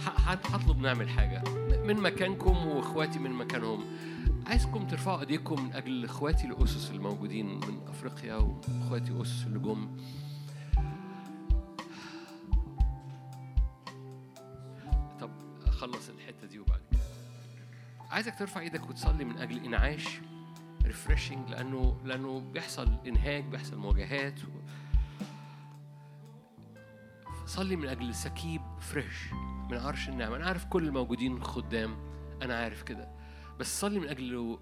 هطلب 0.07 0.79
نعمل 0.79 1.09
حاجة. 1.09 1.43
م- 1.49 1.87
من 1.87 1.95
مكانكم 2.01 2.67
وإخواتي 2.67 3.19
من 3.19 3.31
مكانهم. 3.31 3.85
عايزكم 4.47 4.87
ترفعوا 4.87 5.19
إيديكم 5.19 5.63
من 5.65 5.73
أجل 5.73 6.05
إخواتي 6.05 6.47
الأسس 6.47 6.91
الموجودين 6.91 7.45
من 7.45 7.79
أفريقيا 7.87 8.35
وإخواتي 8.35 9.21
أسس 9.21 9.43
اللي 9.47 9.59
جم 9.59 9.97
طب 15.19 15.29
أخلص 15.65 16.09
الحتة 16.09 16.47
دي 16.47 16.59
وبعد 16.59 16.81
كده. 16.91 16.99
عايزك 18.11 18.35
ترفع 18.39 18.61
إيدك 18.61 18.89
وتصلي 18.89 19.25
من 19.25 19.37
أجل 19.37 19.65
إنعاش 19.65 20.07
ريفرشنج 20.85 21.49
لأنه 21.49 21.97
لأنه 22.05 22.39
بيحصل 22.39 22.89
إنهاك 23.07 23.43
بيحصل 23.43 23.77
مواجهات. 23.77 24.39
صلي 27.45 27.75
من 27.75 27.87
أجل 27.87 28.15
سكيب. 28.15 28.61
fresh 28.95 29.33
من 29.71 29.77
عرش 29.77 30.09
النعمة. 30.09 30.35
أنا 30.35 30.45
عارف 30.45 30.65
كل 30.65 30.87
الموجودين 30.87 31.43
خدام 31.43 31.97
أنا 32.41 32.57
عارف 32.57 32.83
كده. 32.83 33.09
بس 33.59 33.81
صلي 33.81 33.99
من 33.99 34.07
أجله 34.07 34.59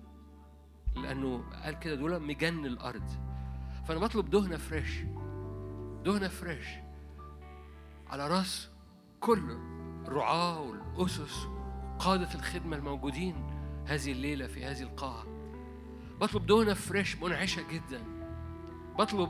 لأنه 0.95 1.44
قال 1.64 1.80
كده 1.80 1.95
دول 1.95 2.20
مجن 2.20 2.66
الأرض. 2.66 3.10
فأنا 3.88 4.00
بطلب 4.00 4.30
دهنة 4.30 4.58
fresh 4.58 5.02
دهنة 6.06 6.28
fresh 6.27 6.68
على 8.08 8.28
رأس 8.28 8.70
كل 9.20 9.58
الرعاة 10.08 10.62
والقسس 10.61 11.48
قادة 12.00 12.34
الخدمة 12.36 12.78
الموجودين 12.78 13.36
هذه 13.86 14.12
الليلة 14.12 14.48
في 14.48 14.66
هذه 14.66 14.82
القاعة. 14.82 15.26
بطلب 16.22 16.45
دهنة 16.45 16.74
fresh 16.74 17.16
منعشة 17.16 17.62
جدا. 17.72 18.03
بطلب 19.00 19.30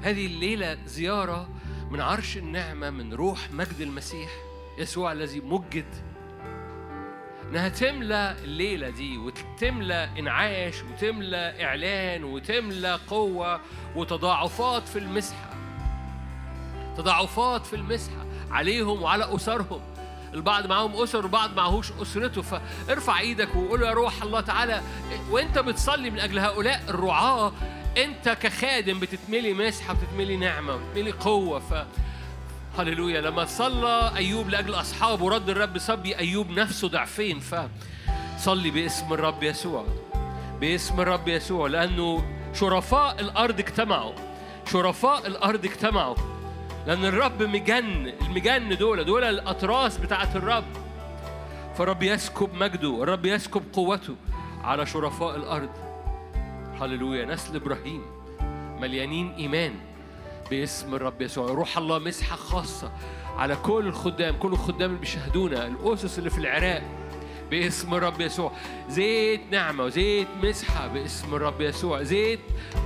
هذه 0.00 0.26
الليلة 0.26 0.86
زيارة 0.86 1.48
من 1.92 2.00
عرش 2.00 2.36
النعمة 2.36 2.90
من 2.90 3.14
روح 3.14 3.50
مجد 3.50 3.80
المسيح 3.80 4.30
يسوع 4.78 5.12
الذي 5.12 5.40
مجد. 5.40 5.94
انها 7.48 7.68
تملى 7.68 8.36
الليلة 8.44 8.90
دي 8.90 9.18
وتملى 9.18 10.08
انعاش 10.18 10.82
وتملى 10.82 11.64
إعلان 11.64 12.24
وتملى 12.24 12.98
قوة 13.08 13.60
وتضاعفات 13.96 14.88
في 14.88 14.98
المسحة. 14.98 15.50
تضاعفات 16.96 17.66
في 17.66 17.76
المسحة 17.76 18.26
عليهم 18.50 19.02
وعلى 19.02 19.34
أسرهم. 19.34 19.80
البعض 20.34 20.66
معاهم 20.66 21.02
أسر 21.02 21.18
والبعض 21.18 21.56
معهوش 21.56 21.92
أسرته. 21.92 22.42
فارفع 22.42 23.20
إيدك 23.20 23.56
وقول 23.56 23.82
يا 23.82 23.90
روح 23.90 24.22
الله 24.22 24.40
تعالى 24.40 24.82
وأنت 25.30 25.58
بتصلي 25.58 26.10
من 26.10 26.18
أجل 26.18 26.38
هؤلاء 26.38 26.82
الرعاة 26.88 27.52
انت 27.96 28.28
كخادم 28.28 29.00
بتتملي 29.00 29.54
مسحة 29.54 29.94
وبتتملي 29.94 30.36
نعمة 30.36 30.74
وبتتملي 30.74 31.10
قوة 31.10 31.58
ف 31.58 31.74
هللويا. 32.78 33.20
لما 33.20 33.44
صلى 33.44 34.12
أيوب 34.16 34.48
لأجل 34.48 34.74
أصحابه 34.74 35.28
رد 35.30 35.50
الرب 35.50 35.78
صبي 35.78 36.18
أيوب 36.18 36.50
نفسه 36.50 36.88
ضعفين 36.88 37.40
فصلي 37.40 38.70
باسم 38.70 39.12
الرب 39.12 39.42
يسوع 39.42 39.86
باسم 40.60 41.00
الرب 41.00 41.28
يسوع 41.28 41.66
لأنه 41.68 42.24
شرفاء 42.54 43.20
الأرض 43.20 43.58
اجتمعوا 43.58 44.12
شرفاء 44.72 45.26
الأرض 45.26 45.64
اجتمعوا 45.64 46.16
لأن 46.86 47.04
الرب 47.04 47.42
مجن 47.42 48.12
المجن 48.22 48.76
دول 48.76 49.04
دول 49.04 49.24
الأطراس 49.24 49.96
بتاعت 49.98 50.36
الرب. 50.36 50.64
فالرب 51.78 52.02
يسكب 52.02 52.54
مجده 52.54 53.02
الرب 53.02 53.26
يسكب 53.26 53.62
قوته 53.72 54.14
على 54.64 54.86
شرفاء 54.86 55.36
الأرض. 55.36 55.91
هللويا. 56.84 57.24
نسل 57.24 57.56
إبراهيم 57.56 58.02
مليانين 58.80 59.32
إيمان 59.32 59.74
باسم 60.50 60.94
الرب 60.94 61.22
يسوع. 61.22 61.46
روح 61.46 61.78
الله 61.78 61.98
مسحة 61.98 62.36
خاصة 62.36 62.92
على 63.36 63.56
كل 63.56 63.86
الخدام 63.86 64.36
كل 64.36 64.52
الخدام 64.52 64.90
اللي 64.90 65.00
بيشاهدونا 65.00 65.66
الأسس 65.66 66.18
اللي 66.18 66.30
في 66.30 66.38
العراق 66.38 66.82
باسم 67.50 67.94
الرب 67.94 68.20
يسوع. 68.20 68.52
زيت 68.88 69.40
نعمة 69.50 69.84
وزيت 69.84 70.28
مسحة 70.42 70.88
باسم 70.88 71.34
الرب 71.34 71.60
يسوع. 71.60 72.02
زيت 72.02 72.40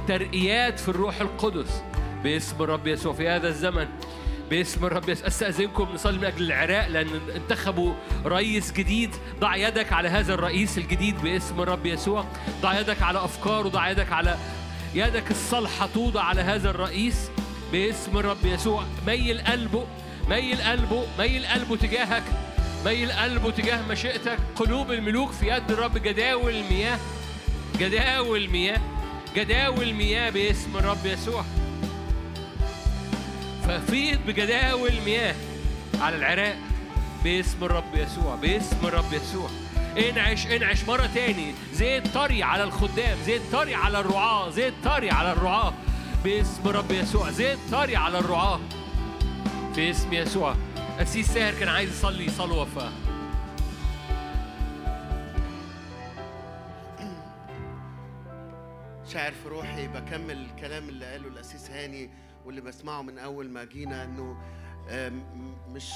ترقيات 0.09 0.81
في 0.81 0.89
الروح 0.89 1.21
القدس 1.21 1.83
باسم 2.25 2.63
الرب 2.63 2.87
يسوع 2.87 3.13
في 3.13 3.29
هذا 3.29 3.49
الزمن. 3.49 3.89
باسم 4.51 4.85
الرب 4.85 5.11
يسوع 5.11 5.27
أستأذنكم 5.27 5.89
نصلي 5.95 6.19
من 6.19 6.25
أجل 6.25 6.43
العراق 6.43 6.89
لأن 6.89 7.09
انتخبوا 7.35 7.95
رئيس 8.25 8.73
جديد. 8.73 9.11
ضع 9.41 9.57
يدك 9.57 9.93
على 9.93 10.09
هذا 10.09 10.35
الرئيس 10.35 10.79
الجديد 10.79 11.23
باسم 11.23 11.61
الرب 11.61 11.87
يسوع. 11.87 12.25
ضع 12.63 12.81
يدك 12.81 13.03
على 13.03 13.25
أفكاره 13.25 13.69
ضع 13.69 13.91
يدك 13.91 14.13
على 14.13 14.37
يدك 14.95 15.31
الصالحة 15.31 15.89
توضع 15.95 16.23
على 16.23 16.41
هذا 16.41 16.71
الرئيس 16.71 17.31
باسم 17.73 18.19
الرب 18.19 18.45
يسوع. 18.45 18.85
ميل 19.07 19.41
قلبه 19.41 19.87
ميل 20.29 20.63
قلبه 20.63 21.07
ميل 21.19 21.47
قلبه 21.47 21.77
تجاهك 21.77 22.25
ميل 22.85 23.13
قلبه 23.13 23.51
تجاه 23.51 23.89
مشيئتك. 23.89 24.39
قلوب 24.57 24.91
الملوك 24.91 25.33
في 25.33 25.49
يد 25.49 25.71
الرب 25.71 25.99
جداول 25.99 26.55
المياه 26.55 26.99
جداول 27.79 28.49
مياه 28.49 28.81
جداول 29.37 29.93
مياه 29.93 30.31
باسم 30.31 30.77
الرب 30.77 31.07
يسوع. 31.07 31.45
ففيض 33.67 34.19
بجداول 34.27 34.93
مياه 35.07 35.35
على 36.01 36.17
العراق. 36.17 36.57
باسم 37.25 37.65
الرب 37.65 37.95
يسوع 37.95 38.35
باسم 38.35 38.87
الرب 38.87 39.13
يسوع. 39.13 39.49
انعش 39.99 40.47
انعش 40.47 40.85
مرة 40.85 41.07
تاني. 41.15 41.55
زيت 41.73 42.09
طري 42.09 42.43
على 42.43 42.65
الخدام 42.65 43.19
زيت 43.25 43.43
طري 43.53 43.75
على 43.75 44.01
الرعاة 44.01 44.51
زيت 44.51 44.75
طري 44.85 45.11
على 45.11 45.33
الرعاة. 45.33 45.73
باسم 46.25 46.69
رب 46.69 46.91
يسوع 46.91 47.31
زيت 47.31 47.59
طري 47.73 47.97
على 47.97 48.19
الرعاة. 48.19 48.61
في 49.75 49.91
اسم 49.91 50.13
يسوع. 50.13 50.55
أسيس 50.99 51.27
ساهر 51.31 51.55
كان 51.55 51.69
عايز 51.69 51.91
يصلي 51.91 52.31
صلوة 52.31 52.65
ف 52.65 52.79
شاعر 59.13 59.33
في 59.33 59.49
روحي 59.49 59.89
بكمل 59.89 60.47
الكلام 60.47 60.89
اللي 60.89 61.07
قاله 61.07 61.29
الأسيس 61.29 61.71
هاني. 61.71 62.11
واللي 62.47 62.61
بسمعه 62.61 63.03
من 63.03 63.19
أول 63.19 63.51
ما 63.51 63.65
جينا 63.65 64.05
إنه 64.05 64.37
آم، 64.91 65.23
مش 65.69 65.91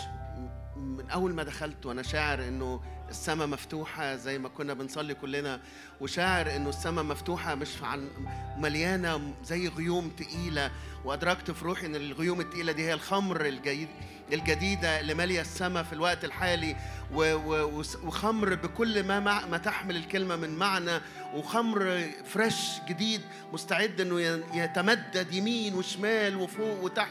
من 0.76 1.10
أول 1.10 1.34
ما 1.34 1.42
دخلت 1.42 1.86
وأنا 1.86 2.02
شاعر 2.02 2.48
إنه 2.48 2.80
السماء 3.08 3.46
مفتوحة 3.46 4.16
زي 4.16 4.38
ما 4.38 4.48
كنا 4.48 4.74
بنصلي 4.74 5.14
كلنا 5.14 5.60
وشاعر 6.00 6.56
إنه 6.56 6.68
السماء 6.68 7.04
مفتوحة 7.04 7.54
مش 7.54 7.82
عن 7.82 8.08
مليانة 8.58 9.34
زي 9.44 9.68
غيوم 9.68 10.08
تقيلة 10.10 10.70
وأدركت 11.04 11.50
في 11.50 11.64
روحي 11.64 11.86
إن 11.86 11.96
الغيوم 11.96 12.40
التقيلة 12.40 12.72
دي 12.72 12.82
هي 12.82 12.94
الخمر 12.94 13.46
الجيد 13.46 13.88
الجديدة 14.32 15.00
اللي 15.00 15.14
مالية 15.14 15.40
السماء 15.40 15.82
في 15.82 15.92
الوقت 15.92 16.24
الحالي 16.24 16.76
وخمر 18.04 18.54
بكل 18.54 19.04
ما 19.04 19.20
ما 19.46 19.58
تحمل 19.58 19.96
الكلمة 19.96 20.36
من 20.36 20.50
معنى 20.56 21.00
وخمر 21.34 22.08
fresh 22.24 22.56
جديد 22.88 23.20
مستعد 23.52 24.00
إنه 24.00 24.20
يتمدد 24.54 25.34
يمين 25.34 25.74
وشمال 25.74 26.36
وفوق 26.36 26.84
وتحت. 26.84 27.10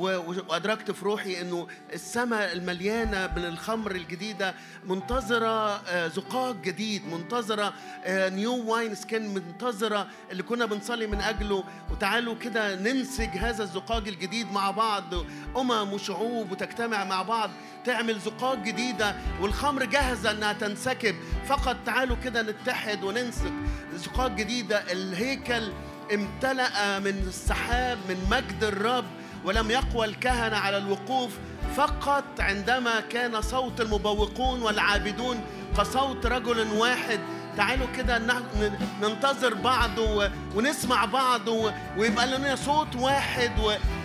و- 0.00 0.16
و- 0.18 0.44
وأدركت 0.48 0.90
في 0.90 1.04
روحي 1.04 1.40
إنه 1.40 1.66
السماء 1.92 2.52
المليانة 2.52 3.30
من 3.36 3.44
الخمر 3.44 3.90
الجديدة 3.90 4.54
منتظرة 4.84 5.76
آه، 5.88 6.08
زقاق 6.08 6.54
جديد 6.56 7.06
منتظرة 7.06 7.72
new 8.08 8.72
wineskin 8.72 9.34
منتظرة 9.34 10.06
اللي 10.30 10.42
كنا 10.42 10.66
بنصلي 10.66 11.06
من 11.06 11.20
أجله. 11.20 11.64
وتعالوا 11.90 12.34
كده 12.34 12.74
ننسج 12.74 13.28
هذا 13.38 13.62
الزقاق 13.62 14.06
الجديد 14.06 14.52
مع 14.52 14.70
بعض. 14.70 15.14
أمم 15.56 15.92
وشعوب 15.92 16.52
وتجتمع 16.52 17.04
مع 17.04 17.22
بعض 17.22 17.50
تعمل 17.84 18.20
زقاق 18.20 18.54
جديدة. 18.58 19.14
والخمر 19.40 19.84
جاهزة 19.84 20.30
إنها 20.30 20.52
تنسكب. 20.52 21.14
فقط 21.48 21.76
تعالوا 21.86 22.16
كده 22.24 22.42
نتحد 22.42 23.04
وننسك 23.04 23.52
زقاق 23.94 24.30
جديدة 24.30 24.92
الهيكل 24.92 25.72
امتلأ 26.14 26.98
من 26.98 27.24
السحاب 27.28 27.98
من 28.08 28.26
مجد 28.30 28.64
الرب. 28.64 29.04
ولم 29.44 29.70
يقوى 29.70 30.06
الكهنة 30.06 30.56
على 30.56 30.76
الوقوف 30.76 31.30
فقط 31.76 32.24
عندما 32.38 33.00
كان 33.00 33.42
صوت 33.42 33.80
المبوقون 33.80 34.62
والعابدون 34.62 35.40
كصوت 35.78 36.26
رجل 36.26 36.72
واحد. 36.72 37.20
تعالوا 37.56 37.86
كده 37.96 38.22
ننتظر 39.02 39.54
بعض 39.54 39.98
ونسمع 40.54 41.04
بعض 41.04 41.48
ويبقى 41.96 42.26
لنا 42.26 42.56
صوت 42.56 42.96
واحد 42.96 43.52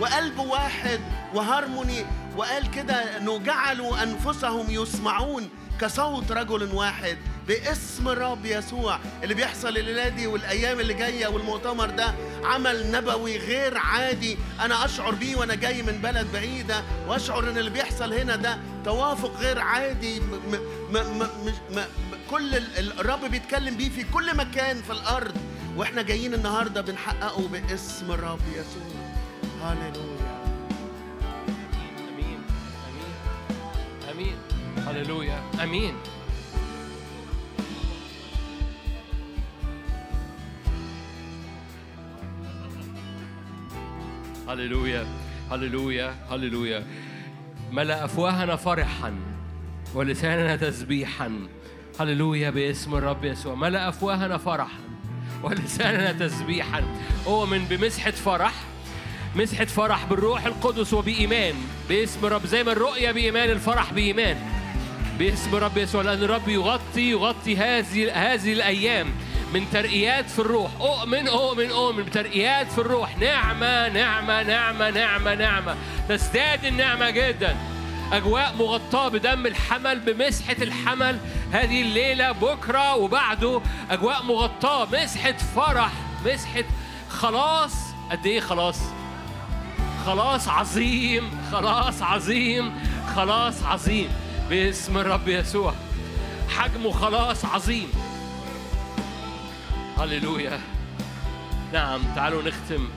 وقلب 0.00 0.38
واحد 0.38 1.00
وهارموني. 1.34 2.06
وقال 2.36 2.70
كده 2.70 3.16
انه 3.16 3.38
جعلوا 3.38 4.02
أنفسهم 4.02 4.66
يسمعون 4.68 5.48
كصوت 5.80 6.32
رجل 6.32 6.74
واحد. 6.74 7.18
باسم 7.48 8.08
الرب 8.08 8.46
يسوع. 8.46 8.98
اللي 9.22 9.34
بيحصل 9.34 9.68
الليلة 9.68 10.08
دي 10.08 10.26
والأيام 10.26 10.80
اللي 10.80 10.94
جاية 10.94 11.26
والمؤتمر 11.26 11.90
ده 11.90 12.14
عمل 12.44 12.90
نبوي 12.90 13.36
غير 13.38 13.78
عادي. 13.78 14.38
أنا 14.60 14.84
أشعر 14.84 15.14
بيه 15.14 15.36
وأنا 15.36 15.54
جاي 15.54 15.82
من 15.82 15.92
بلد 16.02 16.26
بعيدة. 16.32 16.82
وأشعر 17.08 17.50
إن 17.50 17.58
اللي 17.58 17.70
بيحصل 17.70 18.12
هنا 18.12 18.36
ده 18.36 18.58
توافق 18.84 19.36
غير 19.40 19.58
عادي. 19.58 20.20
م 20.20 20.24
م 20.52 20.96
م 20.96 21.22
م 21.22 21.76
م 21.76 21.80
كل 22.30 22.54
ال- 22.54 22.78
ال- 22.78 23.00
الرب 23.00 23.24
بيتكلم 23.24 23.76
بيه 23.76 23.88
في 23.90 24.04
كل 24.04 24.36
مكان 24.36 24.82
في 24.82 24.92
الأرض. 24.92 25.34
وإحنا 25.76 26.02
جايين 26.02 26.34
النهارده 26.34 26.80
بنحققه 26.80 27.48
باسم 27.48 28.12
الرب 28.12 28.40
يسوع. 28.52 28.96
هللويا. 29.62 30.36
آمين 32.08 32.38
آمين. 32.90 33.18
آمين. 34.12 34.36
هللويا. 34.86 35.42
آمين. 35.62 35.94
هللويا 44.48 45.06
هللويا 45.50 46.14
هللويا 46.30 46.86
ملأ 47.72 48.04
أفواهنا 48.04 48.56
فرحا 48.56 49.14
ولساننا 49.94 50.56
تسبيحا. 50.56 51.48
هللويا 52.00 52.50
باسم 52.50 52.94
الرب 52.94 53.24
يسوع. 53.24 53.54
ملأ 53.54 53.88
أفواهنا 53.88 54.38
فرحا 54.38 54.78
ولساننا 55.42 56.12
تسبيحا. 56.12 56.82
أؤمن 57.26 57.64
بمسحة 57.64 58.10
فرح 58.10 58.54
مسحة 59.36 59.64
فرح 59.64 60.04
بالروح 60.04 60.46
القدس 60.46 60.92
وبإيمان. 60.92 61.54
باسم 61.88 62.26
الرب 62.26 62.46
زي 62.46 62.64
ما 62.64 62.72
الرؤية 62.72 63.12
بإيمان 63.12 63.50
الفرح 63.50 63.92
بإيمان. 63.92 64.36
باسم 65.18 65.54
رب 65.54 65.76
يسوع 65.76 66.02
لأن 66.02 66.22
الرب 66.22 66.48
يغطي 66.48 67.10
يغطي 67.10 67.56
هذه 67.56 68.12
هذه 68.12 68.52
الأيام. 68.52 69.06
من 69.56 69.70
ترقيات 69.72 70.30
في 70.30 70.38
الروح. 70.38 70.70
أؤمن 70.80 71.28
أؤمن 71.28 71.70
أؤمن. 71.70 72.02
بترقيات 72.02 72.72
في 72.72 72.78
الروح. 72.78 73.18
نعمة 73.18 73.88
نعمة 73.88 74.42
نعمة 74.42 74.90
نعمة 74.90 75.34
نعمة. 75.34 75.76
تزداد 76.08 76.64
النعمة 76.64 77.10
جدا. 77.10 77.56
أجواء 78.12 78.54
مغطاة 78.58 79.08
بدم 79.08 79.46
الحمل 79.46 80.00
بمسحة 80.00 80.56
الحمل. 80.62 81.18
هذه 81.52 81.82
الليلة 81.82 82.32
بكرة 82.32 82.96
وبعده. 82.96 83.60
أجواء 83.90 84.22
مغطاة 84.22 84.88
مسحة 84.92 85.36
فرح 85.56 85.92
مسحة 86.26 86.64
خلاص. 87.10 87.72
قد 88.10 88.26
إيه 88.26 88.40
خلاص؟ 88.40 88.78
خلاص 90.06 90.48
عظيم 90.48 91.30
خلاص 91.52 92.02
عظيم 92.02 92.72
خلاص 93.16 93.62
عظيم. 93.62 94.08
باسم 94.50 94.98
الرب 94.98 95.28
يسوع. 95.28 95.74
حجمه 96.48 96.90
خلاص 96.90 97.44
عظيم. 97.44 98.15
هللويا. 99.98 100.60
نعم 101.72 102.00
تعالوا 102.14 102.42
نختم. 102.42 102.88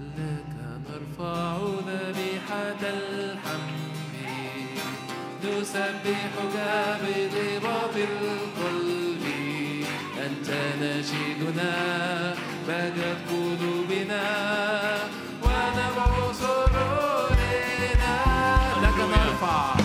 لك 0.00 0.52
نرفع 0.88 1.56
ذبيحة 1.88 2.80
الحمد 2.82 3.82
نسبحك 5.44 6.36
بضباب 7.02 7.94
القلب. 7.96 9.24
أنت 10.26 10.48
نشيدنا 10.80 11.72
بهجت 12.68 13.18
قلوبنا 13.30 14.24
ونبع 15.42 16.32
سرورنا. 16.32 18.16
لك 18.82 18.98
نرفع 19.10 19.81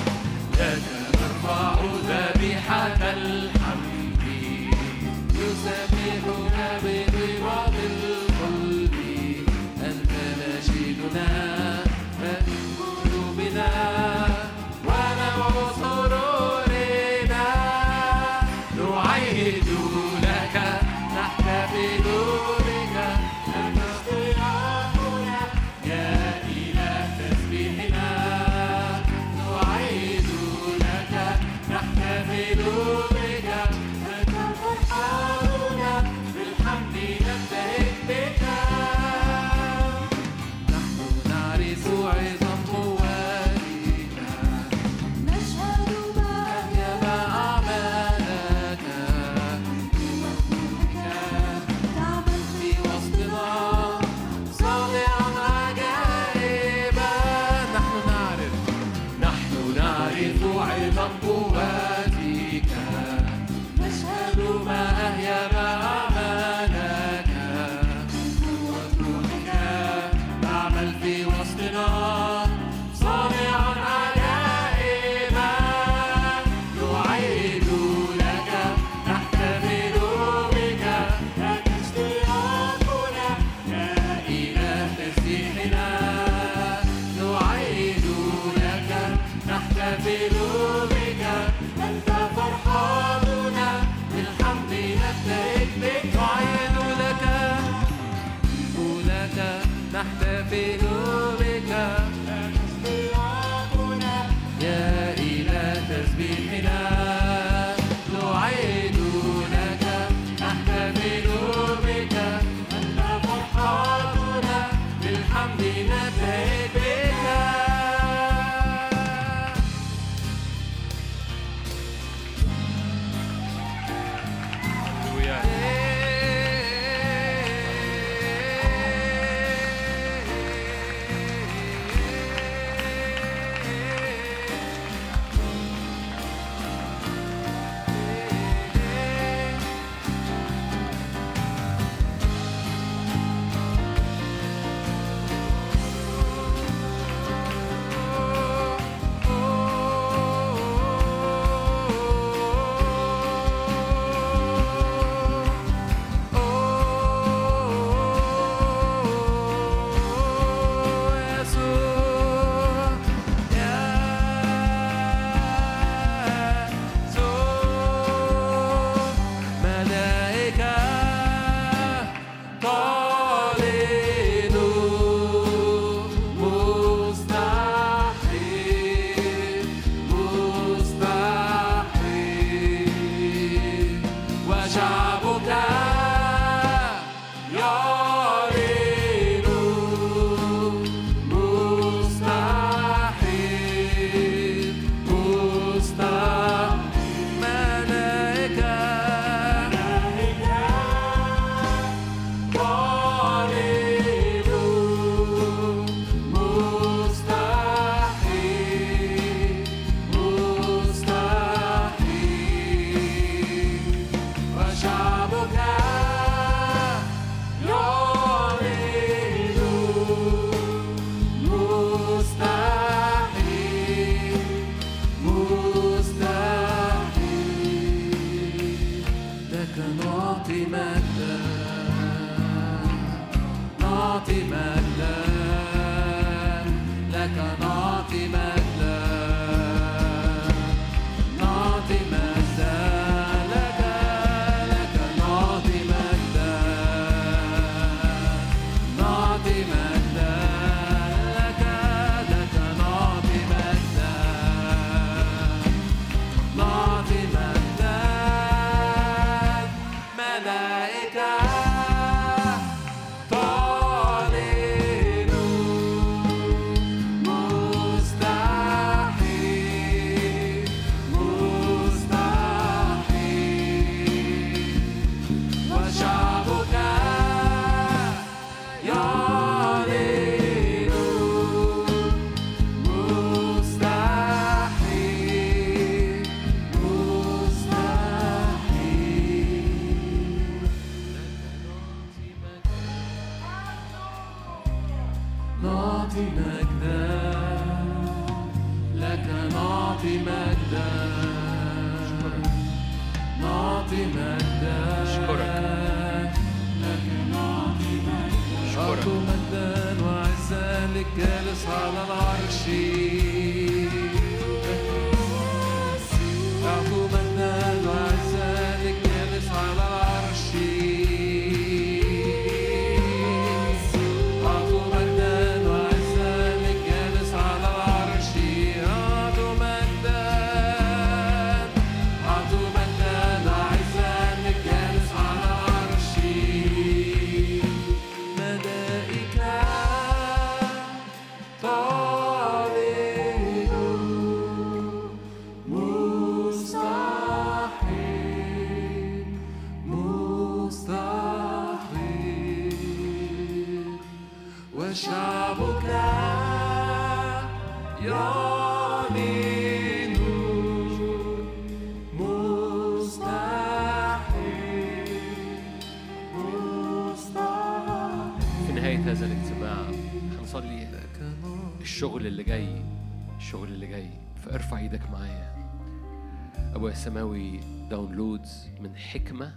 downloads 378.38 378.68
من 378.80 378.98
حكمة 378.98 379.56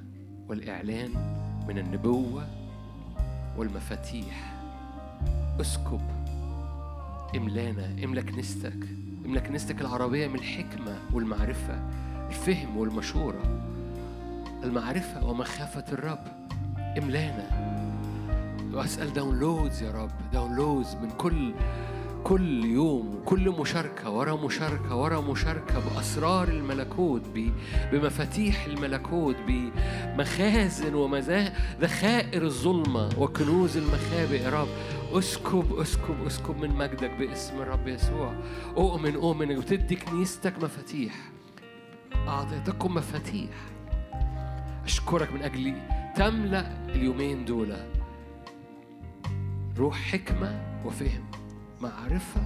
والإعلان 0.49 1.11
من 1.69 1.79
النبوة 1.79 2.47
والمفاتيح. 3.57 4.55
اسكب. 5.61 6.01
املانا 7.37 8.05
املا 8.05 8.23
كنيستك 8.23 8.89
املا 9.27 9.41
كنيستك 9.41 9.81
العربية 9.81 10.27
من 10.29 10.35
الحكمة 10.35 10.99
والمعرفة 11.13 11.83
الفهم 12.29 12.77
والمشورة. 12.77 13.43
المعرفة 14.65 15.27
ومخافة 15.27 15.85
الرب. 15.93 16.25
املانا. 16.99 17.71
وأسأل 18.75 19.13
downloads 19.13 19.83
يا 19.83 19.91
رب 19.91 20.11
downloads 20.33 20.95
من 20.95 21.11
كل 21.11 21.55
كل 22.31 22.65
يوم 22.65 23.23
كل 23.25 23.51
مشاركة 23.51 24.11
ورا 24.11 24.37
مشاركة 24.37 24.97
ورا 24.97 25.21
مشاركة 25.21 25.75
بأسرار 25.81 26.49
الملكوت 26.49 27.23
بمفاتيح 27.93 28.65
الملكوت 28.65 29.37
بمخازن 29.47 30.95
وذخائر 30.95 32.43
الظلمة 32.43 33.11
وكنوز 33.19 33.77
المخابئ. 33.77 34.43
يا 34.43 34.51
رب 34.51 34.69
اسكب 35.13 35.79
اسكب 35.79 36.27
اسكب 36.27 36.57
من 36.57 36.71
مجدك 36.71 37.11
باسم 37.11 37.63
الرب 37.63 37.89
يسوع. 37.89 38.35
أؤمن 38.77 39.15
أؤمن 39.15 39.59
وتدي 39.59 39.97
كنيستك 39.97 40.63
مفاتيح. 40.63 41.15
أعطيتكم 42.15 42.95
مفاتيح. 42.95 43.51
أشكرك 44.85 45.33
من 45.33 45.43
أجل 45.43 45.75
تملأ 46.17 46.89
اليومين 46.89 47.45
دول. 47.45 47.77
روح 49.79 49.97
حكمة 49.97 50.61
وفهم. 50.85 51.30
معرفة 51.81 52.41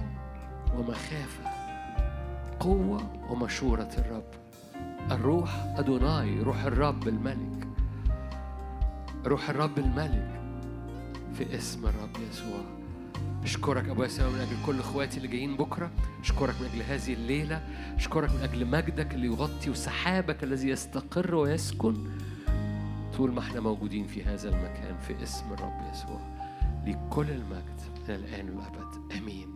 ومخافة 0.75 1.49
قوة 2.59 3.31
ومشورة 3.31 3.89
الرب. 3.97 4.23
الروح 5.11 5.55
أدوناي 5.77 6.39
روح 6.41 6.63
الرب 6.63 7.07
الملك. 7.07 7.67
روح 9.25 9.49
الرب 9.49 9.77
الملك 9.77 10.41
في 11.33 11.57
اسم 11.57 11.85
الرب 11.85 12.17
يسوع. 12.31 12.59
أشكرك 13.43 13.89
أبويا 13.89 14.07
السماء 14.07 14.29
من 14.29 14.39
أجل 14.39 14.65
كل 14.65 14.79
إخواتي 14.79 15.17
اللي 15.17 15.27
جايين 15.27 15.57
بكرة. 15.57 15.91
أشكرك 16.21 16.55
من 16.61 16.67
أجل 16.73 16.81
هذه 16.81 17.13
الليلة. 17.13 17.61
أشكرك 17.95 18.29
من 18.31 18.41
أجل 18.41 18.65
مجدك 18.67 19.13
اللي 19.13 19.27
يغطي 19.27 19.69
وسحابك 19.69 20.43
الذي 20.43 20.69
يستقر 20.69 21.35
ويسكن 21.35 21.95
طول 23.17 23.31
ما 23.31 23.39
إحنا 23.39 23.59
موجودين 23.59 24.07
في 24.07 24.23
هذا 24.23 24.49
المكان 24.49 24.97
في 25.07 25.23
اسم 25.23 25.53
الرب 25.53 25.81
يسوع. 25.93 26.19
لكل 26.85 27.29
المجد 27.29 27.79
من 28.07 28.15
الآن 28.15 28.49
والأبد. 28.49 28.84
Amen. 29.11 29.54